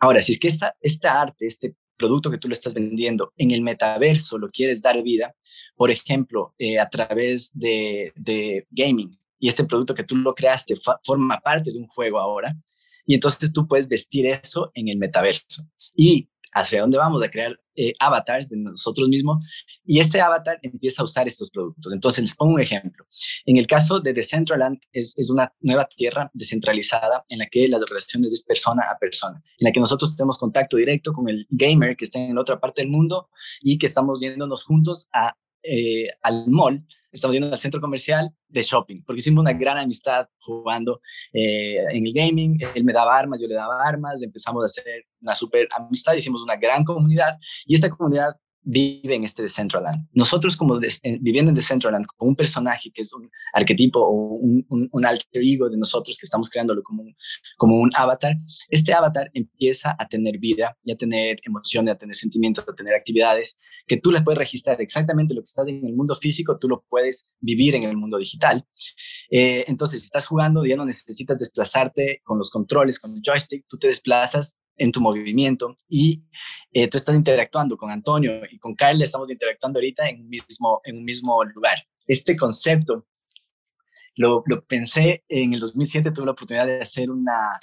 Ahora, 0.00 0.22
si 0.22 0.32
es 0.32 0.38
que 0.38 0.48
esta, 0.48 0.74
esta 0.80 1.20
arte, 1.20 1.46
este 1.46 1.76
producto 1.96 2.30
que 2.30 2.38
tú 2.38 2.48
le 2.48 2.54
estás 2.54 2.74
vendiendo 2.74 3.32
en 3.36 3.52
el 3.52 3.60
metaverso 3.60 4.38
lo 4.38 4.50
quieres 4.50 4.82
dar 4.82 5.02
vida, 5.02 5.34
por 5.76 5.90
ejemplo, 5.90 6.54
eh, 6.58 6.78
a 6.78 6.88
través 6.88 7.50
de, 7.56 8.12
de, 8.16 8.66
gaming, 8.70 9.18
y 9.38 9.48
este 9.48 9.64
producto 9.64 9.94
que 9.94 10.04
tú 10.04 10.16
lo 10.16 10.34
creaste 10.34 10.76
forma 11.04 11.40
parte 11.40 11.70
de 11.72 11.78
un 11.78 11.86
juego 11.86 12.18
ahora, 12.18 12.56
y 13.04 13.14
entonces 13.14 13.52
tú 13.52 13.66
puedes 13.66 13.88
vestir 13.88 14.26
eso 14.26 14.70
en 14.74 14.88
el 14.88 14.96
metaverso. 14.96 15.62
Y 15.94 16.28
hacia 16.52 16.80
dónde 16.80 16.98
vamos 16.98 17.22
a 17.22 17.30
crear 17.30 17.58
eh, 17.74 17.94
avatars 17.98 18.50
de 18.50 18.58
nosotros 18.58 19.08
mismos 19.08 19.46
y 19.84 19.98
este 19.98 20.20
avatar 20.20 20.58
empieza 20.62 21.00
a 21.02 21.04
usar 21.06 21.26
estos 21.26 21.50
productos. 21.50 21.92
Entonces, 21.92 22.22
les 22.22 22.36
pongo 22.36 22.54
un 22.54 22.60
ejemplo. 22.60 23.06
En 23.46 23.56
el 23.56 23.66
caso 23.66 23.98
de 24.00 24.12
Decentraland, 24.12 24.78
es, 24.92 25.14
es 25.16 25.30
una 25.30 25.52
nueva 25.60 25.86
tierra 25.86 26.30
descentralizada 26.34 27.24
en 27.28 27.38
la 27.38 27.46
que 27.46 27.68
las 27.68 27.82
relaciones 27.88 28.32
es 28.32 28.44
persona 28.44 28.82
a 28.90 28.98
persona, 28.98 29.42
en 29.58 29.64
la 29.64 29.72
que 29.72 29.80
nosotros 29.80 30.14
tenemos 30.14 30.38
contacto 30.38 30.76
directo 30.76 31.12
con 31.12 31.28
el 31.28 31.46
gamer 31.48 31.96
que 31.96 32.04
está 32.04 32.18
en 32.18 32.36
otra 32.36 32.60
parte 32.60 32.82
del 32.82 32.90
mundo 32.90 33.30
y 33.62 33.78
que 33.78 33.86
estamos 33.86 34.20
yéndonos 34.20 34.64
juntos 34.64 35.08
a, 35.14 35.34
eh, 35.62 36.08
al 36.22 36.46
mall 36.48 36.84
estamos 37.12 37.34
yendo 37.34 37.52
al 37.52 37.58
centro 37.58 37.80
comercial 37.80 38.30
de 38.48 38.62
shopping, 38.62 39.02
porque 39.04 39.20
hicimos 39.20 39.42
una 39.42 39.52
gran 39.52 39.76
amistad 39.78 40.26
jugando 40.38 41.00
eh, 41.32 41.84
en 41.90 42.06
el 42.06 42.12
gaming, 42.12 42.58
él 42.74 42.84
me 42.84 42.92
daba 42.92 43.18
armas, 43.18 43.40
yo 43.40 43.46
le 43.46 43.54
daba 43.54 43.86
armas, 43.86 44.22
empezamos 44.22 44.62
a 44.62 44.64
hacer 44.64 45.04
una 45.20 45.34
super 45.34 45.68
amistad, 45.76 46.14
hicimos 46.14 46.42
una 46.42 46.56
gran 46.56 46.84
comunidad 46.84 47.38
y 47.66 47.74
esta 47.74 47.90
comunidad 47.90 48.34
vive 48.62 49.14
en 49.14 49.24
este 49.24 49.42
Decentraland. 49.42 50.08
Nosotros 50.12 50.56
como 50.56 50.78
viviendo 51.20 51.50
en 51.50 51.54
Decentraland, 51.54 52.06
como 52.06 52.30
un 52.30 52.36
personaje 52.36 52.90
que 52.92 53.02
es 53.02 53.12
un 53.12 53.28
arquetipo 53.52 54.00
o 54.00 54.10
un, 54.10 54.64
un, 54.68 55.04
alter 55.04 55.42
ego 55.42 55.68
de 55.68 55.76
nosotros 55.76 56.16
que 56.18 56.26
estamos 56.26 56.48
creándolo 56.48 56.82
como 56.82 57.02
un, 57.02 57.16
como 57.56 57.76
un 57.76 57.90
avatar, 57.94 58.36
este 58.68 58.92
avatar 58.92 59.30
empieza 59.34 59.96
a 59.98 60.06
tener 60.06 60.38
vida 60.38 60.76
y 60.84 60.92
a 60.92 60.96
tener 60.96 61.38
emociones, 61.44 61.94
a 61.94 61.98
tener 61.98 62.14
sentimientos, 62.14 62.64
a 62.68 62.74
tener 62.74 62.94
actividades 62.94 63.58
que 63.86 63.96
tú 63.96 64.12
les 64.12 64.22
puedes 64.22 64.38
registrar 64.38 64.80
exactamente 64.80 65.34
lo 65.34 65.40
que 65.40 65.46
estás 65.46 65.68
en 65.68 65.84
el 65.84 65.94
mundo 65.94 66.14
físico, 66.14 66.58
tú 66.58 66.68
lo 66.68 66.84
puedes 66.88 67.28
vivir 67.40 67.74
en 67.74 67.84
el 67.84 67.96
mundo 67.96 68.18
digital. 68.18 68.64
Eh, 69.30 69.64
entonces, 69.66 70.00
si 70.00 70.04
estás 70.06 70.26
jugando, 70.26 70.64
ya 70.64 70.76
no 70.76 70.84
necesitas 70.84 71.38
desplazarte 71.38 72.20
con 72.22 72.38
los 72.38 72.50
controles, 72.50 73.00
con 73.00 73.14
el 73.14 73.22
joystick, 73.24 73.64
tú 73.68 73.76
te 73.76 73.88
desplazas 73.88 74.58
en 74.76 74.92
tu 74.92 75.00
movimiento 75.00 75.76
y 75.88 76.22
eh, 76.72 76.88
tú 76.88 76.98
estás 76.98 77.14
interactuando 77.14 77.76
con 77.76 77.90
Antonio 77.90 78.40
y 78.50 78.58
con 78.58 78.74
Kyle, 78.74 79.02
estamos 79.02 79.30
interactuando 79.30 79.78
ahorita 79.78 80.08
en 80.08 80.22
un 80.22 80.28
mismo, 80.28 80.80
en 80.84 80.98
un 80.98 81.04
mismo 81.04 81.42
lugar. 81.44 81.76
Este 82.06 82.36
concepto 82.36 83.06
lo, 84.16 84.42
lo 84.46 84.64
pensé 84.64 85.24
en 85.28 85.54
el 85.54 85.60
2007, 85.60 86.10
tuve 86.10 86.26
la 86.26 86.32
oportunidad 86.32 86.66
de 86.66 86.80
hacer 86.80 87.10
una, 87.10 87.58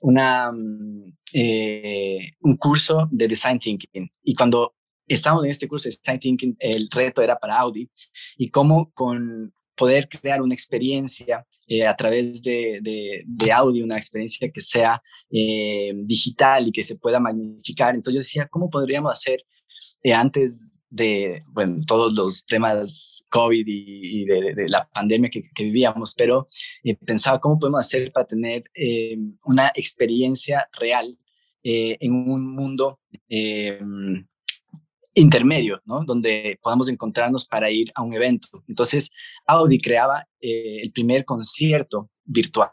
una, 0.00 0.52
mm, 0.52 1.14
eh, 1.32 2.30
un 2.40 2.56
curso 2.56 3.08
de 3.10 3.28
Design 3.28 3.58
Thinking 3.58 4.10
y 4.22 4.34
cuando 4.34 4.74
estábamos 5.06 5.44
en 5.44 5.50
este 5.50 5.68
curso 5.68 5.88
de 5.88 5.96
Design 5.96 6.20
Thinking, 6.20 6.56
el 6.58 6.88
reto 6.90 7.22
era 7.22 7.36
para 7.36 7.58
Audi 7.58 7.90
y 8.36 8.48
cómo 8.50 8.92
con, 8.92 9.54
poder 9.74 10.08
crear 10.08 10.42
una 10.42 10.54
experiencia 10.54 11.46
eh, 11.66 11.86
a 11.86 11.96
través 11.96 12.42
de, 12.42 12.80
de, 13.24 13.52
audio, 13.52 13.84
una 13.84 13.96
experiencia 13.96 14.50
que 14.50 14.60
sea 14.60 15.02
eh, 15.30 15.92
digital 15.94 16.68
y 16.68 16.72
que 16.72 16.84
se 16.84 16.98
pueda 16.98 17.18
magnificar. 17.20 17.94
Entonces 17.94 18.14
yo 18.14 18.20
decía, 18.20 18.48
¿cómo 18.48 18.68
podríamos 18.68 19.12
hacer 19.12 19.44
eh, 20.02 20.12
antes 20.12 20.72
de 20.90 21.40
bueno, 21.48 21.82
todos 21.86 22.12
los 22.12 22.44
temas 22.44 23.24
COVID 23.30 23.64
y, 23.66 24.24
de, 24.26 24.68
la 24.68 24.86
pandemia 24.88 25.30
que, 25.30 25.42
que 25.54 25.64
vivíamos, 25.64 26.14
pero 26.14 26.46
pensaba 27.06 27.40
cómo 27.40 27.58
podemos 27.58 27.86
hacer 27.86 28.12
para 28.12 28.26
tener 28.26 28.64
una 29.44 29.72
experiencia 29.74 30.68
real 30.78 31.16
en 31.62 32.12
un 32.12 32.54
mundo 32.54 33.00
intermedio, 35.14 35.80
¿no? 35.84 36.04
Donde 36.04 36.58
podamos 36.62 36.88
encontrarnos 36.88 37.46
para 37.46 37.70
ir 37.70 37.90
a 37.94 38.02
un 38.02 38.14
evento. 38.14 38.48
Entonces, 38.66 39.10
Audi 39.46 39.78
creaba 39.78 40.26
eh, 40.40 40.80
el 40.82 40.92
primer 40.92 41.24
concierto 41.24 42.10
virtual 42.24 42.70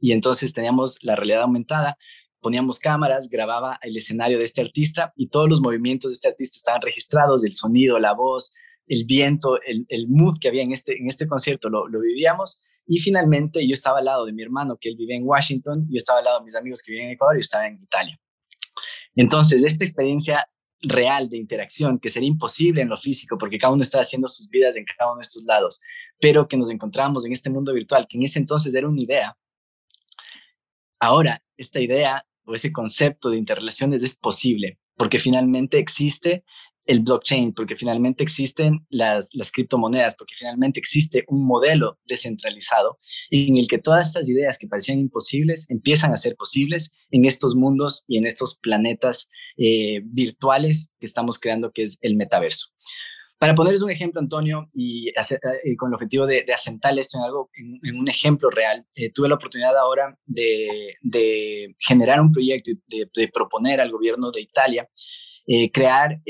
y 0.00 0.12
entonces 0.12 0.52
teníamos 0.52 0.98
la 1.02 1.16
realidad 1.16 1.42
aumentada, 1.42 1.96
poníamos 2.40 2.78
cámaras, 2.78 3.28
grababa 3.28 3.78
el 3.82 3.96
escenario 3.96 4.38
de 4.38 4.44
este 4.44 4.60
artista 4.60 5.12
y 5.16 5.28
todos 5.28 5.48
los 5.48 5.60
movimientos 5.60 6.10
de 6.10 6.14
este 6.16 6.28
artista 6.28 6.56
estaban 6.56 6.82
registrados, 6.82 7.44
el 7.44 7.52
sonido, 7.52 7.98
la 7.98 8.14
voz, 8.14 8.54
el 8.86 9.04
viento, 9.04 9.58
el, 9.62 10.08
mood 10.08 10.38
que 10.40 10.48
había 10.48 10.62
en 10.62 10.72
este, 10.72 10.98
en 10.98 11.08
este 11.08 11.26
concierto, 11.26 11.70
lo, 11.70 11.86
lo 11.88 12.00
vivíamos 12.00 12.60
Y 12.86 12.98
finalmente 12.98 13.66
yo 13.66 13.74
estaba 13.74 14.00
al 14.00 14.06
lado 14.06 14.26
de 14.26 14.32
mi 14.32 14.42
hermano, 14.42 14.76
que 14.80 14.88
él 14.88 14.96
vive 14.96 15.14
en 15.14 15.22
Washington, 15.24 15.86
yo 15.88 15.96
estaba 15.96 16.18
al 16.18 16.24
lado 16.24 16.38
de 16.40 16.44
mis 16.44 16.56
amigos 16.56 16.82
que 16.82 16.92
viven 16.92 17.06
en 17.06 17.12
Ecuador 17.12 17.36
y 17.36 17.38
yo 17.38 17.42
estaba 17.42 17.66
en 17.66 17.80
Italia. 17.80 18.20
Entonces, 19.14 19.62
esta 19.62 19.84
experiencia 19.84 20.48
real 20.82 21.28
de 21.28 21.38
interacción 21.38 21.98
que 21.98 22.08
sería 22.08 22.28
imposible 22.28 22.82
en 22.82 22.88
lo 22.88 22.96
físico 22.96 23.38
porque 23.38 23.58
cada 23.58 23.72
uno 23.72 23.82
está 23.82 24.00
haciendo 24.00 24.28
sus 24.28 24.48
vidas 24.48 24.76
en 24.76 24.84
cada 24.84 25.10
uno 25.10 25.18
de 25.18 25.22
estos 25.22 25.44
lados, 25.44 25.80
pero 26.20 26.48
que 26.48 26.56
nos 26.56 26.70
encontramos 26.70 27.24
en 27.24 27.32
este 27.32 27.50
mundo 27.50 27.72
virtual 27.72 28.06
que 28.08 28.18
en 28.18 28.24
ese 28.24 28.38
entonces 28.38 28.74
era 28.74 28.88
una 28.88 29.00
idea. 29.00 29.36
Ahora, 31.00 31.42
esta 31.56 31.80
idea 31.80 32.24
o 32.44 32.54
ese 32.54 32.72
concepto 32.72 33.30
de 33.30 33.38
interrelaciones 33.38 34.02
es 34.02 34.16
posible 34.16 34.78
porque 34.96 35.18
finalmente 35.18 35.78
existe 35.78 36.44
el 36.86 37.00
blockchain, 37.00 37.52
porque 37.54 37.76
finalmente 37.76 38.22
existen 38.22 38.86
las, 38.90 39.30
las 39.34 39.50
criptomonedas, 39.52 40.16
porque 40.16 40.34
finalmente 40.36 40.80
existe 40.80 41.24
un 41.28 41.44
modelo 41.44 41.98
descentralizado 42.06 42.98
en 43.30 43.56
el 43.56 43.68
que 43.68 43.78
todas 43.78 44.08
estas 44.08 44.28
ideas 44.28 44.58
que 44.58 44.66
parecían 44.66 44.98
imposibles 44.98 45.66
empiezan 45.70 46.12
a 46.12 46.16
ser 46.16 46.34
posibles 46.36 46.92
en 47.10 47.24
estos 47.24 47.54
mundos 47.54 48.04
y 48.08 48.18
en 48.18 48.26
estos 48.26 48.58
planetas 48.58 49.28
eh, 49.56 50.00
virtuales 50.04 50.90
que 50.98 51.06
estamos 51.06 51.38
creando, 51.38 51.72
que 51.72 51.82
es 51.82 51.98
el 52.00 52.16
metaverso. 52.16 52.68
Para 53.42 53.56
ponerles 53.56 53.82
un 53.82 53.90
ejemplo, 53.90 54.20
Antonio, 54.20 54.68
y, 54.72 55.08
eh, 55.08 55.76
con 55.76 55.90
el 55.90 55.94
objetivo 55.94 56.26
de, 56.26 56.44
asentar 56.54 56.96
esto 56.96 57.18
en 57.18 57.24
algo, 57.24 57.50
en, 57.54 57.98
un 57.98 58.08
ejemplo 58.08 58.50
real, 58.50 58.86
eh, 58.94 59.10
tuve 59.10 59.28
la 59.28 59.34
oportunidad 59.34 59.76
ahora 59.76 60.16
de, 60.26 60.94
de 61.00 61.74
generar 61.80 62.20
un 62.20 62.30
proyecto 62.30 62.70
de, 62.86 63.10
de, 63.12 63.28
proponer 63.28 63.80
al 63.80 63.90
gobierno 63.90 64.30
de 64.30 64.42
Italia 64.42 64.88
eh, 65.46 65.72
crear 65.72 66.20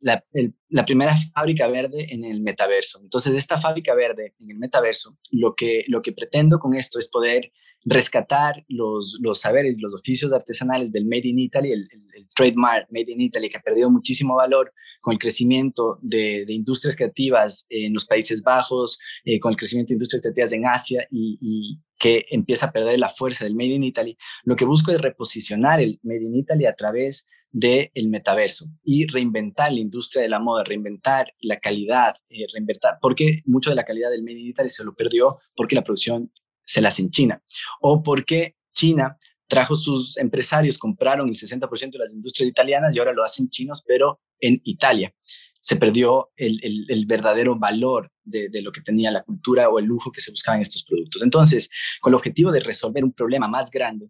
la, 0.00 0.24
la, 0.70 0.86
primera 0.86 1.14
fábrica 1.34 1.68
verde 1.68 2.06
en 2.10 2.24
el 2.24 2.40
metaverso. 2.40 3.00
Entonces, 3.02 3.34
esta 3.34 3.60
fábrica 3.60 3.94
verde 3.94 4.34
en 4.40 4.50
el 4.50 4.58
metaverso, 4.58 5.18
lo 5.30 5.54
que, 5.54 5.84
lo 5.88 6.00
que 6.00 6.12
pretendo 6.12 6.58
con 6.58 6.74
esto 6.74 6.98
es 6.98 7.10
poder 7.10 7.52
rescatar 7.84 8.64
los, 8.68 9.18
los 9.20 9.40
saberes, 9.40 9.76
los 9.78 9.94
oficios 9.94 10.32
artesanales 10.32 10.92
del 10.92 11.06
Made 11.06 11.28
in 11.28 11.38
Italy, 11.38 11.72
el, 11.72 11.88
trademark 12.34 12.86
Made 12.90 13.10
in 13.10 13.20
Italy, 13.20 13.48
que 13.48 13.56
ha 13.56 13.62
perdido 13.62 13.90
muchísimo 13.90 14.36
valor 14.36 14.72
con 15.00 15.12
el 15.12 15.18
crecimiento 15.18 15.98
de, 16.02 16.44
de 16.46 16.52
industrias 16.52 16.96
creativas 16.96 17.66
en 17.68 17.94
los 17.94 18.06
Países 18.06 18.42
Bajos, 18.42 18.98
eh, 19.24 19.40
con 19.40 19.50
el 19.50 19.56
crecimiento 19.56 19.90
de 19.90 19.94
industrias 19.94 20.22
creativas 20.22 20.52
en 20.52 20.66
Asia 20.66 21.06
y, 21.10 21.38
y, 21.40 21.80
que 21.98 22.26
empieza 22.30 22.66
a 22.66 22.72
perder 22.72 23.00
la 23.00 23.08
fuerza 23.08 23.44
del 23.44 23.56
Made 23.56 23.74
in 23.74 23.84
Italy. 23.84 24.16
Lo 24.44 24.54
que 24.54 24.64
busco 24.64 24.92
es 24.92 25.00
reposicionar 25.00 25.80
el 25.80 25.98
Made 26.02 26.22
in 26.22 26.36
Italy 26.36 26.64
a 26.66 26.74
través 26.74 27.26
del 27.50 27.90
el 27.94 28.08
metaverso 28.08 28.66
y 28.84 29.06
reinventar 29.06 29.72
la 29.72 29.80
industria 29.80 30.22
de 30.22 30.28
la 30.28 30.38
moda, 30.38 30.64
reinventar 30.64 31.32
la 31.40 31.58
calidad, 31.58 32.16
eh, 32.28 32.46
reinventar, 32.52 32.98
porque 33.00 33.40
mucho 33.46 33.70
de 33.70 33.76
la 33.76 33.84
calidad 33.84 34.10
del 34.10 34.22
Made 34.22 34.38
in 34.38 34.46
Italy 34.46 34.68
se 34.68 34.84
lo 34.84 34.94
perdió 34.94 35.36
porque 35.56 35.74
la 35.74 35.82
producción 35.82 36.30
se 36.64 36.80
la 36.80 36.88
hace 36.88 37.02
en 37.02 37.10
China 37.10 37.42
o 37.80 38.02
porque 38.02 38.56
China 38.72 39.16
trajo 39.48 39.74
sus 39.74 40.16
empresarios, 40.18 40.78
compraron 40.78 41.28
el 41.28 41.34
60% 41.34 41.92
de 41.92 41.98
las 41.98 42.12
industrias 42.12 42.50
italianas 42.50 42.94
y 42.94 42.98
ahora 42.98 43.12
lo 43.12 43.24
hacen 43.24 43.48
chinos, 43.48 43.82
pero 43.86 44.20
en 44.38 44.60
Italia. 44.64 45.12
Se 45.60 45.76
perdió 45.76 46.30
el, 46.36 46.60
el, 46.88 47.06
verdadero 47.06 47.58
valor 47.58 48.12
de, 48.22 48.48
de, 48.48 48.62
lo 48.62 48.70
que 48.70 48.80
tenía 48.80 49.10
la 49.10 49.24
cultura 49.24 49.68
o 49.68 49.80
el 49.80 49.86
lujo 49.86 50.12
que 50.12 50.20
se 50.20 50.30
buscaba 50.30 50.56
en 50.56 50.62
estos 50.62 50.84
productos. 50.84 51.20
Entonces, 51.20 51.68
con 52.00 52.12
el 52.12 52.14
objetivo 52.14 52.52
de 52.52 52.60
resolver 52.60 53.02
un 53.02 53.12
problema 53.12 53.48
más 53.48 53.70
grande, 53.70 54.08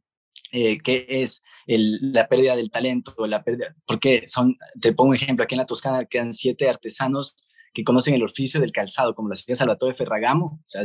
eh, 0.52 0.78
es 0.86 1.42
la 1.66 2.28
pérdida 2.28 2.56
del 2.56 2.70
talento, 2.70 3.14
la 3.26 3.42
pérdida, 3.42 3.74
porque 3.86 4.24
son, 4.26 4.56
te 4.80 4.92
pongo 4.92 5.10
un 5.10 5.16
ejemplo, 5.16 5.44
aquí 5.44 5.54
en 5.54 5.58
la 5.58 5.66
Toscana 5.66 6.06
quedan 6.06 6.32
siete 6.32 6.68
artesanos 6.68 7.36
que 7.74 7.84
conocen 7.84 8.14
el 8.14 8.24
oficio 8.24 8.60
del 8.60 8.72
calzado, 8.72 9.14
como 9.14 9.28
lo 9.28 9.34
hacía 9.34 9.54
Salvatore 9.54 9.94
Ferragamo, 9.94 10.60
o 10.64 10.68
sea, 10.68 10.82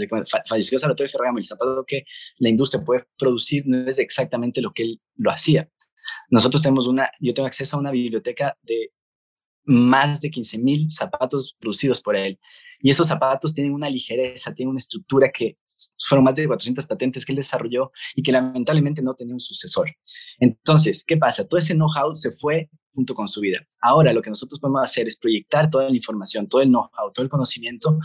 falleció 0.47 0.77
Salvatore 0.77 1.09
Ferragamo, 1.09 1.39
el 1.39 1.45
zapato 1.45 1.83
que 1.87 2.03
la 2.39 2.49
industria 2.49 2.83
puede 2.83 3.05
producir 3.17 3.63
no 3.65 3.87
es 3.87 3.99
exactamente 3.99 4.61
lo 4.61 4.73
que 4.73 4.83
él 4.83 5.01
lo 5.15 5.31
hacía. 5.31 5.69
Nosotros 6.29 6.61
tenemos 6.61 6.87
una, 6.87 7.09
yo 7.19 7.33
tengo 7.33 7.47
acceso 7.47 7.77
a 7.77 7.79
una 7.79 7.91
biblioteca 7.91 8.57
de 8.61 8.91
más 9.65 10.21
de 10.21 10.29
15 10.29 10.57
mil 10.59 10.91
zapatos 10.91 11.55
producidos 11.59 12.01
por 12.01 12.15
él. 12.15 12.39
Y 12.83 12.89
esos 12.89 13.07
zapatos 13.07 13.53
tienen 13.53 13.73
una 13.73 13.89
ligereza, 13.89 14.53
tienen 14.53 14.71
una 14.71 14.79
estructura 14.79 15.31
que 15.31 15.57
fueron 16.05 16.25
más 16.25 16.35
de 16.35 16.45
400 16.45 16.85
patentes 16.85 17.25
que 17.25 17.31
él 17.31 17.37
desarrolló 17.37 17.93
y 18.13 18.21
que 18.21 18.33
lamentablemente 18.33 19.01
no 19.01 19.15
tenía 19.15 19.33
un 19.33 19.39
sucesor. 19.39 19.89
Entonces, 20.37 21.05
¿qué 21.07 21.15
pasa? 21.15 21.47
Todo 21.47 21.59
ese 21.59 21.75
know-how 21.75 22.13
se 22.13 22.33
fue 22.33 22.69
junto 22.93 23.15
con 23.15 23.29
su 23.29 23.39
vida. 23.39 23.65
Ahora 23.81 24.11
lo 24.11 24.21
que 24.21 24.29
nosotros 24.29 24.59
podemos 24.59 24.83
hacer 24.83 25.07
es 25.07 25.17
proyectar 25.17 25.69
toda 25.69 25.89
la 25.89 25.95
información, 25.95 26.49
todo 26.49 26.61
el 26.61 26.67
know-how, 26.67 27.13
todo 27.13 27.23
el 27.23 27.29
conocimiento 27.29 27.97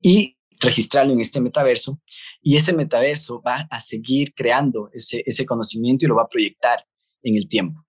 y 0.00 0.38
registrarlo 0.58 1.12
en 1.12 1.20
este 1.20 1.40
metaverso 1.42 2.00
y 2.40 2.56
ese 2.56 2.72
metaverso 2.72 3.42
va 3.42 3.68
a 3.70 3.80
seguir 3.82 4.32
creando 4.32 4.88
ese, 4.94 5.22
ese 5.26 5.44
conocimiento 5.44 6.06
y 6.06 6.08
lo 6.08 6.16
va 6.16 6.22
a 6.22 6.28
proyectar 6.28 6.86
en 7.22 7.36
el 7.36 7.48
tiempo. 7.48 7.84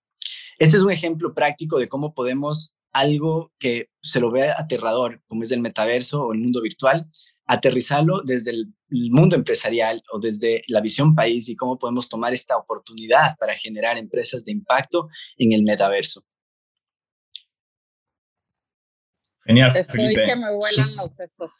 Este 0.59 0.75
es 0.75 0.83
un 0.83 0.91
ejemplo 0.91 1.33
práctico 1.33 1.79
de 1.79 1.87
cómo 1.87 2.13
podemos 2.13 2.75
algo 2.93 3.51
que 3.59 3.89
se 4.01 4.19
lo 4.19 4.31
ve 4.31 4.49
aterrador, 4.49 5.21
como 5.27 5.43
es 5.43 5.51
el 5.51 5.61
metaverso 5.61 6.23
o 6.23 6.33
el 6.33 6.39
mundo 6.39 6.61
virtual, 6.61 7.07
aterrizarlo 7.45 8.21
desde 8.21 8.51
el 8.51 8.73
mundo 8.89 9.35
empresarial 9.35 10.01
o 10.11 10.19
desde 10.19 10.63
la 10.67 10.79
visión 10.79 11.15
país 11.15 11.49
y 11.49 11.55
cómo 11.55 11.77
podemos 11.77 12.07
tomar 12.07 12.33
esta 12.33 12.55
oportunidad 12.55 13.35
para 13.37 13.57
generar 13.57 13.97
empresas 13.97 14.45
de 14.45 14.51
impacto 14.51 15.09
en 15.37 15.53
el 15.53 15.63
metaverso. 15.63 16.23
Genial. 19.45 19.75
Estoy 19.75 20.13
que 20.13 20.35
me 20.35 20.53
vuelan 20.53 20.95
los 20.95 21.11
sesos. 21.15 21.51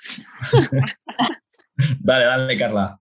dale, 2.00 2.26
dale, 2.26 2.58
Carla. 2.58 3.00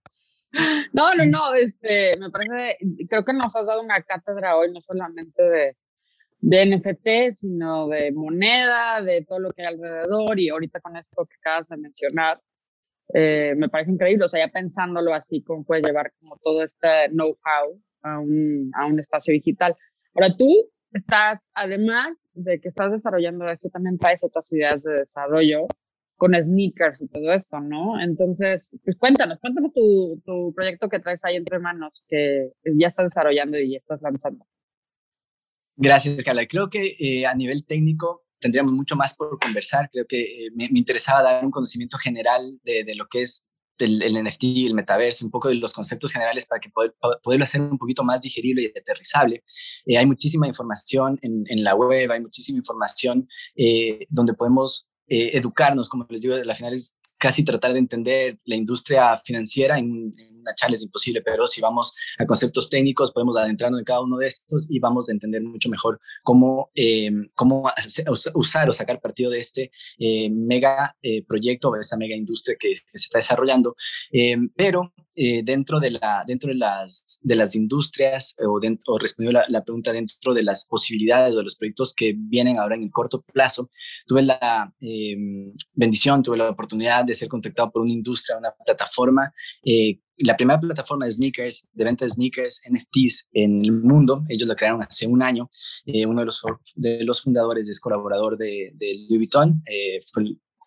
No, 0.93 1.15
no, 1.15 1.25
no, 1.25 1.55
este, 1.55 2.17
me 2.19 2.31
parece, 2.31 2.79
creo 3.09 3.25
que 3.25 3.33
nos 3.33 3.55
has 3.57 3.65
dado 3.65 3.81
una 3.81 4.03
cátedra 4.03 4.57
hoy, 4.57 4.73
no 4.73 4.81
solamente 4.81 5.43
de, 5.43 5.77
de 6.43 6.67
NFT, 6.67 7.37
sino 7.37 7.89
de 7.89 8.11
moneda, 8.13 9.01
de 9.01 9.25
todo 9.25 9.39
lo 9.39 9.51
que 9.51 9.63
hay 9.63 9.75
alrededor 9.75 10.39
y 10.39 10.49
ahorita 10.49 10.81
con 10.81 10.97
esto 10.97 11.25
que 11.25 11.37
acabas 11.37 11.69
de 11.69 11.77
mencionar, 11.77 12.41
eh, 13.15 13.55
me 13.57 13.69
parece 13.69 13.93
increíble, 13.93 14.25
o 14.25 14.29
sea, 14.29 14.45
ya 14.47 14.53
pensándolo 14.53 15.15
así, 15.15 15.43
cómo 15.43 15.65
puedes 15.65 15.87
llevar 15.87 16.13
como 16.19 16.37
todo 16.43 16.65
este 16.65 17.09
know-how 17.11 17.81
a 18.03 18.19
un, 18.19 18.71
a 18.75 18.87
un 18.87 18.99
espacio 18.99 19.33
digital. 19.33 19.77
Ahora 20.15 20.37
tú 20.37 20.69
estás, 20.93 21.41
además 21.55 22.17
de 22.35 22.61
que 22.61 22.69
estás 22.69 22.91
desarrollando 22.91 23.49
esto, 23.49 23.71
también 23.71 23.99
traes 23.99 24.25
otras 24.25 24.53
ideas 24.53 24.83
de 24.83 24.95
desarrollo 24.95 25.67
con 26.17 26.35
sneakers 26.35 27.01
y 27.03 27.09
todo 27.09 27.33
esto, 27.33 27.61
¿no? 27.61 28.01
Entonces, 28.01 28.77
pues 28.85 28.97
cuéntanos, 28.97 29.39
cuéntanos 29.41 29.73
tu, 29.73 30.21
tu 30.25 30.53
proyecto 30.55 30.89
que 30.89 30.99
traes 30.99 31.25
ahí 31.25 31.37
entre 31.37 31.61
manos, 31.61 32.03
que 32.09 32.51
ya 32.65 32.89
estás 32.89 33.07
desarrollando 33.07 33.59
y 33.59 33.73
ya 33.73 33.79
estás 33.79 34.03
lanzando. 34.03 34.45
Gracias, 35.77 36.23
Carla. 36.25 36.47
Creo 36.47 36.69
que 36.69 36.97
eh, 36.99 37.27
a 37.27 37.35
nivel 37.35 37.65
técnico 37.65 38.25
tendríamos 38.39 38.73
mucho 38.73 38.97
más 38.97 39.15
por 39.15 39.39
conversar. 39.39 39.89
Creo 39.91 40.07
que 40.07 40.47
eh, 40.47 40.51
me, 40.55 40.67
interesaba 40.75 41.23
dar 41.23 41.45
un 41.45 41.51
conocimiento 41.51 41.97
general 41.99 42.59
de, 42.63 42.85
de 42.85 42.95
lo 42.95 43.07
que 43.09 43.23
es 43.23 43.49
el, 43.79 44.03
el, 44.03 44.23
NFT, 44.23 44.45
el 44.67 44.75
metaverso, 44.75 45.25
un 45.25 45.31
poco 45.31 45.49
de 45.49 45.57
los 45.57 45.73
conceptos 45.73 46.13
generales 46.13 46.47
para 46.47 46.61
que 46.61 46.71
poder, 46.71 46.95
poderlo 47.23 47.45
hacer 47.45 47.61
un 47.61 47.79
poquito 47.79 48.05
más 48.05 48.21
digerible 48.21 48.63
y 48.63 48.79
aterrizable. 48.79 49.43
Eh, 49.87 49.97
hay 49.97 50.07
muchísima 50.07 50.47
información 50.47 51.19
en, 51.23 51.45
en, 51.49 51.65
la 51.65 51.75
web, 51.75 52.11
hay 52.11 52.21
muchísima 52.21 52.59
información 52.59 53.29
donde 54.09 54.35
podemos 54.35 54.89
educarnos, 55.09 55.91
como 55.91 56.07
les 56.09 56.23
digo, 56.23 56.37
la 56.37 56.55
final 56.55 56.73
es 56.73 56.97
casi 57.19 57.45
tratar 57.45 57.73
de 57.73 57.79
entender 57.79 58.39
la 58.45 58.57
industria 58.57 59.21
financiera 59.25 59.79
en, 59.79 60.13
en 60.17 60.32
una 60.43 60.55
charla 60.55 60.77
es 60.77 60.83
imposible, 60.83 61.23
pero 61.23 61.47
si 61.47 61.61
vamos 61.61 61.95
a 62.19 62.27
conceptos 62.27 62.69
técnicos, 62.69 63.13
podemos 63.13 63.37
adentrarnos 63.37 63.81
en 63.81 63.85
cada 63.85 64.03
uno 64.03 64.19
de 64.19 64.27
estos 64.27 64.71
y 64.71 64.79
vamos 64.79 65.09
a 65.09 65.13
entender 65.13 65.43
mucho 65.43 65.69
mejor 65.69 66.01
cómo, 66.23 66.71
eh, 66.75 67.11
cómo 67.35 67.69
usar 68.35 68.69
o 68.69 68.73
sacar 68.73 69.01
partido 69.01 69.31
de 69.31 69.39
este 69.39 69.71
eh, 69.99 70.29
mega 70.31 70.97
eh, 71.03 71.25
proyecto 71.25 71.71
o 71.71 71.77
esta 71.77 71.97
mega 71.97 72.15
industria 72.15 72.57
que, 72.59 72.75
se 72.77 72.83
está 72.95 73.19
desarrollando. 73.19 73.75
pero 74.57 74.93
dentro, 75.15 75.79
de, 75.79 75.91
la, 75.91 76.25
dentro 76.27 76.49
de, 76.49 76.55
las, 76.55 77.21
de 77.23 77.37
las 77.37 77.55
industrias, 77.55 78.35
o, 78.39 78.59
dentro, 78.59 78.95
o 78.95 78.99
respondiendo 78.99 79.41
la, 79.41 79.47
la, 79.49 79.63
pregunta 79.63 79.93
dentro 79.93 80.33
de 80.33 80.43
las 80.43 80.67
posibilidades 80.67 81.35
o 81.35 81.39
de 81.39 81.45
los 81.45 81.57
proyectos 81.57 81.95
que 81.95 82.15
vienen 82.17 82.59
ahora 82.59 82.77
en 82.77 82.85
el 82.85 82.91
corto 82.91 83.21
plazo, 83.21 83.71
tuve 84.07 84.23
la 84.23 84.73
bendición, 85.75 86.23
tuve 86.23 86.39
la 86.39 86.51
oportunidad 86.51 87.05
de 87.05 87.15
ser 87.15 87.29
contactado 87.29 87.71
por 87.71 87.83
una 87.83 87.93
industria, 87.93 88.39
una 88.39 88.53
plataforma 88.65 89.33
la 90.23 90.37
primera 90.37 90.61
plataforma 90.61 91.05
de 91.05 91.13
sneakers, 91.13 91.69
de 91.73 91.85
venta 91.85 92.05
de 92.05 92.11
sneakers, 92.11 92.63
NFTs 92.71 93.29
en 93.33 93.65
el 93.65 93.73
mundo. 93.73 94.25
Ellos 94.29 94.49
lo 94.49 94.57
crearon 94.57 94.83
hace 94.83 95.07
un 95.07 95.23
año. 95.23 95.51
Eh, 95.85 96.07
uno 96.07 96.21
de 96.21 96.27
los, 96.27 96.43
de 96.75 97.05
los 97.05 97.23
fundadores 97.23 97.69
es 97.69 97.81
colaborador 97.81 98.37
de, 98.37 98.73
Louis 99.09 99.19
Vuitton. 99.19 99.63
Eh, 99.67 100.01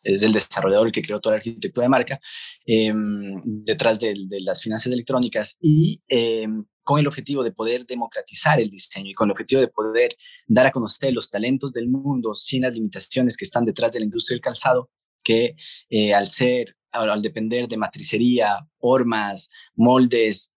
es 0.03 0.23
el 0.23 0.33
desarrollador 0.33 0.91
que 0.91 1.01
creó 1.01 1.19
toda 1.19 1.33
la 1.33 1.37
arquitectura 1.37 1.85
de 1.85 1.89
marca 1.89 2.19
em, 2.65 3.41
detrás 3.43 3.99
de, 3.99 4.13
de, 4.27 4.39
las 4.39 4.61
finanzas 4.61 4.93
electrónicas 4.93 5.57
y 5.59 5.99
em, 6.07 6.63
con 6.83 6.99
el 6.99 7.07
objetivo 7.07 7.43
de 7.43 7.51
poder 7.51 7.87
democratizar 7.87 8.59
el 8.59 8.69
diseño 8.69 9.09
y 9.09 9.13
con 9.15 9.27
el 9.27 9.31
objetivo 9.31 9.61
de 9.61 9.67
poder 9.67 10.15
dar 10.47 10.67
a 10.67 10.71
conocer 10.71 11.11
los 11.11 11.31
talentos 11.31 11.73
del 11.73 11.89
mundo 11.89 12.35
sin 12.35 12.61
las 12.61 12.73
limitaciones 12.73 13.35
que 13.35 13.45
están 13.45 13.65
detrás 13.65 13.91
de 13.91 13.99
la 13.99 14.05
industria 14.05 14.35
del 14.35 14.41
calzado, 14.41 14.91
que 15.23 15.55
eh, 15.89 16.13
al 16.13 16.27
ser 16.27 16.77
al, 16.95 17.21
depender 17.21 17.67
de 17.67 17.77
matricería, 17.77 18.67
hormas, 18.79 19.49
moldes, 19.75 20.53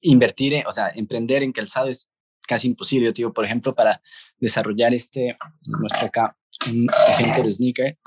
invertir, 0.00 0.64
o 0.66 0.72
sea, 0.72 0.90
emprender 0.94 1.42
en 1.42 1.52
calzado 1.52 1.88
es 1.88 2.08
casi 2.46 2.68
imposible. 2.68 3.12
Yo 3.14 3.32
por 3.32 3.44
ejemplo, 3.44 3.74
para 3.74 4.00
desarrollar 4.38 4.94
este, 4.94 5.36
muestra 5.78 6.08
acá 6.08 6.36
un 6.68 6.88
ejemplo 7.08 7.42
de 7.42 7.50
sneaker. 7.50 7.98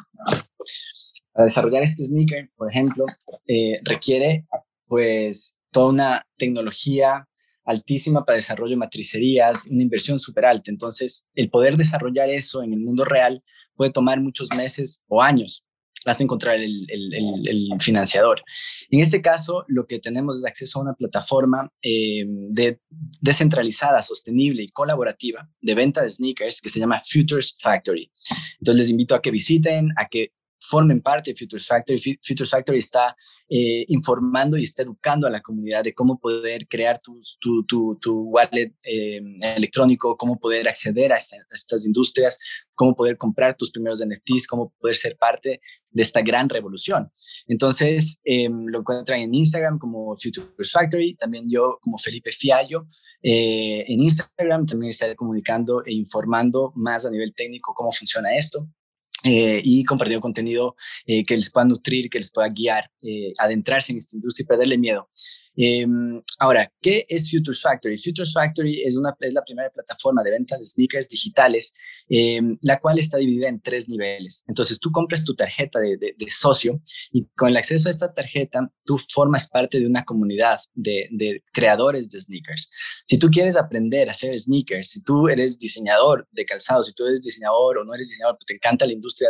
Para 1.32 1.46
desarrollar 1.46 1.84
este 1.84 2.04
sneaker, 2.04 2.50
por 2.56 2.72
ejemplo, 2.72 3.06
eh, 3.48 3.80
requiere 3.84 4.46
pues 4.88 5.56
toda 5.72 5.90
una 5.90 6.28
tecnología 6.38 7.28
altísima 7.66 8.24
para 8.24 8.38
desarrollo 8.38 8.72
de 8.72 8.78
matricerías, 8.78 9.66
una 9.66 9.82
inversión 9.82 10.20
súper 10.20 10.46
alta. 10.46 10.70
Entonces, 10.70 11.28
el 11.34 11.50
poder 11.50 11.76
desarrollar 11.78 12.30
eso 12.30 12.62
en 12.62 12.74
el 12.74 12.80
mundo 12.80 13.04
real 13.04 13.44
puede 13.76 13.92
tomar 13.92 14.22
muchos 14.22 14.50
meses 14.56 15.04
o 15.08 15.22
años 15.22 15.66
hasta 16.06 16.24
encontrar 16.24 16.56
el, 16.58 16.86
el, 16.89 17.70
financiador. 17.80 18.43
En 18.89 19.01
este 19.01 19.22
caso, 19.22 19.66
lo 19.68 19.88
que 19.88 19.99
tenemos 19.99 20.38
es 20.38 20.45
acceso 20.45 20.80
a 20.80 20.84
una 20.84 20.93
plataforma 20.93 21.72
eh, 21.82 22.24
de, 22.28 22.80
descentralizada, 23.20 24.01
sostenible 24.01 24.64
y 24.64 24.70
colaborativa 24.70 25.49
de 25.62 25.76
venta 25.76 26.01
de 26.01 26.10
sneakers 26.10 26.62
que 26.62 26.70
se 26.70 26.80
llama 26.80 27.01
Futures 27.06 27.56
Factory. 27.60 28.12
Entonces, 28.60 28.86
les 28.86 28.91
invito 28.91 29.16
a 29.16 29.22
que 29.22 29.32
visiten, 29.32 29.89
a 29.97 30.08
que 30.08 30.32
formen 30.70 31.01
parte 31.01 31.32
de 31.32 31.38
Futures 31.38 31.68
Factory. 31.68 32.20
Futures 32.22 32.49
Factory 32.49 32.78
está 32.80 33.16
eh, 33.47 33.86
informando 33.89 34.57
y 34.57 34.63
está 34.63 34.82
educando 34.82 35.28
a 35.28 35.30
la 35.30 35.41
comunidad 35.41 35.84
de 35.84 35.93
cómo 35.93 36.20
poder 36.20 36.68
crear 36.68 36.99
tu, 36.99 37.22
tu, 37.39 37.97
tu, 37.99 38.22
wallet 38.30 38.74
eh, 38.84 39.22
electrónico, 39.55 40.18
cómo 40.18 40.39
poder 40.39 40.68
acceder 40.68 41.13
a, 41.13 41.18
estas 41.18 41.86
industrias, 41.86 42.39
cómo 42.74 42.95
poder 42.95 43.18
comprar 43.18 43.55
tus 43.55 43.72
primeros 43.72 44.03
NFTs, 44.03 44.47
cómo 44.47 44.74
poder 44.80 44.95
ser 44.95 45.16
parte 45.18 45.61
de 45.91 46.01
esta 46.01 46.22
gran 46.22 46.49
revolución. 46.49 47.11
Entonces, 47.47 48.20
em, 48.24 48.66
lo 48.66 48.80
encuentran 48.80 49.22
en 49.22 49.34
Instagram 49.34 49.78
como 49.78 50.18
Futures 50.18 50.72
Factory, 50.72 51.16
también 51.16 51.49
yo 51.49 51.78
como 51.82 51.97
Felipe 51.97 52.32
Fiallo. 52.32 52.88
Eh, 53.22 53.86
en 53.88 54.03
Instagram 54.03 54.66
también 54.66 54.89
estaré 54.89 55.16
comunicando 55.16 55.84
e 55.86 55.93
informando 55.93 56.74
más 56.76 57.05
a 57.05 57.11
nivel 57.11 57.34
técnico 57.34 57.74
cómo 57.74 57.91
funciona 57.91 58.36
esto. 58.36 58.68
Eh, 59.28 59.60
y 59.64 59.84
compartiendo 59.86 60.22
contenido 60.22 60.76
eh, 61.08 61.24
que 61.26 61.36
les 61.36 61.52
pueda 61.52 61.66
nutrir, 61.66 62.12
que 62.12 62.20
les 62.20 62.32
pueda 62.32 62.48
guiar, 62.50 62.92
eh, 63.02 63.34
adentrarse 63.40 63.92
en 63.92 63.98
esta 63.98 64.16
industria 64.16 64.44
y 64.44 64.48
perderle 64.48 64.78
miedo. 64.78 65.10
Em, 65.58 66.22
ahora, 66.39 66.72
¿qué 66.82 67.06
es 67.08 67.32
Futures 67.32 67.62
Factory? 67.62 67.97
Futures 67.97 68.34
Factory 68.34 68.84
es, 68.84 68.97
una, 68.97 69.16
es 69.22 69.34
la 69.34 69.43
primera 69.43 69.70
plataforma 69.70 70.22
de 70.24 70.32
venta 70.32 70.58
de 70.58 70.66
sneakers 70.66 71.08
digitales, 71.08 71.74
em, 72.10 72.58
la 72.64 72.80
cual 72.80 72.99
está 72.99 73.18
dividida 73.18 73.47
en 73.47 73.62
tres 73.62 73.88
niveles. 73.88 74.43
Entonces, 74.47 74.80
tú 74.80 74.91
compras 74.91 75.24
tu 75.24 75.36
tarjeta 75.36 75.80
de, 75.80 75.97
de, 75.97 76.30
socio 76.30 76.82
y 77.12 77.26
con 77.36 77.49
el 77.49 77.58
acceso 77.58 77.88
a 77.88 77.91
esta 77.91 78.14
tarjeta, 78.14 78.70
tú 78.84 78.97
formas 78.97 79.49
parte 79.49 79.80
de 79.80 79.88
una 79.88 80.03
comunidad 80.03 80.60
de, 80.74 81.08
de, 81.12 81.43
creadores 81.53 82.10
de 82.10 82.20
sneakers. 82.20 82.70
Si 83.06 83.18
tú 83.18 83.30
quieres 83.30 83.56
aprender 83.56 84.10
a 84.10 84.12
hacer 84.12 84.38
sneakers, 84.38 84.89
si 84.89 85.01
tú 85.01 85.30
eres 85.30 85.58
diseñador 85.58 86.28
de 86.32 86.45
calzado, 86.45 86.84
si 86.84 86.93
tú 86.93 87.06
eres 87.06 87.22
diseñador 87.22 87.78
o 87.78 87.86
no 87.86 87.93
eres 87.93 88.10
diseñador, 88.10 88.38
pero 88.38 88.45
te 88.47 88.56
encanta 88.56 88.86
la 88.86 88.93
industria 88.93 89.30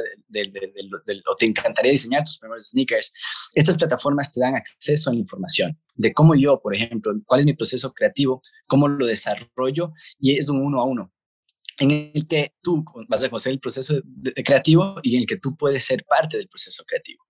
o 1.28 1.36
te 1.36 1.46
encantaría 1.46 1.92
diseñar 1.92 2.24
tus 2.24 2.40
primeros 2.40 2.70
sneakers, 2.70 3.14
estas 3.54 3.78
plataformas 3.78 4.34
te 4.34 4.40
dan 4.40 4.56
acceso 4.56 5.10
a 5.10 5.14
la 5.14 5.20
información 5.20 5.78
de 5.96 6.14
cómo 6.14 6.36
yo, 6.36 6.60
por 6.62 6.76
ejemplo, 6.76 7.14
cuál 7.26 7.40
es 7.42 7.46
mi 7.46 7.54
proceso 7.54 7.94
creativo, 7.94 8.42
cómo 8.68 8.88
lo 8.88 9.06
desarrollo 9.06 9.94
y 10.20 10.38
es 10.38 10.50
un 10.50 10.62
uno 10.62 10.80
a 10.80 10.84
uno 10.86 11.12
en 11.80 12.12
el 12.14 12.28
que 12.28 12.54
tú 12.62 12.84
vas 13.08 13.24
a 13.24 13.30
conocer 13.30 13.52
el 13.52 13.60
proceso 13.60 13.96
creativo 14.46 14.96
y 15.04 15.16
en 15.16 15.22
el 15.22 15.28
que 15.28 15.38
tú 15.38 15.56
puedes 15.58 15.84
ser 15.84 16.06
parte 16.06 16.38
del 16.38 16.48
proceso 16.48 16.84
creativo. 16.86 17.24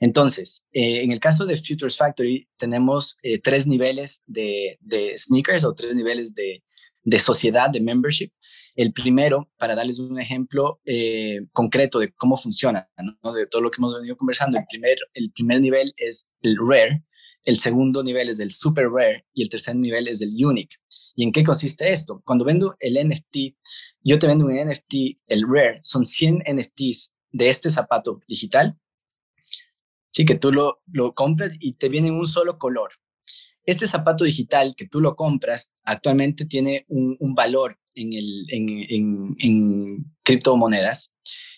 Entonces, 0.00 0.64
eh, 0.72 1.02
en 1.02 1.12
el 1.12 1.20
caso 1.20 1.44
de 1.46 1.56
Futures 1.56 1.96
Factory, 1.96 2.48
tenemos 2.56 3.16
eh, 3.22 3.40
tres 3.40 3.66
niveles 3.66 4.22
de, 4.26 4.78
sneakers 5.16 5.64
o 5.64 5.74
tres 5.74 5.96
niveles 5.96 6.34
de, 6.34 6.62
sociedad, 7.18 7.70
de 7.70 7.80
membership. 7.80 8.30
El 8.76 8.92
primero, 8.92 9.50
para 9.56 9.74
darles 9.74 9.98
un 9.98 10.20
ejemplo 10.20 10.80
eh, 10.84 11.40
concreto 11.52 11.98
de 11.98 12.12
cómo 12.12 12.36
funciona, 12.36 12.88
de 13.34 13.46
todo 13.46 13.62
lo 13.62 13.70
que 13.70 13.78
hemos 13.78 13.94
venido 13.94 14.16
conversando, 14.16 14.56
el 14.56 14.64
primer, 14.70 14.96
el 15.14 15.32
primer 15.32 15.60
nivel 15.60 15.92
es 15.96 16.28
el 16.42 16.56
rare, 16.56 17.02
el 17.48 17.58
segundo 17.58 18.02
nivel 18.02 18.28
es 18.28 18.40
el 18.40 18.52
super 18.52 18.90
rare 18.90 19.24
y 19.32 19.42
el 19.42 19.48
tercer 19.48 19.74
nivel 19.74 20.06
es 20.06 20.20
el 20.20 20.34
unique. 20.44 20.76
¿Y 21.16 21.24
en 21.24 21.32
qué 21.32 21.42
consiste 21.42 21.90
esto? 21.90 22.20
Cuando 22.26 22.44
vendo 22.44 22.76
el 22.78 22.98
NFT, 23.08 23.56
yo 24.02 24.18
te 24.18 24.26
vendo 24.26 24.44
un 24.44 24.52
NFT, 24.52 25.18
el 25.28 25.44
rare, 25.48 25.80
son 25.82 26.04
100 26.04 26.44
NFTs 26.46 27.14
de 27.32 27.48
este 27.48 27.70
zapato 27.70 28.20
digital. 28.28 28.78
Sí, 30.10 30.26
que 30.26 30.34
tú 30.34 30.52
lo, 30.52 30.82
lo 30.92 31.14
compras 31.14 31.52
y 31.58 31.72
te 31.72 31.88
viene 31.88 32.08
en 32.08 32.16
un 32.16 32.28
solo 32.28 32.58
color. 32.58 32.90
Este 33.64 33.86
zapato 33.86 34.24
digital 34.24 34.74
que 34.76 34.86
tú 34.86 35.00
lo 35.00 35.16
compras 35.16 35.72
actualmente 35.84 36.44
tiene 36.44 36.84
un, 36.88 37.34
valor 37.34 37.78
en, 37.98 38.12
el, 38.12 38.46
en, 38.48 39.36
en 39.38 40.04
criptomonedas 40.22 41.12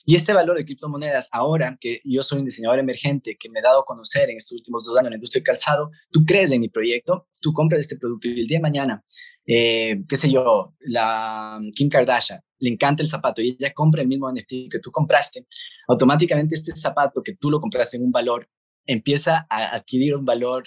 y 0.05 0.16
este 0.16 0.32
valor 0.32 0.57
de 0.57 0.64
criptomonedas, 0.64 1.28
ahora 1.30 1.76
que 1.80 2.01
yo 2.05 2.22
soy 2.22 2.41
un 2.41 2.47
diseñador 2.47 2.78
emergente 2.78 3.36
que 3.38 3.49
me 3.51 3.61
he 3.61 3.62
dado 3.62 3.80
a 3.80 3.84
conocer 3.84 4.30
en 4.30 4.38
estos 4.38 4.59
últimos 4.59 4.84
dos 4.84 4.97
años 4.97 5.07
en 5.07 5.11
la 5.11 5.16
industria 5.16 5.41
del 5.41 5.47
calzado, 5.47 5.91
tú 6.11 6.24
crees 6.24 6.51
en 6.51 6.61
mi 6.61 6.68
proyecto, 6.68 7.28
tú 7.41 7.53
compras 7.53 7.80
este 7.80 7.97
producto 7.97 8.28
y 8.28 8.41
el 8.41 8.47
día 8.47 8.59
de 8.59 8.62
mañana, 8.62 9.05
eh, 9.47 10.03
qué 10.09 10.16
sé 10.16 10.30
yo, 10.30 10.74
la 10.80 11.61
Kim 11.74 11.88
Kardashian 11.88 12.41
le 12.59 12.70
encanta 12.70 13.03
el 13.03 13.09
zapato 13.09 13.41
y 13.41 13.57
ella 13.59 13.72
compra 13.72 14.03
el 14.03 14.09
mismo 14.09 14.30
NFT 14.30 14.70
que 14.70 14.80
tú 14.82 14.91
compraste, 14.91 15.47
automáticamente 15.86 16.55
este 16.55 16.72
zapato 16.76 17.22
que 17.22 17.36
tú 17.36 17.51
lo 17.51 17.61
compraste 17.61 17.97
en 17.97 18.05
un 18.05 18.12
valor 18.12 18.49
empieza 18.86 19.47
a 19.49 19.76
adquirir 19.76 20.16
un 20.16 20.24
valor 20.24 20.64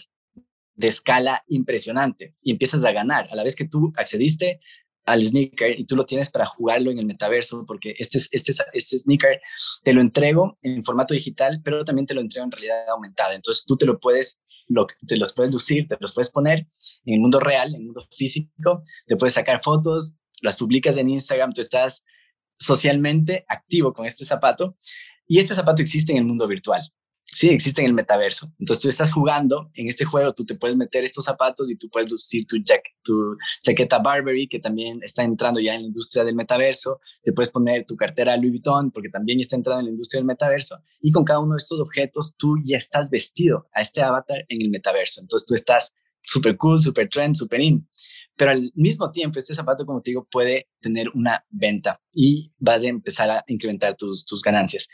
de 0.76 0.88
escala 0.88 1.42
impresionante 1.48 2.36
y 2.42 2.52
empiezas 2.52 2.84
a 2.86 2.92
ganar. 2.92 3.28
A 3.32 3.36
la 3.36 3.44
vez 3.44 3.56
que 3.56 3.68
tú 3.68 3.92
accediste 3.96 4.60
al 5.06 5.24
sneaker 5.24 5.80
y 5.80 5.86
tú 5.86 5.96
lo 5.96 6.06
tienes 6.06 6.32
para 6.32 6.46
jugarlo 6.46 6.92
en 6.92 7.00
el 7.00 7.06
metaverso, 7.06 7.66
porque 7.66 7.96
este, 7.98 8.20
este, 8.32 8.54
este 8.74 8.98
sneaker 8.98 9.42
te 9.84 9.94
lo 9.94 10.02
entrego 10.02 10.58
en 10.62 10.84
formato 10.84 11.14
digital, 11.14 11.62
pero 11.64 11.84
también 11.84 12.06
te 12.06 12.14
lo 12.14 12.22
entrego 12.22 12.46
en 12.46 12.52
realidad 12.52 12.90
aumentada. 12.90 13.34
Entonces 13.36 13.66
tú 13.66 13.76
te 13.76 13.86
lo 13.86 14.00
puedes, 14.00 14.40
lo, 14.68 14.88
te 15.06 15.18
los 15.18 15.34
puedes 15.34 15.52
lucir, 15.54 15.88
te 15.88 15.98
los 16.00 16.14
puedes 16.14 16.32
poner 16.32 16.68
en 17.06 17.14
el 17.16 17.20
mundo 17.20 17.40
real, 17.40 17.70
en 17.70 17.82
el 17.82 17.86
mundo 17.86 18.08
físico, 18.12 18.84
te 19.06 19.16
puedes 19.18 19.34
sacar 19.34 19.62
fotos, 19.64 20.14
las 20.42 20.58
publicas 20.58 20.98
en 20.98 21.10
Instagram, 21.10 21.54
tú 21.54 21.62
estás 21.62 22.04
socialmente 22.60 23.46
activo 23.48 23.94
con 23.94 24.06
este 24.06 24.26
zapato 24.26 24.78
y 25.28 25.40
este 25.40 25.56
zapato 25.56 25.82
existe 25.82 26.12
en 26.12 26.20
el 26.20 26.26
mundo 26.26 26.48
virtual 26.48 26.94
sí 27.34 27.50
existe 27.50 27.82
en 27.82 27.88
el 27.88 27.94
metaverso. 27.94 28.54
Entonces 28.60 28.82
tú 28.82 28.90
estás 28.90 29.12
jugando 29.12 29.72
en 29.76 29.88
este 29.88 30.06
juego, 30.06 30.34
tú 30.34 30.46
te 30.46 30.56
puedes 30.56 30.76
meter 30.76 31.04
estos 31.04 31.26
zapatos 31.26 31.70
y 31.72 31.76
tú 31.76 31.90
puedes 31.90 32.12
lucir 32.12 32.46
tu, 32.46 32.58
tu 33.04 33.38
chaqueta 33.64 34.00
Burberry, 34.00 34.48
que 34.48 34.60
también 34.60 35.00
está 35.02 35.24
entrando 35.24 35.60
ya 35.60 35.76
en 35.76 35.82
la 35.82 35.88
industria 35.88 36.24
del 36.24 36.36
metaverso. 36.36 37.00
Te 37.24 37.34
puedes 37.34 37.52
poner 37.52 37.86
tu 37.86 37.96
cartera 37.96 38.38
Louis 38.38 38.52
Vuitton, 38.52 38.92
porque 38.92 39.10
también 39.10 39.40
está 39.40 39.56
entrando 39.56 39.80
en 39.80 39.86
la 39.86 39.92
industria 39.92 40.20
del 40.20 40.26
metaverso. 40.26 40.80
Y 41.02 41.12
con 41.12 41.24
cada 41.24 41.40
uno 41.40 41.54
de 41.54 41.58
estos 41.58 41.80
objetos, 41.80 42.36
tú 42.38 42.56
ya 42.64 42.78
estás 42.78 43.10
vestido 43.10 43.68
a 43.74 43.82
este 43.82 44.02
avatar 44.02 44.46
en 44.48 44.62
el 44.62 44.70
metaverso. 44.70 45.22
Entonces 45.22 45.48
tú 45.48 45.56
estás 45.56 45.94
súper 46.24 46.56
cool, 46.58 46.82
súper 46.82 47.10
trend, 47.10 47.36
súper 47.36 47.62
in. 47.62 47.88
Pero 48.36 48.52
al 48.52 48.72
mismo 48.76 49.12
tiempo, 49.12 49.38
este 49.38 49.54
zapato, 49.54 49.86
como 49.86 50.02
te 50.02 50.12
digo, 50.12 50.28
puede 50.30 50.70
tener 50.82 51.10
una 51.14 51.46
venta 51.50 52.02
y 52.12 52.52
vas 52.58 52.84
a 52.84 52.88
empezar 52.88 53.30
a 53.30 53.44
incrementar 53.48 53.96
tus, 53.96 54.26
tus 54.26 54.42
ganancias. 54.42 54.88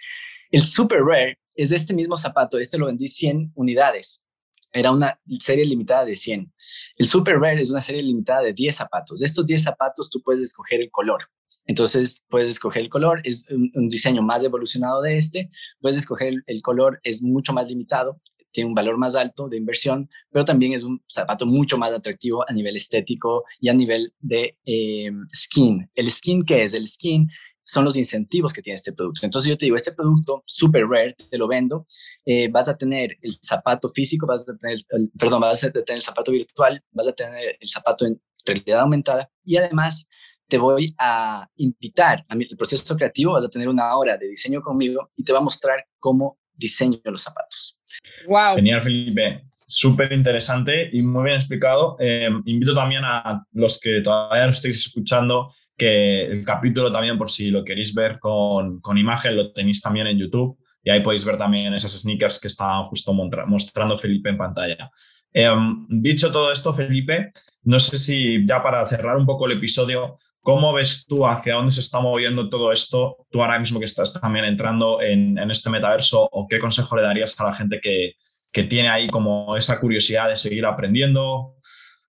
El 0.52 0.64
Super 0.64 1.02
Rare 1.04 1.40
es 1.62 1.70
de 1.70 1.76
este 1.76 1.94
mismo 1.94 2.16
zapato, 2.16 2.58
este 2.58 2.78
lo 2.78 2.86
vendí 2.86 3.10
100 3.10 3.52
unidades. 3.56 4.24
Era 4.72 4.92
una 4.92 5.20
serie 5.40 5.66
limitada 5.66 6.06
de 6.06 6.16
100. 6.16 6.54
El 6.96 7.08
Super 7.08 7.38
Rare 7.38 7.62
es 7.62 7.70
una 7.70 7.82
serie 7.82 8.02
limitada 8.02 8.44
de 8.44 8.54
10 8.54 8.76
zapatos. 8.76 9.20
De 9.20 9.26
estos 9.26 9.46
10 9.46 9.64
zapatos 9.64 10.10
tú 10.10 10.22
puedes 10.22 10.42
escoger 10.42 10.80
el 10.80 10.90
color. 10.90 11.24
Entonces 11.66 12.24
puedes 12.30 12.50
escoger 12.52 12.84
el 12.84 12.90
color, 12.90 13.22
es 13.26 13.46
un, 13.50 13.90
diseño 13.90 14.22
más 14.22 14.44
evolucionado 14.44 15.02
de 15.02 15.18
este, 15.18 15.52
puedes 15.82 15.98
escoger 15.98 16.34
el, 16.48 16.62
color, 16.64 17.00
es 17.04 17.22
mucho 17.22 17.54
más 17.54 17.68
limitado, 17.70 18.20
tiene 18.52 18.70
un 18.70 18.74
valor 18.74 18.98
más 18.98 19.16
alto 19.16 19.48
de 19.48 19.58
inversión, 19.58 20.10
pero 20.32 20.46
también 20.46 20.74
es 20.74 20.84
un 20.84 21.04
zapato 21.08 21.46
mucho 21.46 21.78
más 21.78 21.94
atractivo 21.94 22.44
a 22.50 22.54
nivel 22.54 22.76
estético 22.76 23.44
y 23.60 23.70
a 23.70 23.74
nivel 23.74 24.14
de 24.20 24.58
eh, 24.66 25.12
skin. 25.36 25.88
¿El 25.94 26.12
skin 26.12 26.44
qué 26.44 26.64
es? 26.64 26.74
El 26.74 26.88
skin 26.88 27.30
son 27.70 27.86
los 27.86 27.98
incentivos 27.98 28.54
que 28.54 28.62
tiene 28.62 28.78
este 28.78 28.94
producto. 28.94 29.22
Entonces 29.24 29.50
yo 29.50 29.58
te 29.58 29.66
digo, 29.66 29.76
este 29.76 29.92
producto 29.92 30.44
super 30.46 30.86
rare, 30.88 31.16
te 31.30 31.38
lo 31.38 31.48
vendo, 31.48 31.86
eh, 32.26 32.48
vas 32.50 32.68
a 32.68 32.78
tener 32.78 33.18
el 33.22 33.38
zapato 33.44 33.90
físico, 33.90 34.26
vas 34.26 34.48
a 34.48 34.58
tener, 34.58 34.80
el, 34.90 35.10
perdón, 35.18 35.42
vas 35.42 35.64
a 35.64 35.72
tener 35.72 35.86
el 35.88 36.02
zapato 36.02 36.32
virtual, 36.32 36.84
vas 36.92 37.08
a 37.08 37.14
tener 37.14 37.58
el 37.60 37.70
zapato 37.70 38.06
en 38.06 38.20
realidad 38.46 38.82
aumentada 38.82 39.30
y 39.44 39.58
además 39.58 40.08
te 40.48 40.58
voy 40.58 40.96
a 40.98 41.48
invitar 41.58 42.26
a 42.28 42.36
mi, 42.36 42.46
el 42.50 42.58
proceso 42.58 42.96
creativo, 42.96 43.34
vas 43.34 43.46
a 43.46 43.50
tener 43.50 43.70
una 43.70 43.96
hora 43.96 44.18
de 44.18 44.28
diseño 44.28 44.62
conmigo 44.62 45.10
y 45.16 45.24
te 45.24 45.32
va 45.32 45.40
a 45.40 45.44
mostrar 45.44 45.86
cómo 46.00 46.40
diseño 46.54 47.00
los 47.04 47.22
zapatos. 47.22 47.80
Wow. 48.28 48.56
Genial, 48.56 48.82
Felipe. 48.82 49.44
Súper 49.68 50.12
interesante 50.12 50.90
y 50.92 51.04
muy 51.04 51.26
bien 51.26 51.36
explicado. 51.36 51.96
Eh, 52.00 52.30
invito 52.46 52.74
también 52.74 53.04
a 53.06 53.46
los 53.52 53.80
que 53.80 54.02
todavía 54.02 54.46
no 54.46 54.52
estéis 54.52 54.78
escuchando 54.78 55.54
que 55.80 56.26
el 56.26 56.46
capítulo 56.46 56.92
también, 56.92 57.18
por 57.18 57.32
si 57.32 57.50
lo 57.50 57.64
queréis 57.64 57.94
ver 57.96 58.20
con, 58.20 58.82
con 58.82 58.98
imagen, 58.98 59.36
lo 59.36 59.52
tenéis 59.52 59.82
también 59.82 60.06
en 60.08 60.20
YouTube. 60.20 60.58
y 60.84 60.92
ahí 60.92 61.02
podéis 61.02 61.26
ver 61.26 61.38
también 61.38 61.74
esas 61.74 61.94
sneakers 61.94 62.40
que 62.40 62.48
está 62.48 62.84
justo 62.84 63.14
mostrando 63.14 63.98
Felipe 63.98 64.30
en 64.30 64.38
pantalla. 64.38 64.92
Em, 65.34 65.86
dicho 65.90 66.32
todo 66.32 66.52
esto, 66.52 66.74
Felipe, 66.74 67.32
no 67.64 67.80
sé 67.80 67.98
si 67.98 68.46
ya 68.46 68.62
para 68.64 68.86
cerrar 68.86 69.18
un 69.18 69.26
poco 69.26 69.46
el 69.46 69.54
episodio, 69.54 70.18
¿cómo 70.42 70.74
ves 70.74 71.06
tú 71.08 71.28
hacia 71.28 71.56
dónde 71.56 71.72
se 71.72 71.82
está 71.82 72.00
moviendo 72.00 72.50
todo 72.50 72.72
esto? 72.72 73.18
Tú 73.30 73.42
ahora 73.42 73.60
mismo 73.60 73.80
que 73.80 73.86
estás 73.86 74.14
también 74.14 74.46
entrando 74.46 75.02
en, 75.02 75.38
este 75.52 75.70
metaverso, 75.70 76.28
¿o 76.32 76.48
qué 76.48 76.60
consejo 76.60 76.96
le 76.96 77.04
darías 77.04 77.40
a 77.40 77.46
la 77.46 77.54
gente 77.54 77.80
que, 77.82 78.14
que 78.52 78.64
tiene 78.64 78.90
ahí 78.90 79.08
como 79.08 79.56
esa 79.56 79.80
curiosidad 79.80 80.30
de 80.30 80.36
seguir 80.36 80.66
aprendiendo? 80.66 81.56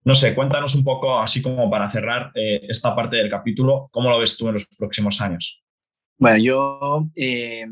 No 0.02 0.14
sé, 0.14 0.34
cuéntanos 0.34 0.74
un 0.74 0.84
poco, 0.84 1.18
así 1.18 1.42
como 1.42 1.70
para 1.70 1.90
cerrar 1.90 2.32
eh, 2.34 2.66
esta 2.68 2.94
parte 2.96 3.16
del 3.16 3.30
capítulo, 3.30 3.88
¿cómo 3.92 4.08
lo 4.08 4.18
ves 4.18 4.36
tú 4.36 4.48
en 4.48 4.54
los 4.54 4.66
próximos 4.66 5.20
años? 5.20 5.62
Bueno, 6.16 6.38
yo 6.38 7.08
eh, 7.16 7.66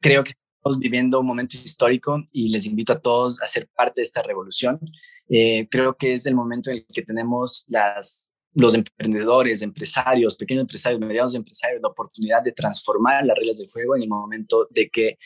creo 0.00 0.24
que 0.24 0.32
estamos 0.60 0.78
viviendo 0.78 1.20
un 1.20 1.26
momento 1.26 1.56
histórico 1.56 2.22
y 2.32 2.48
les 2.48 2.66
invito 2.66 2.92
a 2.92 3.00
todos 3.00 3.40
a 3.42 3.46
ser 3.46 3.68
parte 3.74 4.00
de 4.00 4.04
esta 4.04 4.22
revolución. 4.22 4.80
Eh, 5.28 5.68
creo 5.70 5.96
que 5.96 6.14
es 6.14 6.26
el 6.26 6.34
momento 6.34 6.70
en 6.70 6.78
el 6.78 6.86
que 6.86 7.02
tenemos 7.02 7.64
las, 7.68 8.32
los 8.54 8.74
emprendedores, 8.74 9.62
empresarios, 9.62 10.36
pequeños 10.36 10.62
empresarios, 10.62 11.00
medianos 11.00 11.34
empresarios, 11.34 11.80
la 11.80 11.88
oportunidad 11.88 12.42
de 12.42 12.52
transformar 12.52 13.24
las 13.24 13.36
reglas 13.36 13.58
del 13.58 13.70
juego 13.70 13.96
en 13.96 14.02
el 14.02 14.08
momento 14.08 14.66
de 14.70 14.88
que 14.88 15.18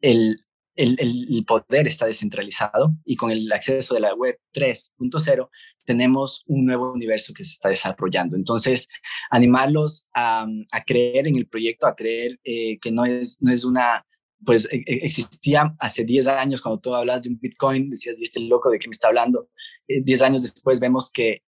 el, 0.00 0.40
el, 0.76 1.44
poder 1.46 1.86
está 1.86 2.06
descentralizado 2.06 2.94
y 3.04 3.16
con 3.16 3.30
el 3.30 3.50
acceso 3.52 3.94
de 3.94 4.00
la 4.00 4.14
web 4.14 4.38
3.0 4.54 5.48
tenemos 5.84 6.44
un 6.46 6.66
nuevo 6.66 6.92
universo 6.92 7.32
que 7.34 7.44
se 7.44 7.52
está 7.52 7.68
desarrollando. 7.68 8.36
Entonces, 8.36 8.88
animarlos 9.30 10.06
a, 10.14 10.46
creer 10.86 11.26
en 11.26 11.36
el 11.36 11.46
proyecto, 11.46 11.86
a 11.86 11.96
creer 11.96 12.38
eh, 12.44 12.78
que 12.78 12.92
no 12.92 13.04
es, 13.04 13.38
no 13.42 13.52
es 13.52 13.64
una, 13.64 14.06
pues 14.44 14.68
e, 14.70 14.76
e, 14.86 15.04
existía 15.04 15.74
hace 15.78 16.04
10 16.04 16.28
años 16.28 16.62
cuando 16.62 16.80
tú 16.80 16.94
hablas 16.94 17.22
de 17.22 17.30
un 17.30 17.40
Bitcoin, 17.40 17.90
decías, 17.90 18.16
¿y 18.18 18.24
este 18.24 18.40
loco 18.40 18.70
de 18.70 18.78
qué 18.78 18.88
me 18.88 18.92
está 18.92 19.08
hablando? 19.08 19.48
10 19.88 20.20
eh, 20.20 20.24
años 20.24 20.42
después 20.42 20.78
vemos 20.80 21.10
que 21.12 21.42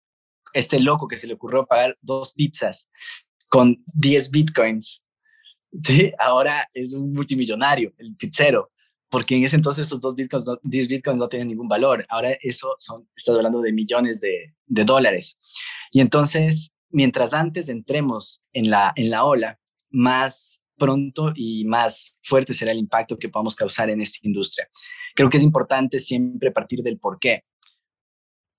este 0.52 0.80
loco 0.80 1.06
que 1.06 1.18
se 1.18 1.26
le 1.26 1.34
ocurrió 1.34 1.66
pagar 1.66 1.96
dos 2.00 2.34
pizzas 2.34 2.90
con 3.48 3.82
10 3.94 4.30
Bitcoins, 4.30 5.06
ahora 6.18 6.68
es 6.72 6.94
un 6.94 7.12
multimillonario, 7.12 7.92
el 7.98 8.16
pizzero 8.16 8.70
porque 9.11 9.36
en 9.36 9.44
ese 9.44 9.56
entonces 9.56 9.86
esos 9.86 10.00
dos 10.00 10.14
bitcoins, 10.14 10.46
10 10.62 10.88
bitcoins 10.88 11.18
no 11.18 11.28
tienen 11.28 11.48
ningún 11.48 11.68
valor. 11.68 12.06
Ahora 12.08 12.30
eso 12.40 12.76
son, 12.78 13.08
estás 13.14 13.34
hablando 13.34 13.61
de 13.61 13.72
millones 13.72 14.20
de, 14.20 14.54
de, 14.66 14.84
dólares. 14.84 15.38
Y 15.90 16.00
entonces, 16.00 16.72
mientras 16.90 17.34
antes 17.34 17.68
entremos 17.68 18.42
en 18.52 18.70
la, 18.70 18.92
en 18.94 19.11
la 19.11 19.24
ola, 19.24 19.58
más 19.90 20.62
pronto 20.78 21.32
y 21.34 21.64
más 21.66 22.18
fuerte 22.22 22.54
será 22.54 22.70
el 22.70 22.78
impacto 22.78 23.18
que 23.18 23.28
podamos 23.28 23.56
causar 23.56 23.90
en 23.90 24.00
esta 24.00 24.18
industria. 24.22 24.68
Creo 25.14 25.28
que 25.28 25.36
es 25.36 25.42
importante 25.42 25.98
siempre 25.98 26.52
partir 26.52 26.82
del 26.82 26.98
por 26.98 27.18
qué. 27.18 27.44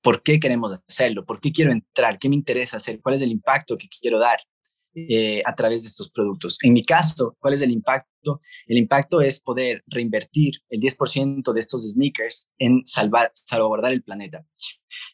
¿Por 0.02 0.22
qué 0.22 0.40
queremos 0.40 0.80
hacerlo? 0.88 1.26
¿Por 1.26 1.40
qué 1.40 1.52
quiero 1.52 1.72
entrar? 1.72 2.20
¿Qué 2.20 2.28
me 2.28 2.36
interesa 2.36 2.78
hacer? 2.78 3.00
¿Cuál 3.02 3.16
es 3.16 3.22
el 3.22 3.32
impacto 3.32 3.78
que 3.78 3.88
quiero 3.88 4.20
dar? 4.20 4.40
Eh, 4.94 5.42
a 5.46 5.56
través 5.56 5.84
de 5.84 5.88
estos 5.88 6.12
productos. 6.12 6.58
En 6.64 6.74
mi 6.74 6.84
caso, 6.84 7.38
¿cuál 7.40 7.54
es 7.54 7.62
el 7.62 7.72
impacto? 7.72 8.42
El 8.68 8.78
impacto 8.78 9.22
es 9.22 9.42
poder 9.42 9.82
reinvertir 9.88 10.56
el 10.70 10.82
10% 10.82 11.54
de 11.54 11.60
estos 11.62 11.90
sneakers 11.94 12.50
en 12.58 12.82
salvar, 12.86 13.32
salvaguardar 13.34 13.94
el 13.94 14.04
planeta. 14.04 14.46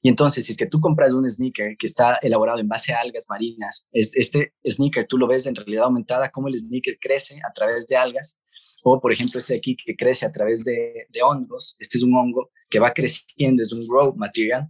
Y 0.02 0.10
entonces, 0.10 0.48
si 0.48 0.54
es 0.54 0.58
que 0.58 0.66
tú 0.66 0.80
compras 0.80 1.14
un 1.14 1.30
sneaker 1.30 1.78
que 1.78 1.86
está 1.86 2.18
elaborado 2.24 2.58
en 2.58 2.68
base 2.68 2.92
a 2.92 3.02
algas 3.02 3.28
marinas, 3.30 3.88
es, 3.92 4.16
este 4.16 4.54
sneaker 4.68 5.06
tú 5.06 5.20
lo 5.20 5.28
ves 5.28 5.46
en 5.46 5.56
realidad 5.56 5.84
aumentada, 5.84 6.32
cómo 6.32 6.48
el 6.48 6.58
sneaker 6.58 6.98
crece 7.00 7.40
a 7.48 7.54
través 7.54 7.88
de 7.88 7.98
algas, 7.98 8.42
o 8.84 9.00
por 9.00 9.14
ejemplo 9.14 9.40
este 9.40 9.56
aquí 9.56 9.78
que 9.78 9.96
crece 9.96 10.26
a 10.26 10.32
través 10.32 10.64
de, 10.64 11.06
de 11.10 11.22
hongos, 11.22 11.76
este 11.78 12.00
es 12.00 12.04
un 12.04 12.16
hongo 12.16 12.50
que 12.68 12.80
va 12.80 12.94
creciendo, 12.94 13.62
es 13.62 13.72
un 13.72 13.88
grow 13.88 14.16
material. 14.16 14.68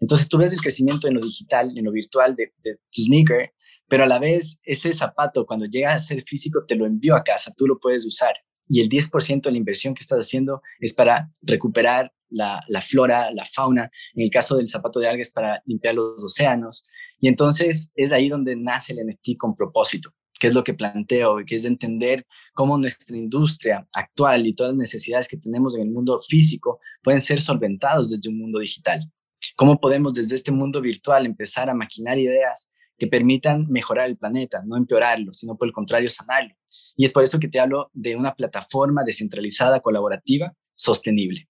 Entonces 0.00 0.28
tú 0.28 0.36
ves 0.36 0.52
el 0.52 0.60
crecimiento 0.60 1.08
en 1.08 1.14
lo 1.14 1.20
digital, 1.20 1.72
en 1.76 1.84
lo 1.84 1.92
virtual 1.92 2.36
de, 2.36 2.52
de 2.62 2.76
tu 2.90 3.02
sneaker 3.02 3.52
pero 3.90 4.04
a 4.04 4.06
la 4.06 4.18
vez 4.18 4.58
ese 4.62 4.94
zapato 4.94 5.44
cuando 5.44 5.66
llega 5.66 5.92
a 5.92 6.00
ser 6.00 6.22
físico 6.22 6.64
te 6.66 6.76
lo 6.76 6.86
envío 6.86 7.14
a 7.14 7.22
casa, 7.22 7.52
tú 7.54 7.66
lo 7.66 7.78
puedes 7.78 8.06
usar 8.06 8.32
y 8.70 8.80
el 8.80 8.88
10% 8.88 9.42
de 9.42 9.50
la 9.50 9.58
inversión 9.58 9.94
que 9.94 10.02
estás 10.02 10.20
haciendo 10.20 10.62
es 10.78 10.94
para 10.94 11.28
recuperar 11.42 12.12
la, 12.28 12.62
flora, 12.80 13.32
la 13.32 13.44
fauna, 13.44 13.90
en 14.14 14.22
el 14.22 14.30
caso 14.30 14.56
del 14.56 14.70
zapato 14.70 15.00
de 15.00 15.08
algas 15.08 15.32
para 15.32 15.60
limpiar 15.66 15.96
los 15.96 16.22
océanos. 16.22 16.86
Y 17.18 17.26
entonces 17.26 17.90
es 17.96 18.12
ahí 18.12 18.28
donde 18.28 18.54
nace 18.54 18.92
el 18.92 19.04
NFT 19.04 19.36
con 19.36 19.56
propósito, 19.56 20.14
que 20.38 20.46
es 20.46 20.54
lo 20.54 20.62
que 20.62 20.74
planteo, 20.74 21.38
que 21.44 21.56
es 21.56 21.64
entender 21.64 22.24
cómo 22.54 22.78
nuestra 22.78 23.16
industria 23.16 23.88
actual 23.92 24.46
y 24.46 24.54
todas 24.54 24.70
las 24.70 24.78
necesidades 24.78 25.26
que 25.26 25.36
tenemos 25.36 25.74
en 25.74 25.82
el 25.82 25.90
mundo 25.90 26.20
físico 26.22 26.78
pueden 27.02 27.20
ser 27.20 27.42
solventados 27.42 28.10
desde 28.10 28.28
un 28.28 28.38
mundo 28.38 28.60
digital. 28.60 29.10
Cómo 29.56 29.80
podemos 29.80 30.14
desde 30.14 30.36
este 30.36 30.52
mundo 30.52 30.80
virtual 30.80 31.26
empezar 31.26 31.68
a 31.68 31.74
maquinar 31.74 32.20
ideas 32.20 32.70
que 33.00 33.06
permitan 33.06 33.66
mejorar 33.68 34.08
el 34.08 34.18
planeta, 34.18 34.62
no 34.66 34.76
empeorarlo, 34.76 35.32
sino 35.32 35.56
por 35.56 35.66
el 35.66 35.72
contrario 35.72 36.10
sanarlo. 36.10 36.54
Y 36.96 37.06
es 37.06 37.12
por 37.12 37.24
eso 37.24 37.40
que 37.40 37.48
te 37.48 37.58
hablo 37.58 37.90
de 37.94 38.14
una 38.14 38.34
plataforma 38.34 39.02
descentralizada, 39.04 39.80
colaborativa, 39.80 40.52
sostenible. 40.74 41.48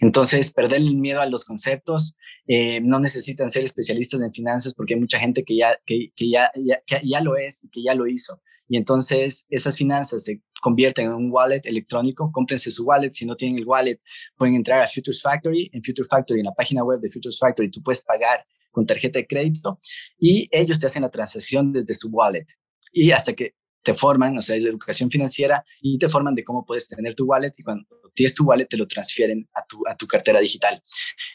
Entonces, 0.00 0.52
perder 0.52 0.80
el 0.80 0.96
miedo 0.96 1.22
a 1.22 1.26
los 1.26 1.44
conceptos, 1.44 2.14
eh, 2.46 2.82
no 2.82 3.00
necesitan 3.00 3.50
ser 3.50 3.64
especialistas 3.64 4.20
en 4.20 4.32
finanzas 4.32 4.74
porque 4.74 4.92
hay 4.92 5.00
mucha 5.00 5.18
gente 5.18 5.42
que 5.42 5.56
ya, 5.56 5.78
que, 5.86 6.10
ya, 6.16 6.50
ya, 6.54 7.00
ya 7.02 7.20
lo 7.22 7.36
es 7.36 7.64
y 7.64 7.70
que 7.70 7.82
ya 7.82 7.94
lo 7.94 8.06
hizo. 8.06 8.42
Y 8.68 8.76
entonces 8.76 9.46
esas 9.48 9.76
finanzas 9.76 10.24
se 10.24 10.42
convierten 10.60 11.06
en 11.06 11.14
un 11.14 11.30
wallet 11.30 11.62
electrónico, 11.64 12.30
cómprense 12.30 12.70
su 12.70 12.84
wallet, 12.84 13.12
si 13.12 13.24
no 13.24 13.36
tienen 13.36 13.58
el 13.58 13.66
wallet 13.66 14.00
pueden 14.36 14.54
entrar 14.54 14.82
a 14.82 14.88
Futures 14.88 15.22
Factory, 15.22 15.70
en 15.72 15.82
Futures 15.82 16.08
Factory, 16.08 16.40
en 16.40 16.46
la 16.46 16.54
página 16.54 16.84
web 16.84 17.00
de 17.00 17.10
Futures 17.10 17.38
Factory, 17.38 17.70
tú 17.70 17.82
puedes 17.82 18.04
pagar 18.04 18.44
con 18.74 18.84
tarjeta 18.84 19.18
de 19.18 19.26
crédito 19.26 19.78
y 20.18 20.48
ellos 20.50 20.80
te 20.80 20.86
hacen 20.86 21.02
la 21.02 21.10
transacción 21.10 21.72
desde 21.72 21.94
su 21.94 22.08
wallet. 22.10 22.46
Y 22.92 23.12
hasta 23.12 23.32
que 23.32 23.54
te 23.82 23.94
forman, 23.94 24.36
o 24.36 24.42
sea, 24.42 24.56
es 24.56 24.64
de 24.64 24.70
educación 24.70 25.10
financiera 25.10 25.64
y 25.80 25.98
te 25.98 26.08
forman 26.08 26.34
de 26.34 26.42
cómo 26.42 26.64
puedes 26.66 26.88
tener 26.88 27.14
tu 27.14 27.24
wallet 27.26 27.52
y 27.56 27.62
cuando 27.62 27.86
tienes 28.14 28.34
tu 28.34 28.44
wallet 28.44 28.66
te 28.66 28.76
lo 28.76 28.86
transfieren 28.86 29.48
a 29.54 29.64
tu, 29.66 29.82
a 29.86 29.96
tu 29.96 30.06
cartera 30.06 30.40
digital. 30.40 30.82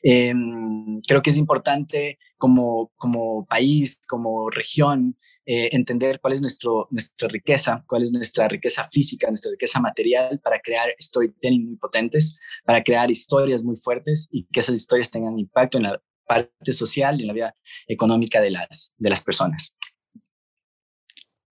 Em, 0.01 0.99
creo 1.07 1.21
que 1.21 1.29
es 1.29 1.37
importante 1.37 2.17
como, 2.37 2.91
como 2.97 3.45
país, 3.45 4.01
como 4.07 4.49
región, 4.49 5.15
eh, 5.45 5.69
entender 5.71 6.19
cuál 6.19 6.33
es 6.33 6.41
nuestro, 6.41 6.87
nuestra 6.91 7.27
riqueza, 7.27 7.83
cuál 7.87 8.03
es 8.03 8.11
nuestra 8.11 8.47
riqueza 8.47 8.87
física, 8.91 9.29
nuestra 9.29 9.51
riqueza 9.51 9.79
material 9.79 10.39
para 10.39 10.59
crear 10.59 10.89
storytelling 10.99 11.69
muy 11.69 11.75
potentes, 11.75 12.39
para 12.65 12.83
crear 12.83 13.09
historias 13.09 13.63
muy 13.63 13.75
fuertes 13.75 14.27
y 14.31 14.45
que 14.45 14.59
esas 14.59 14.75
historias 14.75 15.09
tengan 15.09 15.39
impacto 15.39 15.77
en 15.77 15.85
la 15.85 16.01
parte 16.30 16.73
social 16.73 17.17
y 17.17 17.23
en 17.23 17.27
la 17.27 17.34
vida 17.34 17.55
económica 17.88 18.39
de 18.39 18.51
las, 18.51 18.93
de 18.99 19.09
las 19.09 19.23
personas. 19.23 19.75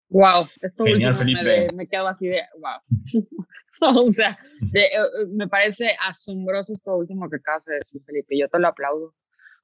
Wow, 0.09 0.49
esto 0.63 0.85
Genial, 0.85 1.17
Me, 1.25 1.67
me, 1.75 1.87
quedo 1.87 2.07
así 2.07 2.29
de 2.29 2.43
wow. 2.59 2.81
o 4.07 4.11
sea, 4.11 4.39
eh, 4.73 4.79
eh, 4.81 5.27
me 5.31 5.49
parece 5.49 5.97
asombroso 6.01 6.73
esto 6.73 6.97
último 6.97 7.29
que 7.29 7.37
acabas 7.37 7.65
de 7.65 7.75
decir, 7.75 8.01
Felipe. 8.07 8.39
Yo 8.39 8.49
te 8.49 8.59
lo 8.59 8.69
aplaudo. 8.69 9.07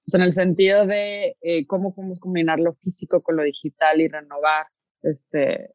O 0.07 0.11
sea, 0.11 0.21
en 0.21 0.27
el 0.27 0.35
sentido 0.35 0.85
de 0.85 1.37
eh, 1.41 1.67
cómo 1.67 1.95
podemos 1.95 2.19
combinar 2.19 2.59
lo 2.59 2.75
físico 2.75 3.23
con 3.23 3.37
lo 3.37 3.43
digital 3.45 4.01
y 4.01 4.09
renovar 4.09 4.67
este, 5.03 5.71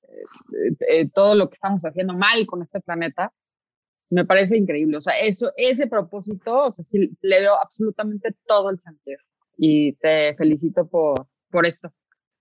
todo 1.13 1.35
lo 1.35 1.49
que 1.49 1.53
estamos 1.53 1.81
haciendo 1.81 2.13
mal 2.13 2.45
con 2.45 2.61
este 2.61 2.79
planeta, 2.81 3.33
me 4.11 4.25
parece 4.25 4.57
increíble. 4.57 4.97
O 4.97 5.01
sea, 5.01 5.17
eso, 5.19 5.51
ese 5.55 5.87
propósito, 5.87 6.67
o 6.67 6.73
sea, 6.73 6.83
sí, 6.83 7.17
le 7.21 7.39
veo 7.39 7.53
absolutamente 7.59 8.35
todo 8.45 8.69
el 8.69 8.79
sentido 8.79 9.19
y 9.60 9.93
te 9.93 10.36
felicito 10.36 10.88
por, 10.88 11.28
por 11.51 11.66
esto. 11.66 11.93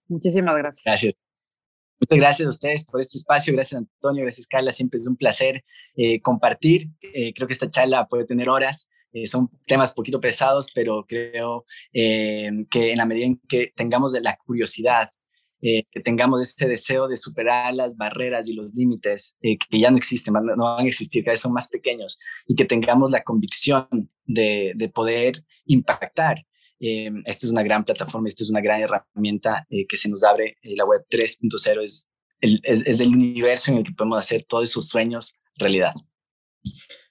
Muchísimas 0.06 0.56
gracias. 0.56 0.84
Gracias. 0.84 1.14
Muchas 2.00 2.18
gracias 2.18 2.46
a 2.46 2.50
ustedes 2.50 2.86
por 2.86 3.00
este 3.00 3.18
espacio. 3.18 3.52
Gracias, 3.52 3.78
Antonio. 3.78 4.22
Gracias, 4.22 4.46
Carla. 4.46 4.70
Siempre 4.70 5.00
es 5.00 5.08
un 5.08 5.16
placer 5.16 5.64
eh, 5.96 6.20
compartir. 6.20 6.88
Eh, 7.02 7.34
creo 7.34 7.48
que 7.48 7.54
esta 7.54 7.68
charla 7.68 8.06
puede 8.06 8.24
tener 8.24 8.48
horas. 8.48 8.88
Eh, 9.12 9.26
son 9.26 9.50
temas 9.66 9.94
poquito 9.94 10.20
pesados, 10.20 10.68
pero 10.72 11.04
creo 11.08 11.64
que 11.92 12.46
en 12.46 12.96
la 12.96 13.04
medida 13.04 13.26
en 13.26 13.40
que 13.48 13.72
tengamos 13.74 14.12
la 14.20 14.36
curiosidad, 14.36 15.10
que 15.60 16.00
tengamos 16.04 16.46
este 16.46 16.68
deseo 16.68 17.08
de 17.08 17.16
superar 17.16 17.74
las 17.74 17.96
barreras 17.96 18.48
y 18.48 18.52
los 18.52 18.72
límites 18.74 19.36
que 19.40 19.78
ya 19.78 19.90
no 19.90 19.96
existen, 19.96 20.34
no 20.34 20.64
van 20.64 20.84
a 20.84 20.88
existir, 20.88 21.24
cada 21.24 21.32
vez 21.32 21.40
son 21.40 21.52
más 21.52 21.68
pequeños, 21.68 22.20
y 22.46 22.54
que 22.54 22.64
tengamos 22.64 23.10
la 23.10 23.24
convicción 23.24 23.88
de, 24.24 24.74
de 24.76 24.88
poder 24.88 25.42
impactar 25.64 26.44
eh, 26.80 27.10
esta 27.24 27.46
es 27.46 27.50
una 27.50 27.62
gran 27.62 27.84
plataforma, 27.84 28.28
esta 28.28 28.44
es 28.44 28.50
una 28.50 28.60
gran 28.60 28.80
herramienta 28.80 29.66
eh, 29.68 29.86
que 29.86 29.96
se 29.96 30.08
nos 30.08 30.24
abre. 30.24 30.56
Eh, 30.62 30.74
la 30.76 30.84
web 30.84 31.04
3.0 31.10 31.82
es 31.82 32.10
el, 32.40 32.60
es, 32.62 33.00
el 33.00 33.08
universo 33.08 33.72
en 33.72 33.78
el 33.78 33.84
que 33.84 33.92
podemos 33.92 34.18
hacer 34.18 34.44
todos 34.48 34.70
esos 34.70 34.88
sueños 34.88 35.34
realidad. 35.56 35.92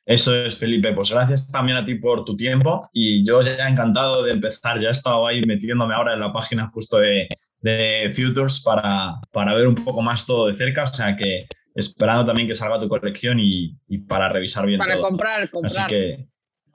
Eso 0.06 0.34
es, 0.36 0.58
Felipe. 0.58 0.94
Pues 0.94 1.12
gracias 1.12 1.52
también 1.52 1.78
a 1.78 1.86
ti 1.86 1.96
por 1.96 2.24
tu 2.24 2.38
tiempo 2.38 2.90
y 2.94 3.26
yo 3.26 3.42
ya 3.42 3.68
encantado 3.68 4.24
de 4.24 4.32
empezar. 4.32 4.80
Ya 4.80 4.88
he 4.88 4.92
estado 4.92 5.28
ahí 5.28 5.46
metiéndome 5.46 5.94
ahora 5.94 6.14
en 6.14 6.22
la 6.22 6.32
página 6.32 6.68
justo 6.70 6.98
de, 6.98 7.28
de 7.60 8.10
Futures 8.14 8.62
para, 8.64 9.20
para 9.32 9.54
ver 9.54 9.68
un 9.68 9.76
poco 9.76 10.02
más 10.02 10.26
todo 10.26 10.48
de 10.48 10.56
cerca. 10.56 10.84
O 10.84 10.88
sea 10.88 11.18
que 11.18 11.48
esperando 11.76 12.26
también 12.26 12.48
que 12.48 12.56
salga 12.56 12.80
tu 12.80 12.88
colección 12.88 13.38
y, 13.40 13.78
para 14.08 14.30
revisar 14.30 14.66
bien 14.66 14.80
para 14.80 14.94
todo. 14.94 15.04
Para 15.04 15.10
comprar, 15.10 15.50
comprar. 15.50 15.72
Así 15.72 15.88
que, 15.88 16.28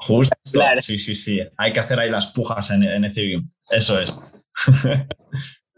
justo, 0.07 0.37
sí, 0.81 0.99
sí, 0.99 1.15
sí, 1.15 1.41
hay 1.57 1.73
que 1.73 1.81
hacer 1.81 1.99
ahí 1.99 2.11
las 2.11 2.33
pujas 2.33 2.71
en, 2.71 2.87
en 2.87 3.05
Ethereum, 3.05 3.49
eso 3.71 4.01
es. 4.01 4.15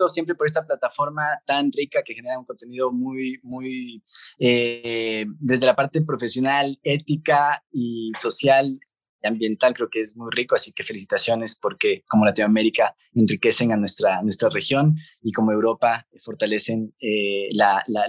siempre 0.09 0.35
por 0.35 0.47
esta 0.47 0.66
plataforma 0.66 1.41
tan 1.47 1.70
rica 1.72 2.03
que 2.03 2.14
genera 2.14 2.39
un 2.39 2.45
contenido 2.45 2.93
muy, 2.93 3.39
muy, 3.43 4.03
eh, 4.39 5.27
desde 5.39 5.66
la 5.66 5.77
parte 5.77 6.03
profesional, 6.03 6.79
ética 6.83 7.62
y 7.72 8.12
social 8.20 8.79
y 9.22 9.27
ambiental, 9.27 9.75
creo 9.75 9.89
que 9.89 10.01
es 10.01 10.16
muy 10.16 10.29
rico, 10.33 10.55
así 10.55 10.72
que 10.72 10.85
felicitaciones 10.85 11.59
porque 11.61 12.03
como 12.09 12.25
Latinoamérica 12.25 12.95
enriquecen 13.14 13.72
a 13.72 13.77
nuestra, 13.77 14.22
nuestra 14.22 14.49
región 14.51 14.97
y 15.22 15.33
como 15.33 15.53
Europa 15.53 16.07
fortalecen 16.22 16.95
eh, 17.01 17.49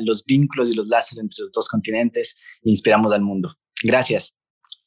los 0.01 0.25
vínculos 0.25 0.69
y 0.69 0.75
los 0.75 0.87
lazos 0.87 1.17
entre 1.17 1.43
los 1.43 1.51
dos 1.51 1.67
continentes 1.67 2.37
e 2.63 2.69
inspiramos 2.69 3.13
al 3.13 3.21
mundo. 3.21 3.55
Gracias. 3.83 4.35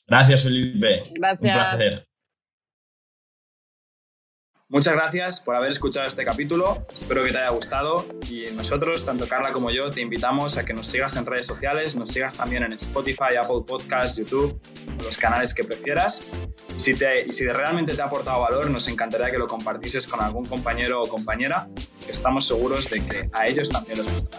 Gracias, 0.08 0.42
Felipe. 0.42 1.04
Gracias. 1.14 1.40
Un 1.40 1.52
placer. 1.52 2.08
Muchas 4.70 4.92
gracias 4.92 5.40
por 5.40 5.56
haber 5.56 5.72
escuchado 5.72 6.06
este 6.06 6.26
capítulo, 6.26 6.86
espero 6.92 7.24
que 7.24 7.32
te 7.32 7.38
haya 7.38 7.48
gustado 7.48 8.04
y 8.28 8.54
nosotros, 8.54 9.06
tanto 9.06 9.26
Carla 9.26 9.50
como 9.50 9.70
yo, 9.70 9.88
te 9.88 10.02
invitamos 10.02 10.58
a 10.58 10.64
que 10.66 10.74
nos 10.74 10.86
sigas 10.88 11.16
en 11.16 11.24
redes 11.24 11.46
sociales, 11.46 11.96
nos 11.96 12.10
sigas 12.10 12.34
también 12.34 12.62
en 12.62 12.74
Spotify, 12.74 13.36
Apple 13.42 13.62
Podcasts, 13.66 14.18
YouTube, 14.18 14.60
los 15.02 15.16
canales 15.16 15.54
que 15.54 15.64
prefieras. 15.64 16.28
Y 16.76 16.80
si, 16.80 16.94
te, 16.94 17.26
y 17.26 17.32
si 17.32 17.46
realmente 17.46 17.94
te 17.94 18.02
ha 18.02 18.04
aportado 18.04 18.42
valor, 18.42 18.68
nos 18.68 18.88
encantaría 18.88 19.30
que 19.30 19.38
lo 19.38 19.46
compartieses 19.46 20.06
con 20.06 20.20
algún 20.20 20.44
compañero 20.44 21.00
o 21.00 21.08
compañera, 21.08 21.66
que 22.04 22.10
estamos 22.10 22.46
seguros 22.46 22.90
de 22.90 23.00
que 23.00 23.30
a 23.32 23.46
ellos 23.46 23.70
también 23.70 24.00
les 24.00 24.12
gustará. 24.12 24.38